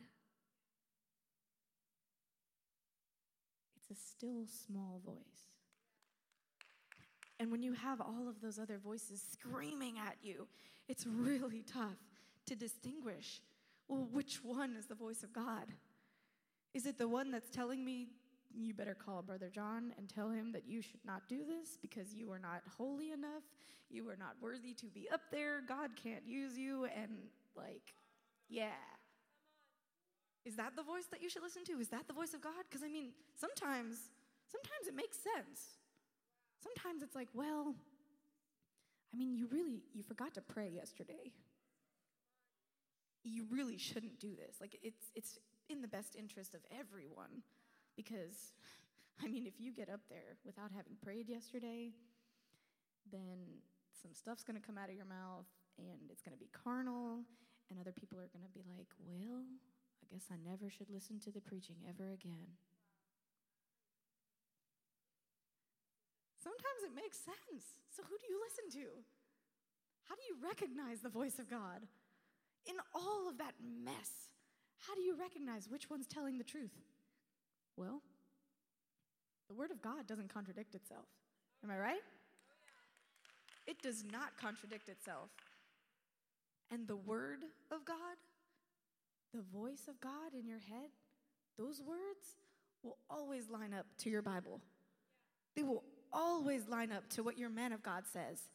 it's 3.78 3.90
a 3.90 4.02
still 4.02 4.46
small 4.46 5.02
voice. 5.06 5.16
And 7.40 7.52
when 7.52 7.64
you 7.64 7.74
have 7.74 8.02
all 8.02 8.28
of 8.30 8.42
those 8.42 8.60
other 8.60 8.78
voices 8.78 9.24
screaming 9.32 9.96
at 9.98 10.18
you, 10.22 10.48
it's 10.88 11.08
really 11.08 11.64
tough 11.64 11.98
to 12.46 12.56
distinguish 12.56 13.42
well, 13.92 14.08
which 14.14 14.42
one 14.42 14.78
is 14.78 14.86
the 14.86 14.96
voice 14.96 15.22
of 15.22 15.34
God? 15.34 15.66
Is 16.74 16.86
it 16.86 16.98
the 16.98 17.10
one 17.10 17.30
that's 17.30 17.50
telling 17.50 17.84
me, 17.84 18.08
you 18.54 18.74
better 18.74 18.96
call 18.96 19.22
Brother 19.22 19.50
John 19.54 19.94
and 19.98 20.08
tell 20.08 20.30
him 20.30 20.54
that 20.54 20.66
you 20.66 20.82
should 20.82 21.04
not 21.06 21.28
do 21.28 21.40
this 21.40 21.78
because 21.82 22.14
you 22.14 22.32
are 22.32 22.40
not 22.40 22.62
holy 22.78 23.12
enough, 23.12 23.44
you 23.90 24.08
are 24.10 24.16
not 24.16 24.36
worthy 24.42 24.74
to 24.76 24.86
be 24.86 25.10
up 25.14 25.22
there, 25.30 25.62
God 25.68 25.92
can't 26.02 26.26
use 26.26 26.58
you, 26.58 26.86
and 26.86 27.18
like, 27.54 27.94
yeah. 28.52 28.84
Is 30.44 30.56
that 30.58 30.76
the 30.76 30.84
voice 30.84 31.06
that 31.12 31.22
you 31.22 31.30
should 31.30 31.44
listen 31.44 31.64
to? 31.66 31.80
Is 31.80 31.88
that 31.90 32.08
the 32.08 32.14
voice 32.14 32.34
of 32.34 32.42
God? 32.42 32.68
Because 32.70 32.84
I 32.84 32.90
mean, 32.90 33.14
sometimes, 33.40 34.12
sometimes 34.52 34.88
it 34.88 34.96
makes 34.96 35.18
sense. 35.18 35.80
Sometimes 36.62 37.02
it's 37.02 37.16
like, 37.16 37.30
well, 37.34 37.74
I 39.14 39.18
mean, 39.18 39.36
you 39.36 39.48
really 39.48 39.84
you 39.94 40.04
forgot 40.04 40.34
to 40.36 40.42
pray 40.42 40.70
yesterday. 40.70 41.32
You 43.24 43.46
really 43.50 43.78
shouldn't 43.78 44.20
do 44.20 44.36
this. 44.36 44.58
Like 44.60 44.78
it's 44.84 45.12
it's 45.16 45.40
in 45.70 45.82
the 45.82 45.88
best 45.88 46.16
interest 46.16 46.54
of 46.54 46.62
everyone 46.78 47.44
because 47.96 48.52
I 49.24 49.28
mean, 49.28 49.46
if 49.46 49.60
you 49.60 49.72
get 49.72 49.90
up 49.90 50.02
there 50.10 50.38
without 50.44 50.72
having 50.76 50.94
prayed 51.02 51.30
yesterday, 51.30 51.92
then 53.12 53.62
some 54.02 54.14
stuff's 54.14 54.44
going 54.44 54.60
to 54.60 54.66
come 54.66 54.78
out 54.78 54.90
of 54.90 54.96
your 54.96 55.06
mouth 55.06 55.46
and 55.78 56.10
it's 56.10 56.22
going 56.24 56.34
to 56.34 56.40
be 56.40 56.50
carnal 56.52 57.20
and 57.72 57.80
other 57.80 57.96
people 57.96 58.20
are 58.20 58.28
going 58.36 58.44
to 58.44 58.52
be 58.52 58.68
like, 58.68 58.92
"Well, 59.00 59.48
I 60.04 60.06
guess 60.12 60.28
I 60.28 60.36
never 60.44 60.70
should 60.70 60.92
listen 60.92 61.18
to 61.24 61.32
the 61.32 61.40
preaching 61.40 61.80
ever 61.88 62.12
again." 62.12 62.60
Sometimes 66.44 66.84
it 66.84 66.94
makes 66.94 67.18
sense. 67.18 67.80
So, 67.96 68.04
who 68.04 68.18
do 68.20 68.28
you 68.28 68.38
listen 68.44 68.68
to? 68.82 68.88
How 70.04 70.16
do 70.16 70.22
you 70.28 70.36
recognize 70.44 71.00
the 71.00 71.10
voice 71.10 71.40
of 71.40 71.50
God? 71.50 71.88
In 72.68 72.76
all 72.94 73.30
of 73.30 73.38
that 73.38 73.56
mess, 73.64 74.30
how 74.80 74.94
do 74.94 75.02
you 75.02 75.16
recognize 75.16 75.70
which 75.70 75.90
one's 75.90 76.08
telling 76.08 76.38
the 76.38 76.44
truth? 76.44 76.76
Well, 77.78 78.02
the 79.48 79.54
Word 79.54 79.72
of 79.72 79.82
God 79.82 80.08
doesn't 80.08 80.34
contradict 80.34 80.76
itself. 80.76 81.06
Am 81.64 81.72
I 81.72 81.78
right? 81.78 82.04
It 83.68 83.82
does 83.82 84.04
not 84.12 84.38
contradict 84.40 84.90
itself. 84.90 85.30
And 86.72 86.88
the 86.88 86.96
Word 86.96 87.44
of 87.72 87.86
God, 87.86 87.98
the 89.34 89.44
voice 89.54 89.88
of 89.88 90.00
God 90.00 90.34
in 90.38 90.48
your 90.48 90.60
head, 90.60 90.90
those 91.58 91.82
words 91.82 92.38
will 92.84 92.98
always 93.10 93.50
line 93.50 93.74
up 93.74 93.86
to 94.00 94.10
your 94.10 94.22
Bible. 94.22 94.62
They 95.56 95.64
will 95.64 95.84
always 96.14 96.68
line 96.68 96.92
up 96.92 97.10
to 97.10 97.24
what 97.24 97.38
your 97.38 97.50
man 97.50 97.72
of 97.74 97.84
God 97.84 98.04
says 98.12 98.50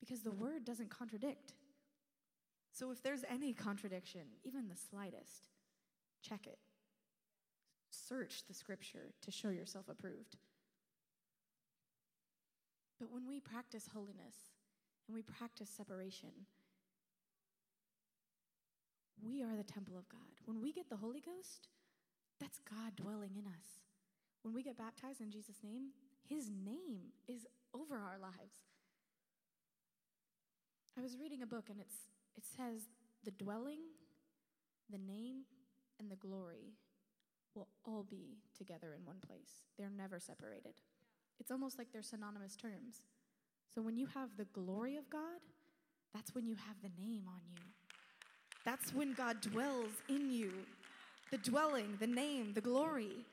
because 0.00 0.20
the 0.20 0.30
word 0.30 0.64
doesn't 0.64 0.90
contradict. 0.90 1.54
So 2.72 2.90
if 2.90 3.02
there's 3.02 3.24
any 3.30 3.52
contradiction, 3.52 4.22
even 4.44 4.68
the 4.68 4.76
slightest, 4.90 5.48
check 6.22 6.46
it. 6.46 6.58
Search 7.90 8.42
the 8.48 8.54
scripture 8.54 9.12
to 9.22 9.30
show 9.30 9.48
yourself 9.48 9.86
approved. 9.88 10.36
But 12.98 13.12
when 13.12 13.28
we 13.28 13.40
practice 13.40 13.88
holiness 13.92 14.34
and 15.06 15.14
we 15.14 15.22
practice 15.22 15.70
separation, 15.70 16.30
we 19.22 19.42
are 19.42 19.56
the 19.56 19.64
temple 19.64 19.96
of 19.96 20.08
God. 20.08 20.20
When 20.46 20.60
we 20.60 20.72
get 20.72 20.88
the 20.88 20.96
Holy 20.96 21.20
Ghost, 21.20 21.68
that's 22.40 22.58
God 22.58 22.96
dwelling 22.96 23.36
in 23.36 23.46
us. 23.46 23.80
When 24.42 24.54
we 24.54 24.62
get 24.62 24.76
baptized 24.76 25.20
in 25.20 25.30
Jesus' 25.30 25.62
name, 25.62 25.90
his 26.28 26.50
name 26.50 27.12
is 27.28 27.46
over 27.74 27.96
our 27.96 28.18
lives. 28.20 28.54
I 30.98 31.00
was 31.00 31.16
reading 31.18 31.42
a 31.42 31.46
book 31.46 31.68
and 31.70 31.80
it's, 31.80 31.96
it 32.36 32.44
says 32.44 32.82
the 33.24 33.30
dwelling, 33.32 33.80
the 34.90 34.98
name, 34.98 35.42
and 35.98 36.10
the 36.10 36.16
glory 36.16 36.74
will 37.54 37.68
all 37.84 38.04
be 38.08 38.38
together 38.56 38.94
in 38.98 39.04
one 39.04 39.20
place. 39.26 39.62
They're 39.78 39.90
never 39.90 40.20
separated. 40.20 40.74
It's 41.40 41.50
almost 41.50 41.78
like 41.78 41.88
they're 41.92 42.02
synonymous 42.02 42.56
terms. 42.56 43.02
So 43.74 43.82
when 43.82 43.96
you 43.96 44.06
have 44.06 44.36
the 44.36 44.44
glory 44.46 44.96
of 44.96 45.10
God, 45.10 45.40
that's 46.12 46.34
when 46.34 46.46
you 46.46 46.54
have 46.54 46.76
the 46.82 47.02
name 47.02 47.24
on 47.26 47.40
you. 47.50 47.62
That's 48.64 48.94
when 48.94 49.12
God 49.12 49.40
dwells 49.40 49.92
in 50.08 50.30
you. 50.30 50.52
The 51.30 51.38
dwelling, 51.38 51.96
the 52.00 52.06
name, 52.06 52.52
the 52.54 52.60
glory 52.60 53.24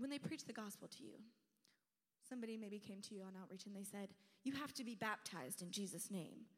when 0.00 0.08
they 0.08 0.18
preach 0.18 0.44
the 0.46 0.52
gospel 0.52 0.88
to 0.88 1.02
you, 1.02 1.12
somebody 2.26 2.56
maybe 2.56 2.78
came 2.78 3.00
to 3.02 3.14
you 3.14 3.22
on 3.22 3.34
outreach 3.40 3.66
and 3.66 3.76
they 3.76 3.84
said, 3.84 4.08
You 4.42 4.54
have 4.54 4.72
to 4.74 4.84
be 4.84 4.94
baptized 4.94 5.62
in 5.62 5.70
Jesus' 5.70 6.10
name. 6.10 6.48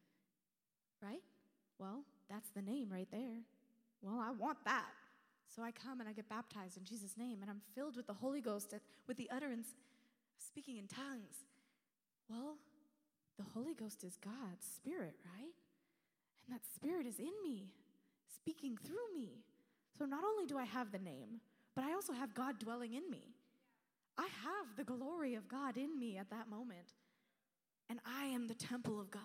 Right? 1.01 1.21
Well, 1.77 2.03
that's 2.29 2.49
the 2.51 2.61
name 2.61 2.87
right 2.89 3.07
there. 3.11 3.43
Well, 4.01 4.19
I 4.19 4.31
want 4.31 4.59
that. 4.63 4.89
So 5.53 5.61
I 5.61 5.71
come 5.71 5.99
and 5.99 6.09
I 6.09 6.13
get 6.13 6.29
baptized 6.29 6.77
in 6.77 6.85
Jesus' 6.85 7.17
name 7.17 7.39
and 7.41 7.51
I'm 7.51 7.61
filled 7.75 7.97
with 7.97 8.07
the 8.07 8.13
Holy 8.13 8.41
Ghost 8.41 8.73
uh, 8.73 8.77
with 9.07 9.17
the 9.17 9.29
utterance 9.29 9.67
speaking 10.39 10.77
in 10.77 10.87
tongues. 10.87 11.43
Well, 12.29 12.55
the 13.37 13.43
Holy 13.53 13.73
Ghost 13.73 14.03
is 14.03 14.17
God's 14.23 14.65
Spirit, 14.75 15.15
right? 15.37 15.53
And 16.45 16.55
that 16.55 16.61
Spirit 16.75 17.05
is 17.05 17.19
in 17.19 17.33
me, 17.43 17.71
speaking 18.33 18.77
through 18.77 19.13
me. 19.13 19.43
So 19.97 20.05
not 20.05 20.23
only 20.23 20.45
do 20.45 20.57
I 20.57 20.65
have 20.65 20.91
the 20.91 20.99
name, 20.99 21.39
but 21.75 21.83
I 21.83 21.93
also 21.93 22.13
have 22.13 22.33
God 22.33 22.59
dwelling 22.59 22.93
in 22.93 23.09
me. 23.09 23.35
I 24.17 24.27
have 24.43 24.75
the 24.77 24.83
glory 24.83 25.35
of 25.35 25.47
God 25.47 25.77
in 25.77 25.97
me 25.97 26.17
at 26.17 26.29
that 26.29 26.49
moment, 26.49 26.93
and 27.89 27.99
I 28.05 28.25
am 28.25 28.47
the 28.47 28.53
temple 28.53 28.99
of 28.99 29.09
God. 29.09 29.21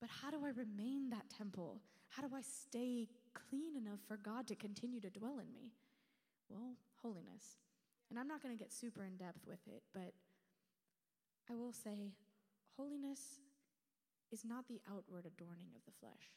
But 0.00 0.10
how 0.10 0.30
do 0.30 0.44
I 0.44 0.50
remain 0.50 1.10
that 1.10 1.30
temple? 1.36 1.80
How 2.08 2.26
do 2.26 2.34
I 2.34 2.42
stay 2.42 3.08
clean 3.34 3.76
enough 3.76 4.00
for 4.08 4.16
God 4.16 4.46
to 4.48 4.54
continue 4.54 5.00
to 5.00 5.10
dwell 5.10 5.38
in 5.38 5.52
me? 5.52 5.72
Well, 6.48 6.74
holiness. 7.02 7.56
And 8.10 8.18
I'm 8.18 8.26
not 8.26 8.42
going 8.42 8.56
to 8.56 8.58
get 8.58 8.72
super 8.72 9.04
in 9.04 9.16
depth 9.16 9.46
with 9.46 9.60
it, 9.68 9.82
but 9.94 10.12
I 11.50 11.54
will 11.54 11.72
say 11.72 12.12
holiness 12.76 13.38
is 14.32 14.44
not 14.44 14.66
the 14.66 14.80
outward 14.88 15.26
adorning 15.26 15.74
of 15.74 15.84
the 15.84 15.96
flesh. 15.98 16.34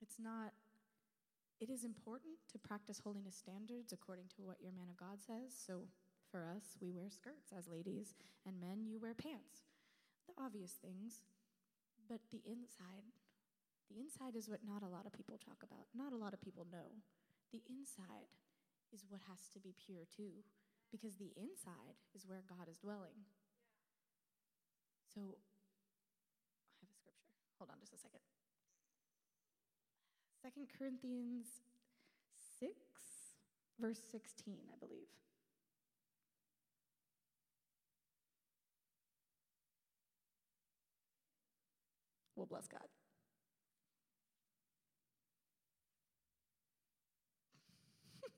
It's 0.00 0.18
not 0.18 0.52
it 1.58 1.70
is 1.70 1.82
important 1.82 2.38
to 2.52 2.58
practice 2.58 3.02
holiness 3.02 3.34
standards 3.34 3.90
according 3.92 4.30
to 4.36 4.46
what 4.46 4.62
your 4.62 4.70
man 4.70 4.86
of 4.86 4.96
God 4.96 5.18
says. 5.18 5.50
So 5.50 5.90
for 6.30 6.46
us, 6.46 6.78
we 6.78 6.92
wear 6.94 7.10
skirts 7.10 7.50
as 7.56 7.66
ladies, 7.66 8.14
and 8.46 8.60
men, 8.60 8.86
you 8.86 9.00
wear 9.00 9.14
pants. 9.14 9.66
the 10.28 10.38
obvious 10.38 10.78
things, 10.78 11.24
but 12.06 12.20
the 12.30 12.44
inside, 12.44 13.10
the 13.90 13.98
inside 13.98 14.36
is 14.36 14.46
what 14.48 14.60
not 14.62 14.84
a 14.84 14.92
lot 14.92 15.06
of 15.06 15.12
people 15.16 15.40
talk 15.40 15.64
about, 15.64 15.88
not 15.96 16.12
a 16.12 16.20
lot 16.20 16.34
of 16.34 16.40
people 16.40 16.68
know. 16.70 17.02
The 17.50 17.64
inside 17.66 18.28
is 18.92 19.08
what 19.08 19.24
has 19.26 19.48
to 19.56 19.58
be 19.58 19.74
pure 19.74 20.04
too, 20.04 20.44
because 20.92 21.16
the 21.16 21.32
inside 21.34 21.96
is 22.14 22.28
where 22.28 22.44
God 22.46 22.68
is 22.68 22.78
dwelling. 22.78 23.24
So, 25.14 25.40
2 30.58 30.64
Corinthians 30.76 31.46
6, 32.58 32.72
verse 33.80 34.00
16, 34.10 34.56
I 34.72 34.76
believe. 34.84 35.06
Well, 42.34 42.46
bless 42.46 42.66
God. 42.66 42.80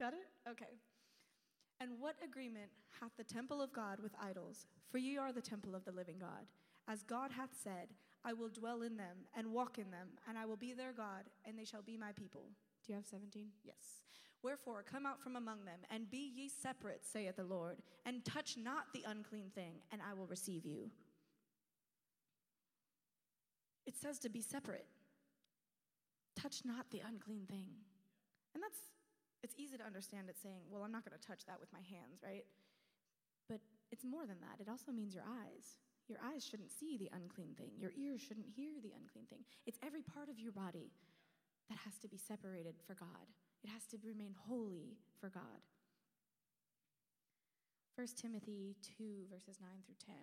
Got 0.00 0.14
it? 0.14 0.26
Okay. 0.50 0.64
And 1.80 1.90
what 2.00 2.16
agreement 2.24 2.70
hath 3.00 3.12
the 3.16 3.22
temple 3.22 3.62
of 3.62 3.72
God 3.72 4.00
with 4.02 4.16
idols? 4.20 4.66
For 4.90 4.98
ye 4.98 5.16
are 5.16 5.32
the 5.32 5.40
temple 5.40 5.76
of 5.76 5.84
the 5.84 5.92
living 5.92 6.18
God. 6.18 6.48
As 6.88 7.04
God 7.04 7.30
hath 7.30 7.50
said, 7.62 7.90
I 8.24 8.32
will 8.32 8.48
dwell 8.48 8.82
in 8.82 8.96
them 8.96 9.16
and 9.36 9.52
walk 9.52 9.78
in 9.78 9.90
them, 9.90 10.08
and 10.28 10.36
I 10.36 10.46
will 10.46 10.56
be 10.56 10.72
their 10.72 10.92
God, 10.92 11.24
and 11.44 11.58
they 11.58 11.64
shall 11.64 11.82
be 11.82 11.96
my 11.96 12.12
people. 12.12 12.42
Do 12.84 12.92
you 12.92 12.96
have 12.96 13.06
17? 13.06 13.46
Yes. 13.64 14.02
Wherefore, 14.42 14.84
come 14.88 15.06
out 15.06 15.20
from 15.20 15.36
among 15.36 15.64
them, 15.64 15.80
and 15.90 16.10
be 16.10 16.30
ye 16.34 16.48
separate, 16.48 17.04
saith 17.04 17.36
the 17.36 17.44
Lord, 17.44 17.78
and 18.04 18.24
touch 18.24 18.56
not 18.56 18.92
the 18.92 19.02
unclean 19.06 19.50
thing, 19.54 19.74
and 19.90 20.00
I 20.00 20.14
will 20.14 20.26
receive 20.26 20.64
you. 20.64 20.90
It 23.86 23.96
says 23.96 24.18
to 24.20 24.28
be 24.28 24.40
separate. 24.40 24.86
Touch 26.36 26.62
not 26.64 26.90
the 26.90 27.02
unclean 27.06 27.46
thing. 27.48 27.66
And 28.54 28.62
that's, 28.62 28.78
it's 29.42 29.54
easy 29.56 29.76
to 29.78 29.84
understand 29.84 30.28
it 30.28 30.36
saying, 30.42 30.60
well, 30.70 30.82
I'm 30.82 30.92
not 30.92 31.04
going 31.04 31.18
to 31.18 31.26
touch 31.26 31.46
that 31.46 31.58
with 31.60 31.72
my 31.72 31.80
hands, 31.80 32.20
right? 32.22 32.44
But 33.48 33.60
it's 33.90 34.04
more 34.04 34.26
than 34.26 34.36
that. 34.40 34.60
It 34.60 34.68
also 34.68 34.92
means 34.92 35.14
your 35.14 35.24
eyes. 35.24 35.78
Your 36.08 36.18
eyes 36.22 36.46
shouldn't 36.46 36.70
see 36.70 36.96
the 36.96 37.10
unclean 37.12 37.54
thing, 37.58 37.70
your 37.78 37.92
ears 37.98 38.20
shouldn't 38.20 38.46
hear 38.54 38.78
the 38.80 38.94
unclean 38.94 39.26
thing. 39.26 39.44
It's 39.66 39.78
every 39.84 40.02
part 40.02 40.28
of 40.28 40.38
your 40.38 40.52
body 40.52 40.92
that 41.68 41.78
has 41.84 41.98
to 42.02 42.08
be 42.08 42.16
separated 42.16 42.76
for 42.86 42.94
God. 42.94 43.26
It 43.64 43.70
has 43.70 43.86
to 43.90 43.98
remain 44.04 44.34
holy 44.46 44.98
for 45.20 45.28
God. 45.28 45.66
1 47.96 48.06
Timothy 48.20 48.76
2, 48.98 49.26
verses 49.32 49.58
9 49.60 49.70
through 49.84 49.96
10. 50.06 50.14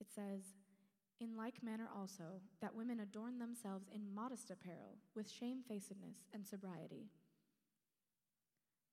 It 0.00 0.06
says, 0.14 0.54
In 1.20 1.36
like 1.36 1.62
manner 1.62 1.88
also, 1.94 2.40
that 2.62 2.74
women 2.74 3.00
adorn 3.00 3.38
themselves 3.38 3.88
in 3.92 4.14
modest 4.14 4.50
apparel, 4.50 4.96
with 5.16 5.28
shamefacedness 5.28 6.28
and 6.32 6.46
sobriety, 6.46 7.10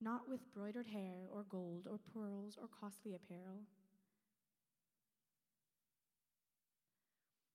not 0.04 0.28
with 0.28 0.42
broidered 0.54 0.88
hair, 0.88 1.28
or 1.32 1.46
gold, 1.50 1.88
or 1.90 2.00
pearls, 2.14 2.58
or 2.60 2.68
costly 2.68 3.16
apparel, 3.16 3.64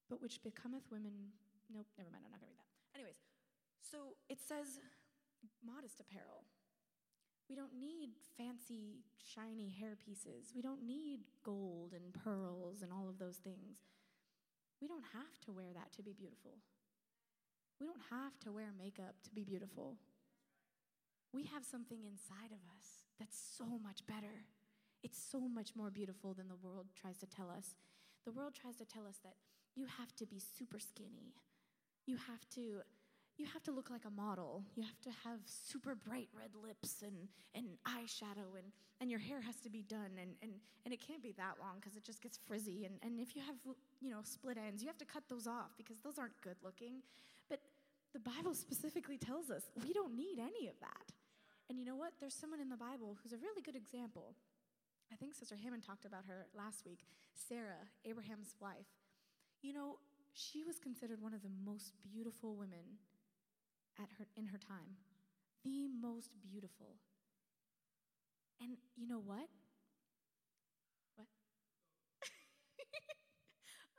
but 0.09 0.23
which 0.23 0.43
becometh 0.43 0.91
women. 0.91 1.13
Nope, 1.69 1.87
never 1.99 2.11
mind, 2.11 2.25
I'm 2.25 2.33
not 2.33 2.41
to 2.41 2.47
read 2.47 2.57
that. 2.57 2.97
Anyways, 2.97 3.21
so 3.85 4.17
it 4.29 4.39
says 4.41 4.81
modest 5.65 6.01
apparel. 6.01 6.45
We 7.49 7.57
don't 7.57 7.79
need 7.79 8.11
fancy, 8.37 9.05
shiny 9.17 9.69
hair 9.69 9.97
pieces. 9.97 10.53
We 10.55 10.61
don't 10.61 10.85
need 10.85 11.21
gold 11.45 11.93
and 11.95 12.13
pearls 12.25 12.83
and 12.83 12.93
all 12.93 13.09
of 13.09 13.19
those 13.19 13.37
things. 13.37 13.81
We 14.81 14.89
don't 14.89 15.05
have 15.13 15.39
to 15.47 15.53
wear 15.53 15.73
that 15.75 15.93
to 15.97 16.03
be 16.03 16.13
beautiful. 16.13 16.59
We 17.81 17.87
don't 17.87 18.03
have 18.11 18.39
to 18.41 18.53
wear 18.53 18.73
makeup 18.77 19.15
to 19.25 19.31
be 19.35 19.45
beautiful. 19.45 19.97
We 21.33 21.45
have 21.45 21.65
something 21.65 22.05
inside 22.05 22.53
of 22.53 22.63
us 22.77 23.05
that's 23.19 23.39
so 23.57 23.67
much 23.83 24.07
better. 24.07 24.47
It's 25.03 25.19
so 25.19 25.41
much 25.41 25.77
more 25.77 25.91
beautiful 25.91 26.35
than 26.35 26.49
the 26.49 26.57
world 26.57 26.87
tries 26.95 27.19
to 27.19 27.27
tell 27.27 27.51
us. 27.51 27.75
The 28.25 28.33
world 28.33 28.55
tries 28.55 28.77
to 28.77 28.85
tell 28.85 29.07
us 29.07 29.17
that 29.25 29.35
you 29.75 29.87
have 29.99 30.15
to 30.17 30.27
be 30.27 30.41
super 30.41 30.79
skinny. 30.79 31.35
You 32.07 32.17
have 32.17 32.49
to 32.55 32.83
you 33.39 33.47
have 33.47 33.63
to 33.63 33.71
look 33.71 33.89
like 33.89 34.05
a 34.05 34.11
model. 34.11 34.65
You 34.75 34.83
have 34.83 35.01
to 35.03 35.11
have 35.23 35.39
super 35.47 35.95
bright 35.95 36.29
red 36.37 36.51
lips 36.61 37.03
and, 37.03 37.29
and 37.55 37.79
eyeshadow, 37.87 38.59
and, 38.59 38.67
and 39.01 39.11
your 39.11 39.21
hair 39.21 39.41
has 39.41 39.55
to 39.61 39.71
be 39.71 39.83
done. 39.83 40.19
And, 40.21 40.35
and, 40.43 40.51
and 40.85 40.93
it 40.93 41.01
can't 41.01 41.23
be 41.23 41.33
that 41.39 41.55
long 41.61 41.77
because 41.81 41.97
it 41.97 42.03
just 42.03 42.21
gets 42.21 42.37
frizzy. 42.49 42.85
And, 42.85 42.97
and 43.01 43.21
if 43.21 43.37
you 43.37 43.43
have 43.43 43.55
you 44.01 44.11
know, 44.11 44.19
split 44.25 44.59
ends, 44.59 44.83
you 44.83 44.89
have 44.89 44.99
to 44.99 45.05
cut 45.05 45.23
those 45.31 45.47
off 45.47 45.71
because 45.77 45.99
those 46.03 46.19
aren't 46.19 46.39
good 46.41 46.57
looking. 46.65 46.95
But 47.49 47.61
the 48.13 48.19
Bible 48.19 48.55
specifically 48.67 49.19
tells 49.19 49.51
us 49.51 49.63
we 49.87 49.93
don't 49.93 50.17
need 50.17 50.41
any 50.41 50.67
of 50.67 50.75
that. 50.81 51.15
And 51.69 51.79
you 51.79 51.85
know 51.85 51.97
what? 51.97 52.13
There's 52.21 52.35
someone 52.35 52.61
in 52.61 52.69
the 52.69 52.77
Bible 52.77 53.17
who's 53.23 53.33
a 53.33 53.37
really 53.37 53.61
good 53.63 53.77
example. 53.77 54.35
I 55.13 55.17
think 55.17 55.35
Sister 55.35 55.57
Hammond 55.57 55.85
talked 55.85 56.05
about 56.05 56.25
her 56.27 56.47
last 56.57 56.85
week 56.85 57.05
Sarah, 57.35 57.89
Abraham's 58.05 58.55
wife. 58.61 58.89
You 59.63 59.73
know, 59.73 59.99
she 60.33 60.65
was 60.65 60.79
considered 60.79 61.21
one 61.21 61.35
of 61.35 61.43
the 61.43 61.51
most 61.65 61.93
beautiful 62.03 62.57
women 62.57 62.99
at 63.99 64.09
her, 64.19 64.27
in 64.37 64.47
her 64.47 64.59
time. 64.59 64.97
The 65.65 65.89
most 66.01 66.31
beautiful. 66.41 66.97
And 68.61 68.77
you 68.97 69.07
know 69.07 69.21
what? 69.25 69.49
What? 71.17 71.27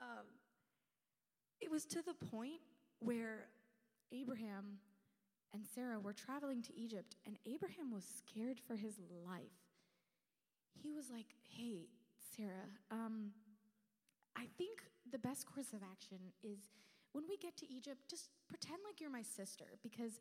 um, 0.00 0.26
it 1.60 1.70
was 1.70 1.84
to 1.86 2.02
the 2.02 2.14
point 2.14 2.60
where 3.00 3.46
Abraham 4.12 4.78
and 5.52 5.64
Sarah 5.74 5.98
were 5.98 6.12
traveling 6.12 6.62
to 6.62 6.76
Egypt, 6.78 7.16
and 7.26 7.38
Abraham 7.46 7.90
was 7.92 8.04
scared 8.04 8.60
for 8.66 8.76
his 8.76 9.00
life. 9.26 9.58
He 10.74 10.92
was 10.92 11.10
like, 11.10 11.26
Hey, 11.42 11.88
Sarah, 12.36 12.70
um, 12.90 13.32
I 14.36 14.46
think 14.56 14.80
the 15.10 15.18
best 15.18 15.46
course 15.46 15.72
of 15.72 15.80
action 15.82 16.18
is 16.42 16.58
when 17.12 17.24
we 17.28 17.36
get 17.36 17.56
to 17.58 17.66
Egypt, 17.72 17.98
just 18.08 18.30
pretend 18.48 18.78
like 18.84 19.00
you're 19.00 19.10
my 19.10 19.22
sister 19.22 19.64
because 19.82 20.20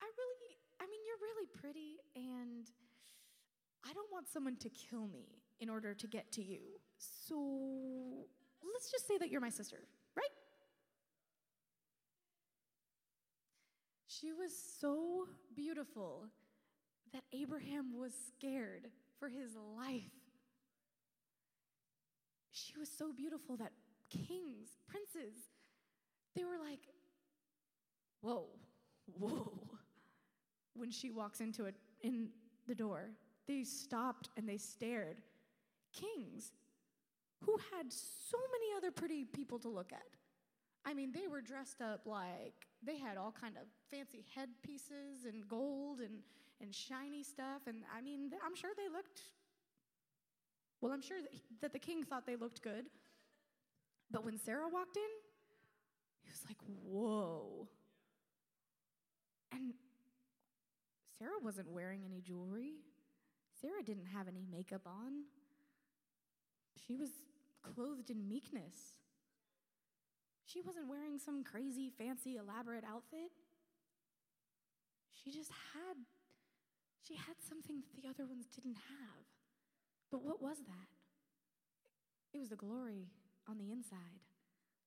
I 0.00 0.06
really, 0.06 0.52
I 0.80 0.84
mean, 0.84 1.00
you're 1.06 1.20
really 1.20 1.46
pretty 1.52 1.98
and 2.14 2.70
I 3.84 3.92
don't 3.92 4.10
want 4.12 4.28
someone 4.28 4.56
to 4.56 4.68
kill 4.70 5.08
me 5.08 5.42
in 5.60 5.68
order 5.68 5.94
to 5.94 6.06
get 6.06 6.30
to 6.32 6.42
you. 6.42 6.60
So 6.98 8.26
let's 8.72 8.90
just 8.90 9.06
say 9.08 9.18
that 9.18 9.30
you're 9.30 9.40
my 9.40 9.50
sister, 9.50 9.78
right? 10.16 10.30
She 14.20 14.32
was 14.32 14.52
so 14.80 15.26
beautiful 15.54 16.26
that 17.12 17.24
Abraham 17.32 17.98
was 17.98 18.12
scared 18.28 18.88
for 19.18 19.28
his 19.28 19.50
life. 19.76 20.02
She 22.52 22.78
was 22.78 22.88
so 22.88 23.12
beautiful 23.12 23.56
that 23.56 23.72
kings, 24.10 24.68
princes, 24.88 25.34
they 26.34 26.44
were 26.44 26.58
like, 26.58 26.80
whoa, 28.20 28.46
whoa. 29.18 29.52
When 30.74 30.90
she 30.90 31.10
walks 31.10 31.40
into 31.40 31.66
it 31.66 31.74
in 32.02 32.28
the 32.66 32.74
door, 32.74 33.10
they 33.46 33.64
stopped 33.64 34.30
and 34.36 34.48
they 34.48 34.58
stared. 34.58 35.20
Kings 35.92 36.52
who 37.42 37.58
had 37.74 37.92
so 37.92 38.38
many 38.52 38.76
other 38.76 38.90
pretty 38.90 39.24
people 39.24 39.58
to 39.58 39.68
look 39.68 39.92
at. 39.92 40.06
I 40.86 40.94
mean, 40.94 41.10
they 41.12 41.26
were 41.26 41.40
dressed 41.40 41.80
up 41.80 42.02
like 42.06 42.54
they 42.80 42.96
had 42.96 43.16
all 43.16 43.34
kind 43.38 43.56
of 43.56 43.64
fancy 43.90 44.24
headpieces 44.36 45.24
and 45.26 45.46
gold 45.48 45.98
and, 45.98 46.20
and 46.60 46.72
shiny 46.72 47.24
stuff. 47.24 47.62
And 47.66 47.78
I 47.94 48.00
mean, 48.00 48.30
I'm 48.44 48.54
sure 48.54 48.70
they 48.76 48.88
looked, 48.88 49.20
well, 50.80 50.92
I'm 50.92 51.02
sure 51.02 51.18
that 51.60 51.72
the 51.72 51.80
king 51.80 52.04
thought 52.04 52.24
they 52.24 52.36
looked 52.36 52.62
good. 52.62 52.86
But 54.12 54.24
when 54.24 54.38
Sarah 54.38 54.68
walked 54.68 54.96
in, 54.96 55.02
he 56.22 56.30
was 56.30 56.42
like, 56.48 56.58
whoa. 56.84 57.66
And 59.52 59.74
Sarah 61.18 61.40
wasn't 61.42 61.68
wearing 61.72 62.02
any 62.04 62.20
jewelry. 62.20 62.74
Sarah 63.60 63.82
didn't 63.82 64.06
have 64.06 64.28
any 64.28 64.46
makeup 64.48 64.82
on. 64.86 65.24
She 66.86 66.94
was 66.94 67.10
clothed 67.74 68.10
in 68.10 68.28
meekness. 68.28 68.76
She 70.46 70.62
wasn't 70.62 70.88
wearing 70.88 71.18
some 71.18 71.42
crazy, 71.42 71.90
fancy, 71.90 72.36
elaborate 72.36 72.84
outfit. 72.86 73.34
She 75.12 75.32
just 75.32 75.50
had, 75.74 75.98
she 77.02 77.16
had 77.16 77.34
something 77.42 77.82
that 77.82 78.00
the 78.00 78.08
other 78.08 78.24
ones 78.24 78.46
didn't 78.54 78.78
have. 78.78 79.26
But 80.10 80.22
what 80.22 80.40
was 80.40 80.58
that? 80.58 80.90
It 82.32 82.38
was 82.38 82.50
the 82.50 82.56
glory 82.56 83.10
on 83.48 83.58
the 83.58 83.72
inside. 83.72 84.22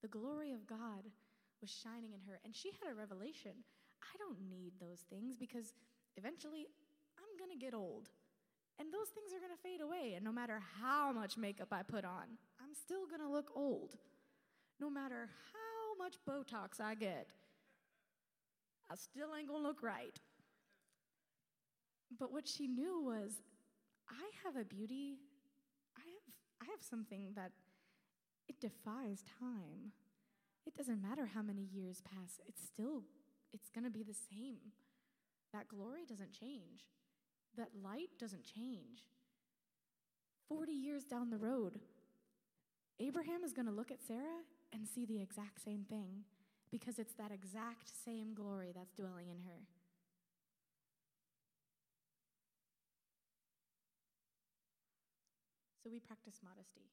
The 0.02 0.08
glory 0.08 0.54
of 0.54 0.66
God 0.66 1.12
was 1.60 1.70
shining 1.70 2.14
in 2.14 2.22
her, 2.26 2.40
and 2.46 2.56
she 2.56 2.72
had 2.80 2.90
a 2.90 2.96
revelation. 2.96 3.52
I 4.00 4.16
don't 4.18 4.40
need 4.50 4.74
those 4.80 5.04
things 5.10 5.36
because 5.36 5.74
eventually 6.16 6.68
I'm 7.20 7.36
gonna 7.38 7.60
get 7.60 7.74
old. 7.74 8.08
And 8.80 8.94
those 8.94 9.10
things 9.10 9.34
are 9.34 9.42
gonna 9.44 9.60
fade 9.62 9.82
away. 9.82 10.14
And 10.16 10.24
no 10.24 10.32
matter 10.32 10.62
how 10.80 11.12
much 11.12 11.36
makeup 11.36 11.68
I 11.74 11.84
put 11.84 12.06
on, 12.06 12.40
I'm 12.64 12.74
still 12.74 13.06
gonna 13.12 13.30
look 13.30 13.52
old. 13.56 13.98
No 14.80 14.90
matter 14.90 15.30
how 15.54 16.04
much 16.04 16.16
Botox 16.28 16.80
I 16.82 16.96
get, 16.96 17.28
I 18.90 18.96
still 18.96 19.30
ain't 19.38 19.48
gonna 19.48 19.64
look 19.64 19.84
right. 19.84 20.18
But 22.18 22.32
what 22.32 22.48
she 22.48 22.68
knew 22.68 23.02
was 23.04 23.42
I 24.10 24.24
have 24.44 24.56
a 24.56 24.66
beauty, 24.66 25.18
I 25.98 26.02
have, 26.02 26.68
I 26.68 26.72
have 26.72 26.82
something 26.82 27.34
that 27.36 27.52
it 28.48 28.60
defies 28.60 29.24
time. 29.40 29.92
It 30.66 30.76
doesn't 30.76 31.02
matter 31.02 31.30
how 31.34 31.42
many 31.42 31.68
years 31.74 32.02
pass, 32.02 32.40
it's 32.48 32.66
still, 32.66 33.04
it's 33.54 33.70
gonna 33.70 33.90
be 33.92 34.04
the 34.04 34.14
same. 34.14 34.72
That 35.54 35.68
glory 35.68 36.06
doesn't 36.08 36.32
change. 36.32 36.86
That 37.58 37.70
light 37.84 38.10
doesn't 38.20 38.44
change. 38.44 39.06
40 40.48 40.72
years 40.72 41.04
down 41.04 41.30
the 41.30 41.38
road, 41.38 41.80
Abraham 43.00 43.44
is 43.44 43.54
going 43.54 43.68
to 43.68 43.72
look 43.72 43.92
at 43.92 44.02
Sarah 44.02 44.44
and 44.74 44.88
see 44.88 45.06
the 45.06 45.22
exact 45.22 45.64
same 45.64 45.86
thing 45.90 46.26
because 46.72 47.00
it's 47.00 47.14
that 47.14 47.32
exact 47.32 47.90
same 47.90 48.34
glory 48.34 48.72
that's 48.74 48.94
dwelling 48.94 49.30
in 49.30 49.42
her. 49.46 49.66
So 55.82 55.90
we 55.90 56.00
practice 56.00 56.38
modesty. 56.46 56.86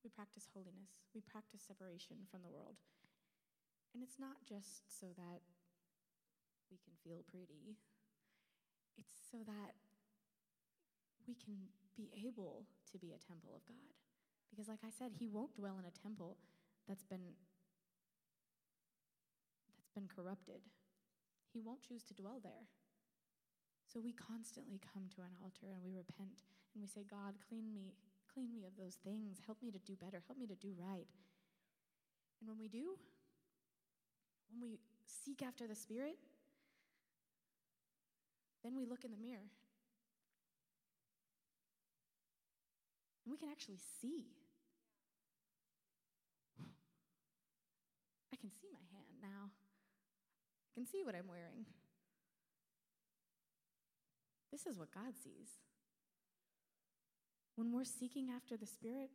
We 0.00 0.08
practice 0.08 0.48
holiness. 0.54 1.04
We 1.12 1.20
practice 1.20 1.60
separation 1.60 2.24
from 2.30 2.40
the 2.40 2.48
world. 2.48 2.80
And 3.92 4.00
it's 4.00 4.16
not 4.16 4.40
just 4.48 4.88
so 4.88 5.12
that 5.16 5.44
we 6.70 6.78
can 6.80 6.96
feel 7.04 7.20
pretty, 7.28 7.76
it's 8.96 9.20
so 9.30 9.44
that 9.44 9.76
we 11.26 11.34
can 11.34 11.68
be 11.96 12.08
able 12.24 12.64
to 12.92 12.98
be 12.98 13.12
a 13.12 13.20
temple 13.20 13.52
of 13.52 13.66
God. 13.66 13.92
Because, 14.48 14.68
like 14.68 14.84
I 14.86 14.92
said, 14.94 15.12
He 15.18 15.28
won't 15.28 15.56
dwell 15.56 15.76
in 15.76 15.84
a 15.84 16.02
temple 16.02 16.36
that's 16.88 17.04
been 17.04 17.34
that's 19.76 19.90
been 19.94 20.08
corrupted. 20.08 20.62
He 21.52 21.60
won't 21.60 21.82
choose 21.82 22.02
to 22.04 22.14
dwell 22.14 22.40
there. 22.42 22.68
So 23.86 24.00
we 24.00 24.12
constantly 24.12 24.80
come 24.92 25.08
to 25.16 25.22
an 25.22 25.32
altar 25.42 25.72
and 25.72 25.82
we 25.82 25.96
repent 25.96 26.44
and 26.74 26.82
we 26.82 26.86
say, 26.86 27.06
God, 27.08 27.34
clean 27.48 27.72
me, 27.72 27.94
clean 28.32 28.52
me 28.52 28.66
of 28.66 28.76
those 28.76 28.98
things. 29.02 29.38
Help 29.46 29.62
me 29.62 29.70
to 29.70 29.78
do 29.78 29.96
better. 29.96 30.22
Help 30.26 30.38
me 30.38 30.46
to 30.46 30.54
do 30.54 30.74
right. 30.76 31.06
And 32.40 32.48
when 32.48 32.58
we 32.58 32.68
do, 32.68 32.98
when 34.50 34.60
we 34.60 34.78
seek 35.06 35.42
after 35.42 35.66
the 35.66 35.74
Spirit, 35.74 36.18
then 38.62 38.76
we 38.76 38.84
look 38.84 39.04
in 39.04 39.10
the 39.10 39.16
mirror. 39.16 39.48
And 43.24 43.32
we 43.32 43.38
can 43.38 43.48
actually 43.48 43.78
see. 44.02 44.26
Can 48.46 48.54
see 48.62 48.70
my 48.70 48.86
hand 48.94 49.10
now. 49.18 49.50
I 49.50 50.70
can 50.78 50.86
see 50.86 51.02
what 51.02 51.16
I'm 51.18 51.26
wearing. 51.26 51.66
This 54.52 54.66
is 54.66 54.78
what 54.78 54.94
God 54.94 55.18
sees. 55.18 55.58
When 57.56 57.72
we're 57.72 57.82
seeking 57.82 58.30
after 58.30 58.56
the 58.56 58.66
Spirit, 58.66 59.10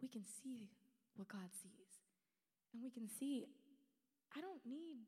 we 0.00 0.06
can 0.06 0.22
see 0.22 0.70
what 1.16 1.26
God 1.26 1.50
sees. 1.50 1.98
And 2.72 2.82
we 2.82 2.90
can 2.90 3.08
see 3.08 3.46
I 4.36 4.40
don't 4.40 4.62
need 4.66 5.02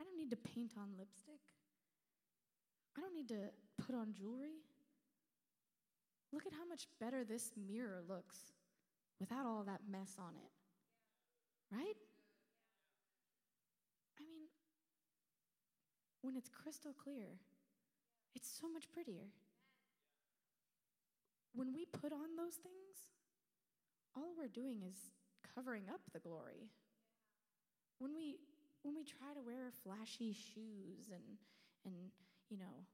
I 0.00 0.04
don't 0.04 0.16
need 0.16 0.30
to 0.30 0.36
paint 0.36 0.72
on 0.76 0.98
lipstick. 0.98 1.38
I 2.98 3.00
don't 3.00 3.14
need 3.14 3.28
to 3.28 3.54
put 3.86 3.94
on 3.94 4.12
jewelry. 4.12 4.58
Look 6.32 6.46
at 6.46 6.52
how 6.52 6.66
much 6.66 6.88
better 6.98 7.22
this 7.22 7.52
mirror 7.54 8.02
looks 8.08 8.36
without 9.20 9.46
all 9.46 9.62
that 9.64 9.82
mess 9.88 10.16
on 10.18 10.34
it. 10.34 10.61
Right? 11.72 11.96
I 14.20 14.22
mean, 14.22 14.44
when 16.20 16.36
it's 16.36 16.50
crystal 16.50 16.92
clear, 16.92 17.40
it's 18.34 18.48
so 18.60 18.68
much 18.68 18.92
prettier. 18.92 19.32
When 21.54 21.72
we 21.72 21.86
put 21.86 22.12
on 22.12 22.36
those 22.36 22.56
things, 22.56 23.08
all 24.14 24.34
we're 24.36 24.48
doing 24.48 24.82
is 24.86 24.96
covering 25.54 25.84
up 25.88 26.00
the 26.12 26.20
glory. 26.20 26.68
When 27.98 28.14
we 28.14 28.36
when 28.82 28.94
we 28.96 29.04
try 29.04 29.32
to 29.32 29.40
wear 29.40 29.70
flashy 29.82 30.32
shoes 30.32 31.08
and 31.12 31.38
and 31.84 32.10
you 32.52 32.58
know, 32.58 32.84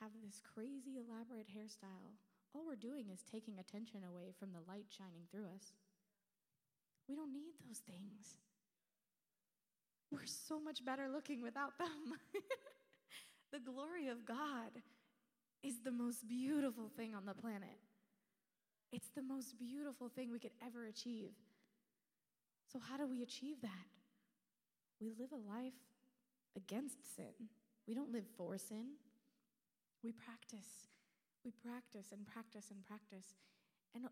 have 0.00 0.12
this 0.20 0.44
crazy 0.44 1.00
elaborate 1.00 1.48
hairstyle, 1.48 2.20
all 2.52 2.66
we're 2.66 2.76
doing 2.76 3.08
is 3.08 3.24
taking 3.24 3.58
attention 3.58 4.04
away 4.04 4.32
from 4.38 4.52
the 4.52 4.60
light 4.68 4.92
shining 4.92 5.24
through 5.32 5.48
us. 5.48 5.72
We 7.08 7.14
don't 7.14 7.32
need 7.32 7.54
those 7.66 7.78
things. 7.78 8.38
We're 10.10 10.26
so 10.26 10.60
much 10.60 10.84
better 10.84 11.08
looking 11.12 11.42
without 11.42 11.78
them. 11.78 12.14
the 13.52 13.60
glory 13.60 14.08
of 14.08 14.24
God 14.24 14.70
is 15.62 15.80
the 15.84 15.90
most 15.90 16.28
beautiful 16.28 16.90
thing 16.96 17.14
on 17.14 17.26
the 17.26 17.34
planet. 17.34 17.78
It's 18.92 19.08
the 19.14 19.22
most 19.22 19.58
beautiful 19.58 20.08
thing 20.08 20.30
we 20.30 20.38
could 20.38 20.54
ever 20.64 20.86
achieve. 20.86 21.32
So, 22.72 22.78
how 22.78 22.96
do 22.96 23.06
we 23.06 23.22
achieve 23.22 23.60
that? 23.62 23.88
We 25.00 25.10
live 25.18 25.30
a 25.32 25.52
life 25.52 25.74
against 26.56 27.16
sin. 27.16 27.50
We 27.86 27.94
don't 27.94 28.12
live 28.12 28.26
for 28.36 28.56
sin. 28.58 28.96
We 30.02 30.12
practice. 30.12 30.88
We 31.44 31.50
practice 31.50 32.12
and 32.12 32.26
practice 32.26 32.70
and 32.70 32.84
practice. 32.86 33.34
And 33.94 34.04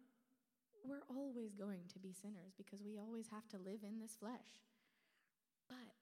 we're 0.85 1.05
always 1.09 1.57
going 1.57 1.89
to 1.93 1.99
be 1.99 2.13
sinners 2.13 2.53
because 2.61 2.85
we 2.85 3.01
always 3.01 3.27
have 3.33 3.49
to 3.49 3.59
live 3.59 3.81
in 3.83 3.99
this 3.99 4.15
flesh. 4.21 4.61
But 5.67 5.97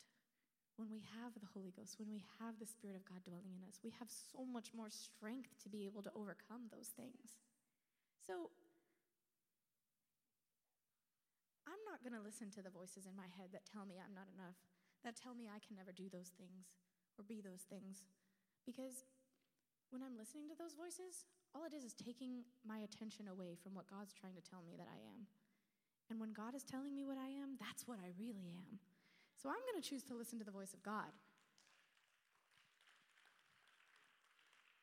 when 0.74 0.90
we 0.90 1.06
have 1.22 1.30
the 1.38 1.46
Holy 1.54 1.70
Ghost, 1.70 2.02
when 2.02 2.10
we 2.10 2.26
have 2.42 2.58
the 2.58 2.66
Spirit 2.66 2.98
of 2.98 3.06
God 3.06 3.22
dwelling 3.22 3.54
in 3.54 3.62
us, 3.70 3.78
we 3.86 3.94
have 4.02 4.10
so 4.10 4.42
much 4.42 4.74
more 4.74 4.90
strength 4.90 5.54
to 5.62 5.70
be 5.70 5.86
able 5.86 6.02
to 6.02 6.10
overcome 6.18 6.66
those 6.74 6.90
things. 6.98 7.38
So, 8.26 8.50
I'm 11.62 11.78
not 11.86 12.02
going 12.02 12.18
to 12.18 12.24
listen 12.24 12.50
to 12.58 12.62
the 12.64 12.74
voices 12.74 13.06
in 13.06 13.14
my 13.14 13.30
head 13.38 13.54
that 13.54 13.68
tell 13.68 13.86
me 13.86 14.02
I'm 14.02 14.16
not 14.16 14.26
enough, 14.34 14.58
that 15.06 15.14
tell 15.14 15.38
me 15.38 15.46
I 15.46 15.62
can 15.62 15.78
never 15.78 15.94
do 15.94 16.10
those 16.10 16.34
things 16.34 16.74
or 17.14 17.22
be 17.22 17.38
those 17.38 17.62
things. 17.70 18.02
Because 18.66 19.06
when 19.94 20.02
I'm 20.02 20.18
listening 20.18 20.50
to 20.50 20.58
those 20.58 20.74
voices, 20.74 21.30
all 21.54 21.64
it 21.64 21.74
is 21.76 21.84
is 21.84 21.94
taking 21.94 22.44
my 22.66 22.78
attention 22.78 23.28
away 23.28 23.56
from 23.62 23.74
what 23.74 23.86
God's 23.88 24.12
trying 24.12 24.34
to 24.34 24.42
tell 24.42 24.62
me 24.66 24.74
that 24.76 24.88
I 24.88 24.98
am. 25.12 25.26
And 26.10 26.20
when 26.20 26.32
God 26.32 26.54
is 26.54 26.62
telling 26.64 26.94
me 26.94 27.04
what 27.04 27.18
I 27.18 27.28
am, 27.28 27.56
that's 27.60 27.86
what 27.86 27.98
I 27.98 28.12
really 28.18 28.48
am. 28.48 28.78
So 29.40 29.48
I'm 29.48 29.62
going 29.70 29.82
to 29.82 29.88
choose 29.88 30.04
to 30.04 30.14
listen 30.14 30.38
to 30.38 30.44
the 30.44 30.50
voice 30.50 30.74
of 30.74 30.82
God. 30.82 31.10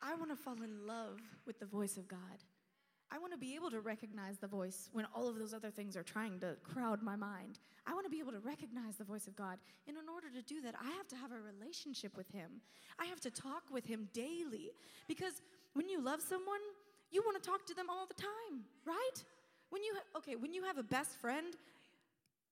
I 0.02 0.16
want 0.16 0.32
to 0.32 0.36
fall 0.36 0.62
in 0.64 0.88
love 0.88 1.20
with 1.46 1.60
the 1.60 1.66
voice 1.66 1.98
of 1.98 2.08
God. 2.08 2.44
I 3.12 3.18
want 3.18 3.34
to 3.34 3.40
be 3.40 3.56
able 3.56 3.72
to 3.72 3.80
recognize 3.80 4.38
the 4.38 4.48
voice 4.48 4.90
when 4.94 5.06
all 5.16 5.28
of 5.28 5.40
those 5.40 5.54
other 5.54 5.72
things 5.72 5.98
are 5.98 6.04
trying 6.04 6.40
to 6.42 6.56
crowd 6.64 7.02
my 7.02 7.16
mind. 7.16 7.60
I 7.88 7.94
want 7.94 8.06
to 8.06 8.10
be 8.10 8.20
able 8.20 8.34
to 8.34 8.40
recognize 8.40 8.98
the 8.98 9.04
voice 9.04 9.28
of 9.28 9.36
God. 9.36 9.58
And 9.88 9.98
in 9.98 10.08
order 10.08 10.28
to 10.30 10.44
do 10.44 10.62
that, 10.62 10.76
I 10.80 10.92
have 10.92 11.08
to 11.08 11.16
have 11.16 11.32
a 11.32 11.40
relationship 11.42 12.16
with 12.16 12.30
Him. 12.32 12.62
I 13.00 13.06
have 13.06 13.20
to 13.22 13.32
talk 13.32 13.64
with 13.72 13.86
Him 13.86 14.10
daily. 14.14 14.72
Because 15.08 15.42
when 15.74 15.90
you 15.90 16.02
love 16.02 16.22
someone, 16.22 16.60
you 17.12 17.22
want 17.24 17.42
to 17.42 17.50
talk 17.50 17.66
to 17.68 17.74
them 17.74 17.90
all 17.90 18.06
the 18.06 18.14
time, 18.14 18.64
right? 18.86 19.24
When 19.70 19.84
you, 19.84 19.94
okay, 20.18 20.36
when 20.36 20.54
you 20.54 20.64
have 20.64 20.78
a 20.78 20.84
best 20.84 21.12
friend, 21.20 21.56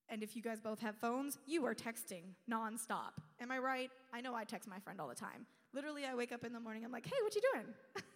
and 0.09 0.24
if 0.24 0.36
you 0.36 0.41
guys 0.41 0.59
both 0.61 0.80
have 0.80 0.95
phones, 0.95 1.38
you 1.45 1.65
are 1.65 1.76
texting 1.76 2.24
nonstop. 2.49 3.20
Am 3.41 3.51
I 3.51 3.57
right? 3.57 3.91
I 4.13 4.22
know 4.22 4.36
I 4.36 4.43
text 4.45 4.70
my 4.70 4.80
friend 4.80 5.01
all 5.01 5.07
the 5.07 5.15
time. 5.15 5.45
Literally, 5.74 6.05
I 6.05 6.15
wake 6.15 6.32
up 6.32 6.43
in 6.43 6.53
the 6.53 6.59
morning, 6.59 6.86
I'm 6.86 6.91
like, 6.91 7.05
hey, 7.05 7.18
what 7.24 7.36
you 7.36 7.41
doing? 7.53 7.65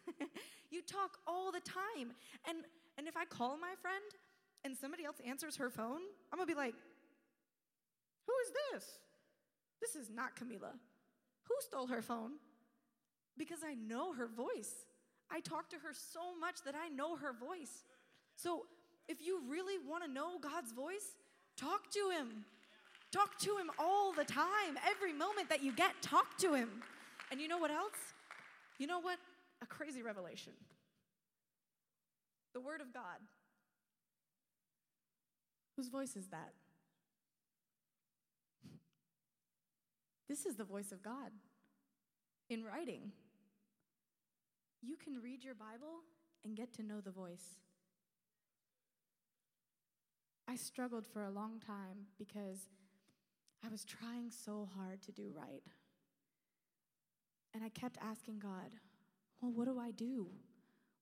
you 0.71 0.81
talk 0.81 1.17
all 1.27 1.51
the 1.51 1.59
time. 1.59 2.13
And, 2.47 2.59
and 2.97 3.07
if 3.07 3.17
I 3.17 3.25
call 3.25 3.57
my 3.57 3.73
friend 3.81 4.03
and 4.63 4.77
somebody 4.77 5.03
else 5.03 5.17
answers 5.27 5.57
her 5.57 5.69
phone, 5.69 5.99
I'm 6.31 6.39
gonna 6.39 6.47
be 6.47 6.55
like, 6.55 6.75
who 8.25 8.33
is 8.45 8.53
this? 8.71 8.91
This 9.81 9.95
is 9.95 10.09
not 10.09 10.35
Camila. 10.35 10.73
Who 11.47 11.55
stole 11.59 11.87
her 11.87 12.01
phone? 12.01 12.31
Because 13.37 13.59
I 13.65 13.73
know 13.73 14.13
her 14.13 14.27
voice. 14.27 14.85
I 15.31 15.39
talk 15.39 15.69
to 15.69 15.77
her 15.77 15.93
so 15.93 16.37
much 16.39 16.63
that 16.65 16.75
I 16.75 16.89
know 16.89 17.15
her 17.15 17.33
voice. 17.33 17.85
So 18.35 18.65
if 19.07 19.21
you 19.21 19.41
really 19.47 19.75
wanna 19.87 20.07
know 20.07 20.39
God's 20.39 20.71
voice, 20.71 21.15
talk 21.57 21.89
to 21.91 22.11
Him. 22.17 22.45
Talk 23.11 23.37
to 23.39 23.57
Him 23.57 23.69
all 23.77 24.13
the 24.13 24.23
time. 24.23 24.77
Every 24.89 25.13
moment 25.13 25.49
that 25.49 25.63
you 25.63 25.73
get, 25.73 26.01
talk 26.01 26.37
to 26.39 26.53
Him. 26.53 26.69
And 27.31 27.39
you 27.39 27.47
know 27.47 27.57
what 27.57 27.71
else? 27.71 28.13
You 28.77 28.87
know 28.87 28.99
what? 28.99 29.19
A 29.61 29.65
crazy 29.65 30.01
revelation. 30.01 30.53
The 32.53 32.61
Word 32.61 32.81
of 32.81 32.93
God. 32.93 33.19
Whose 35.75 35.89
voice 35.89 36.15
is 36.15 36.27
that? 36.27 36.53
This 40.27 40.45
is 40.45 40.55
the 40.55 40.63
voice 40.63 40.91
of 40.91 41.03
God 41.03 41.31
in 42.49 42.63
writing. 42.63 43.11
You 44.81 44.95
can 44.97 45.21
read 45.21 45.43
your 45.43 45.55
Bible 45.55 46.01
and 46.43 46.55
get 46.55 46.73
to 46.73 46.83
know 46.83 47.01
the 47.01 47.11
voice. 47.11 47.59
I 50.47 50.55
struggled 50.55 51.05
for 51.05 51.23
a 51.23 51.29
long 51.29 51.59
time 51.65 52.07
because 52.17 52.67
I 53.63 53.69
was 53.69 53.85
trying 53.85 54.31
so 54.31 54.67
hard 54.75 55.01
to 55.03 55.11
do 55.11 55.31
right. 55.35 55.63
And 57.53 57.63
I 57.63 57.69
kept 57.69 57.97
asking 58.01 58.39
God, 58.39 58.71
well, 59.41 59.51
what 59.51 59.65
do 59.65 59.79
I 59.79 59.91
do? 59.91 60.27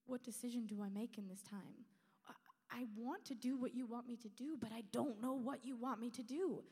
What 0.06 0.22
decision 0.22 0.66
do 0.66 0.82
I 0.82 0.88
make 0.88 1.18
in 1.18 1.28
this 1.28 1.42
time? 1.42 1.86
I 2.72 2.84
want 2.96 3.24
to 3.26 3.34
do 3.34 3.56
what 3.56 3.74
you 3.74 3.86
want 3.86 4.06
me 4.06 4.16
to 4.16 4.28
do, 4.28 4.56
but 4.60 4.70
I 4.72 4.82
don't 4.92 5.20
know 5.20 5.34
what 5.34 5.64
you 5.64 5.76
want 5.76 6.00
me 6.00 6.10
to 6.10 6.22
do. 6.22 6.62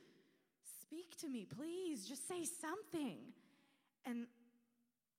Speak 0.82 1.16
to 1.20 1.28
me, 1.28 1.44
please. 1.44 2.06
Just 2.06 2.28
say 2.28 2.44
something. 2.44 3.18
And 4.06 4.26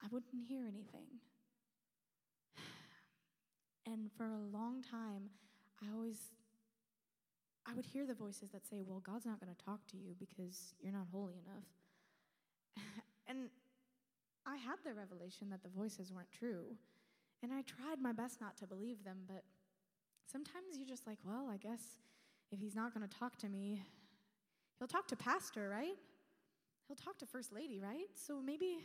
I 0.01 0.07
wouldn't 0.11 0.45
hear 0.47 0.61
anything. 0.61 1.19
And 3.91 4.11
for 4.15 4.25
a 4.25 4.37
long 4.51 4.83
time, 4.83 5.29
I 5.81 5.91
always 5.93 6.17
I 7.65 7.73
would 7.73 7.85
hear 7.85 8.05
the 8.05 8.13
voices 8.13 8.49
that 8.51 8.65
say, 8.65 8.83
"Well, 8.85 8.99
God's 8.99 9.25
not 9.25 9.39
going 9.39 9.53
to 9.53 9.65
talk 9.65 9.85
to 9.87 9.97
you 9.97 10.15
because 10.17 10.73
you're 10.81 10.93
not 10.93 11.07
holy 11.11 11.35
enough." 11.45 11.67
and 13.27 13.49
I 14.45 14.57
had 14.57 14.77
the 14.83 14.93
revelation 14.93 15.49
that 15.49 15.63
the 15.63 15.69
voices 15.69 16.11
weren't 16.11 16.31
true. 16.31 16.75
And 17.41 17.53
I 17.53 17.61
tried 17.61 18.01
my 18.01 18.11
best 18.11 18.41
not 18.41 18.57
to 18.57 18.67
believe 18.67 19.03
them, 19.03 19.19
but 19.27 19.43
sometimes 20.31 20.77
you're 20.77 20.87
just 20.87 21.07
like, 21.07 21.17
well, 21.23 21.47
I 21.51 21.57
guess 21.57 21.81
if 22.51 22.59
he's 22.59 22.75
not 22.75 22.93
going 22.93 23.07
to 23.07 23.17
talk 23.17 23.37
to 23.37 23.49
me, 23.49 23.81
he'll 24.77 24.87
talk 24.87 25.07
to 25.07 25.15
pastor, 25.15 25.69
right? 25.69 25.95
He'll 26.87 26.97
talk 26.97 27.17
to 27.19 27.25
first 27.25 27.53
lady, 27.53 27.79
right? 27.79 28.07
So 28.15 28.41
maybe 28.41 28.79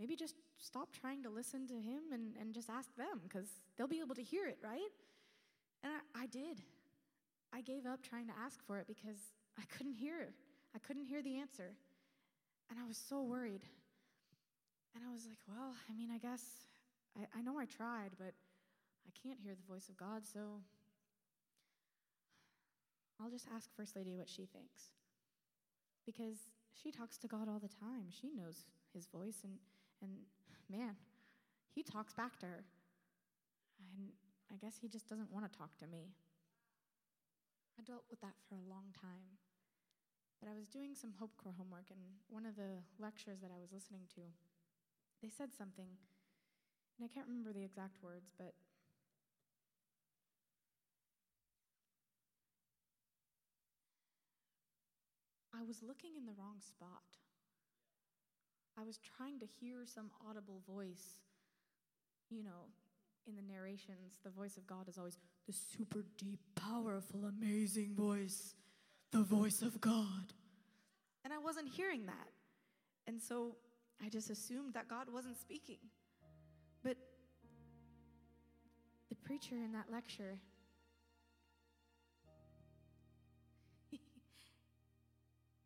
maybe 0.00 0.16
just 0.16 0.34
stop 0.58 0.88
trying 0.92 1.22
to 1.22 1.28
listen 1.28 1.68
to 1.68 1.74
him 1.74 2.10
and, 2.12 2.34
and 2.40 2.54
just 2.54 2.70
ask 2.70 2.96
them 2.96 3.20
because 3.22 3.48
they'll 3.76 3.86
be 3.86 4.00
able 4.00 4.14
to 4.14 4.22
hear 4.22 4.46
it, 4.46 4.58
right? 4.64 4.90
And 5.84 5.92
I, 5.92 6.22
I 6.22 6.26
did. 6.26 6.62
I 7.52 7.60
gave 7.60 7.84
up 7.84 8.02
trying 8.02 8.26
to 8.28 8.32
ask 8.42 8.64
for 8.66 8.78
it 8.78 8.86
because 8.86 9.18
I 9.58 9.62
couldn't 9.76 9.94
hear. 9.94 10.22
it. 10.22 10.32
I 10.74 10.78
couldn't 10.78 11.04
hear 11.04 11.22
the 11.22 11.36
answer. 11.36 11.72
And 12.70 12.78
I 12.78 12.86
was 12.88 12.96
so 12.96 13.22
worried. 13.22 13.62
And 14.94 15.04
I 15.06 15.12
was 15.12 15.26
like, 15.26 15.38
well, 15.46 15.74
I 15.88 15.92
mean, 15.92 16.08
I 16.10 16.18
guess 16.18 16.42
I, 17.18 17.38
I 17.38 17.42
know 17.42 17.58
I 17.58 17.66
tried, 17.66 18.10
but 18.18 18.32
I 19.06 19.10
can't 19.22 19.38
hear 19.38 19.54
the 19.54 19.72
voice 19.72 19.88
of 19.88 19.96
God, 19.96 20.22
so 20.24 20.62
I'll 23.20 23.30
just 23.30 23.46
ask 23.54 23.68
First 23.76 23.96
Lady 23.96 24.14
what 24.14 24.28
she 24.28 24.46
thinks. 24.46 24.94
Because 26.06 26.38
she 26.72 26.90
talks 26.90 27.18
to 27.18 27.28
God 27.28 27.48
all 27.48 27.58
the 27.58 27.68
time. 27.68 28.08
She 28.10 28.30
knows 28.32 28.64
his 28.94 29.06
voice, 29.06 29.38
and, 29.44 29.58
and 30.02 30.10
man, 30.68 30.96
he 31.74 31.82
talks 31.82 32.12
back 32.12 32.38
to 32.40 32.46
her. 32.46 32.64
And 33.78 34.10
I 34.52 34.56
guess 34.56 34.76
he 34.80 34.88
just 34.88 35.08
doesn't 35.08 35.32
want 35.32 35.50
to 35.50 35.58
talk 35.58 35.76
to 35.78 35.86
me. 35.86 36.12
I 37.78 37.82
dealt 37.82 38.04
with 38.10 38.20
that 38.20 38.36
for 38.48 38.56
a 38.56 38.68
long 38.68 38.92
time. 38.92 39.40
But 40.40 40.48
I 40.48 40.56
was 40.56 40.68
doing 40.68 40.94
some 40.94 41.12
Hope 41.20 41.36
Corps 41.36 41.56
homework, 41.56 41.92
and 41.92 42.00
one 42.28 42.46
of 42.46 42.56
the 42.56 42.80
lectures 42.98 43.40
that 43.40 43.52
I 43.52 43.60
was 43.60 43.72
listening 43.72 44.08
to, 44.16 44.24
they 45.20 45.28
said 45.28 45.52
something, 45.52 45.88
and 46.96 47.04
I 47.04 47.12
can't 47.12 47.28
remember 47.28 47.52
the 47.52 47.64
exact 47.64 48.02
words, 48.02 48.32
but 48.38 48.54
I 55.52 55.62
was 55.62 55.82
looking 55.82 56.16
in 56.16 56.24
the 56.24 56.32
wrong 56.40 56.56
spot. 56.64 57.04
I 58.80 58.84
was 58.84 58.98
trying 59.16 59.38
to 59.40 59.46
hear 59.60 59.84
some 59.84 60.10
audible 60.26 60.62
voice. 60.66 61.18
You 62.30 62.42
know, 62.42 62.70
in 63.26 63.36
the 63.36 63.42
narrations, 63.42 64.18
the 64.24 64.30
voice 64.30 64.56
of 64.56 64.66
God 64.66 64.88
is 64.88 64.96
always 64.96 65.18
the 65.46 65.52
super 65.52 66.04
deep, 66.16 66.40
powerful, 66.54 67.26
amazing 67.26 67.94
voice, 67.94 68.54
the 69.10 69.22
voice 69.22 69.60
of 69.60 69.80
God. 69.80 70.32
And 71.24 71.32
I 71.34 71.38
wasn't 71.38 71.68
hearing 71.68 72.06
that. 72.06 72.28
And 73.06 73.20
so 73.20 73.56
I 74.02 74.08
just 74.08 74.30
assumed 74.30 74.72
that 74.74 74.88
God 74.88 75.08
wasn't 75.12 75.36
speaking. 75.38 75.78
But 76.82 76.96
the 79.10 79.16
preacher 79.16 79.56
in 79.56 79.72
that 79.72 79.90
lecture, 79.92 80.38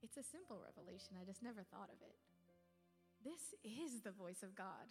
it's 0.02 0.16
a 0.16 0.22
simple 0.22 0.58
revelation. 0.66 1.14
I 1.20 1.24
just 1.24 1.42
never 1.44 1.62
thought 1.62 1.90
of 1.90 2.02
it. 2.02 2.16
This 3.24 3.54
is 3.64 4.00
the 4.02 4.10
voice 4.10 4.42
of 4.42 4.54
God. 4.54 4.86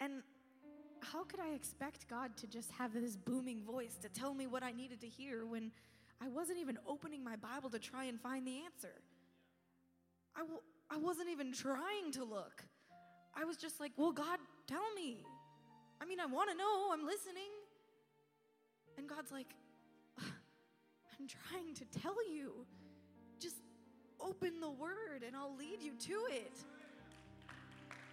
And 0.00 0.22
how 1.02 1.24
could 1.24 1.40
I 1.40 1.54
expect 1.54 2.08
God 2.08 2.36
to 2.38 2.46
just 2.46 2.70
have 2.72 2.92
this 2.92 3.16
booming 3.16 3.62
voice 3.64 3.96
to 4.02 4.08
tell 4.08 4.32
me 4.34 4.46
what 4.46 4.62
I 4.62 4.72
needed 4.72 5.00
to 5.00 5.08
hear 5.08 5.44
when 5.44 5.72
I 6.22 6.28
wasn't 6.28 6.58
even 6.58 6.78
opening 6.86 7.24
my 7.24 7.36
Bible 7.36 7.70
to 7.70 7.78
try 7.78 8.04
and 8.04 8.20
find 8.20 8.46
the 8.46 8.58
answer? 8.64 8.94
I 10.36 10.40
w- 10.40 10.60
I 10.90 10.96
wasn't 10.96 11.28
even 11.30 11.52
trying 11.52 12.12
to 12.12 12.24
look. 12.24 12.64
I 13.34 13.44
was 13.44 13.56
just 13.56 13.78
like, 13.78 13.92
well, 13.96 14.12
God, 14.12 14.38
tell 14.66 14.92
me. 14.94 15.24
I 16.00 16.04
mean, 16.06 16.20
I 16.20 16.26
want 16.26 16.50
to 16.50 16.56
know, 16.56 16.90
I'm 16.92 17.04
listening. 17.04 17.50
And 18.98 19.08
God's 19.08 19.30
like, 19.30 19.54
I'm 20.18 21.26
trying 21.28 21.74
to 21.74 21.84
tell 22.00 22.16
you. 22.32 22.66
Just 23.38 23.56
open 24.20 24.60
the 24.60 24.70
word 24.70 25.22
and 25.26 25.36
I'll 25.36 25.56
lead 25.56 25.82
you 25.82 25.92
to 25.94 26.34
it. 26.34 26.52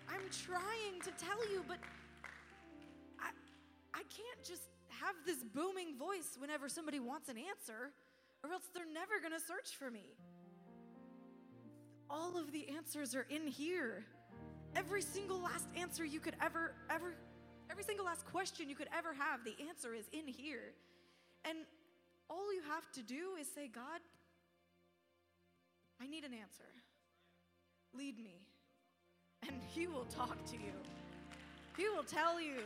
I'm 0.10 0.22
trying 0.46 1.02
to 1.04 1.12
tell 1.24 1.52
you, 1.52 1.64
but 1.68 1.78
I, 3.20 3.30
I 3.94 4.04
can't 4.10 4.44
just 4.44 4.64
have 4.90 5.16
this 5.26 5.44
booming 5.44 5.98
voice 5.98 6.38
whenever 6.40 6.70
somebody 6.70 7.00
wants 7.00 7.30
an 7.30 7.38
answer, 7.38 7.92
or 8.44 8.52
else 8.52 8.64
they're 8.74 8.92
never 8.92 9.20
going 9.20 9.34
to 9.34 9.46
search 9.46 9.76
for 9.78 9.92
me. 9.92 10.16
All 12.10 12.38
of 12.38 12.52
the 12.52 12.70
answers 12.70 13.16
are 13.16 13.28
in 13.30 13.48
here. 13.48 14.06
Every 14.76 15.02
single 15.02 15.40
last 15.40 15.68
answer 15.76 16.06
you 16.06 16.20
could 16.20 16.36
ever, 16.42 16.74
ever, 16.90 17.14
every 17.70 17.84
single 17.84 18.06
last 18.06 18.26
question 18.26 18.70
you 18.70 18.76
could 18.76 18.90
ever 18.98 19.14
have, 19.14 19.44
the 19.44 19.56
answer 19.68 19.94
is 19.94 20.06
in 20.14 20.28
here. 20.28 20.74
And 21.46 21.60
all 22.30 22.54
you 22.54 22.62
have 22.70 22.92
to 22.94 23.02
do 23.02 23.36
is 23.40 23.48
say, 23.54 23.68
God, 23.68 24.00
I 26.02 26.08
need 26.08 26.24
an 26.24 26.34
answer. 26.34 26.70
Lead 27.94 28.18
me. 28.18 28.42
And 29.46 29.62
He 29.68 29.88
will 29.88 30.06
talk 30.06 30.44
to 30.46 30.54
you. 30.54 30.74
He 31.78 31.90
will 31.90 32.04
tell 32.04 32.42
you. 32.42 32.62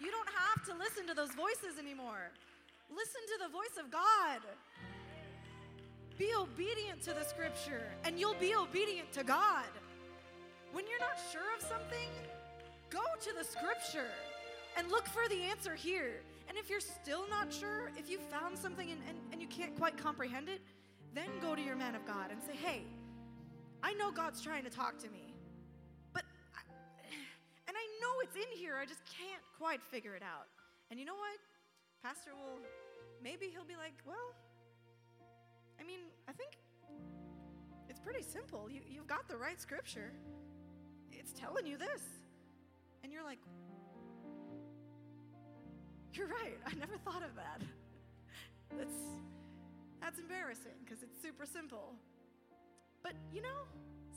You 0.00 0.10
don't 0.10 0.28
have 0.34 0.64
to 0.66 0.74
listen 0.74 1.06
to 1.06 1.14
those 1.14 1.30
voices 1.32 1.78
anymore. 1.78 2.30
Listen 2.90 3.20
to 3.28 3.44
the 3.46 3.52
voice 3.52 3.78
of 3.78 3.90
God. 3.90 4.40
Be 6.18 6.32
obedient 6.34 7.02
to 7.02 7.14
the 7.14 7.24
scripture, 7.24 7.86
and 8.04 8.18
you'll 8.18 8.34
be 8.34 8.54
obedient 8.54 9.12
to 9.12 9.24
God. 9.24 9.70
When 10.72 10.84
you're 10.88 11.00
not 11.00 11.18
sure 11.30 11.54
of 11.56 11.62
something, 11.62 12.08
go 12.90 13.02
to 13.20 13.32
the 13.38 13.44
scripture 13.44 14.10
and 14.76 14.90
look 14.90 15.06
for 15.06 15.28
the 15.28 15.42
answer 15.42 15.74
here. 15.74 16.20
And 16.48 16.58
if 16.58 16.68
you're 16.68 16.80
still 16.80 17.28
not 17.30 17.52
sure, 17.52 17.90
if 17.96 18.10
you 18.10 18.18
found 18.30 18.58
something 18.58 18.90
and, 18.90 19.00
and, 19.08 19.18
and 19.32 19.40
you 19.40 19.48
can't 19.48 19.76
quite 19.78 19.96
comprehend 19.96 20.48
it, 20.48 20.60
then 21.14 21.28
go 21.40 21.54
to 21.54 21.62
your 21.62 21.76
man 21.76 21.94
of 21.94 22.06
God 22.06 22.30
and 22.30 22.42
say, 22.42 22.56
hey, 22.56 22.82
I 23.82 23.94
know 23.94 24.10
God's 24.10 24.40
trying 24.40 24.64
to 24.64 24.70
talk 24.70 24.98
to 24.98 25.08
me, 25.08 25.21
know 28.12 28.20
it's 28.20 28.36
in 28.36 28.58
here, 28.58 28.76
I 28.80 28.86
just 28.86 29.00
can't 29.06 29.42
quite 29.58 29.82
figure 29.82 30.14
it 30.14 30.22
out. 30.22 30.46
And 30.90 31.00
you 31.00 31.06
know 31.06 31.14
what? 31.14 31.38
Pastor 32.02 32.30
will, 32.34 32.58
maybe 33.22 33.46
he'll 33.46 33.64
be 33.64 33.76
like, 33.76 33.94
well, 34.06 34.34
I 35.80 35.84
mean, 35.84 36.00
I 36.28 36.32
think 36.32 36.58
it's 37.88 38.00
pretty 38.00 38.22
simple. 38.22 38.68
You, 38.70 38.80
you've 38.88 39.06
got 39.06 39.28
the 39.28 39.36
right 39.36 39.60
scripture, 39.60 40.12
it's 41.10 41.32
telling 41.32 41.66
you 41.66 41.76
this. 41.78 42.02
And 43.02 43.12
you're 43.12 43.24
like, 43.24 43.38
you're 46.12 46.28
right. 46.28 46.58
I 46.66 46.74
never 46.74 46.96
thought 46.98 47.22
of 47.22 47.34
that. 47.36 47.62
That's, 48.78 48.94
that's 50.00 50.18
embarrassing 50.18 50.80
because 50.82 51.02
it's 51.02 51.20
super 51.20 51.44
simple. 51.44 51.92
But 53.02 53.12
you 53.34 53.42
know, 53.42 53.68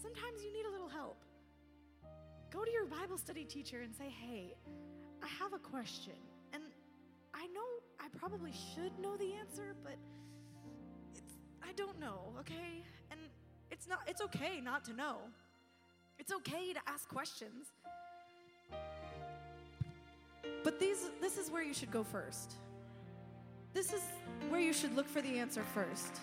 sometimes 0.02 0.42
you 0.42 0.54
need 0.54 0.66
a 0.66 0.72
little 0.72 0.88
help. 0.88 1.25
Go 2.56 2.64
to 2.64 2.72
your 2.72 2.86
Bible 2.86 3.18
study 3.18 3.44
teacher 3.44 3.82
and 3.82 3.94
say, 3.94 4.08
hey, 4.08 4.56
I 5.22 5.28
have 5.28 5.52
a 5.52 5.60
question. 5.60 6.14
And 6.54 6.64
I 7.34 7.48
know 7.48 7.68
I 8.00 8.08
probably 8.18 8.54
should 8.54 8.98
know 8.98 9.18
the 9.18 9.34
answer, 9.34 9.76
but 9.84 9.98
I 11.62 11.74
don't 11.74 12.00
know, 12.00 12.32
okay? 12.40 12.82
And 13.12 13.20
it's 13.72 13.90
not 13.90 14.00
it's 14.08 14.22
okay 14.22 14.62
not 14.64 14.86
to 14.86 14.94
know. 14.94 15.18
It's 16.18 16.32
okay 16.32 16.72
to 16.72 16.80
ask 16.88 17.10
questions. 17.10 17.74
But 20.64 20.80
these 20.80 21.10
this 21.20 21.38
is 21.38 21.52
where 21.52 21.64
you 21.64 21.74
should 21.74 21.92
go 21.92 22.06
first. 22.06 22.54
This 23.74 23.92
is 23.92 24.02
where 24.48 24.62
you 24.62 24.72
should 24.72 24.96
look 24.96 25.10
for 25.10 25.22
the 25.22 25.40
answer 25.40 25.64
first. 25.74 26.22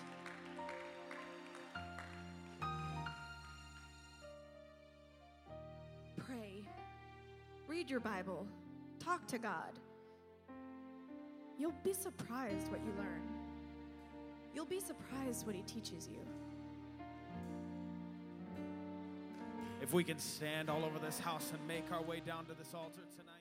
Read 7.83 7.89
your 7.89 7.99
Bible, 7.99 8.47
talk 8.97 9.27
to 9.27 9.37
God. 9.37 9.77
You'll 11.59 11.75
be 11.83 11.91
surprised 11.91 12.71
what 12.71 12.79
you 12.79 12.93
learn. 12.97 13.21
You'll 14.55 14.65
be 14.65 14.79
surprised 14.79 15.45
what 15.45 15.53
He 15.53 15.63
teaches 15.63 16.07
you. 16.07 16.19
If 19.81 19.91
we 19.91 20.05
can 20.05 20.17
stand 20.17 20.69
all 20.69 20.85
over 20.85 20.97
this 20.97 21.19
house 21.19 21.51
and 21.51 21.67
make 21.67 21.91
our 21.91 22.01
way 22.01 22.21
down 22.25 22.45
to 22.45 22.53
this 22.53 22.73
altar 22.73 23.01
tonight. 23.17 23.32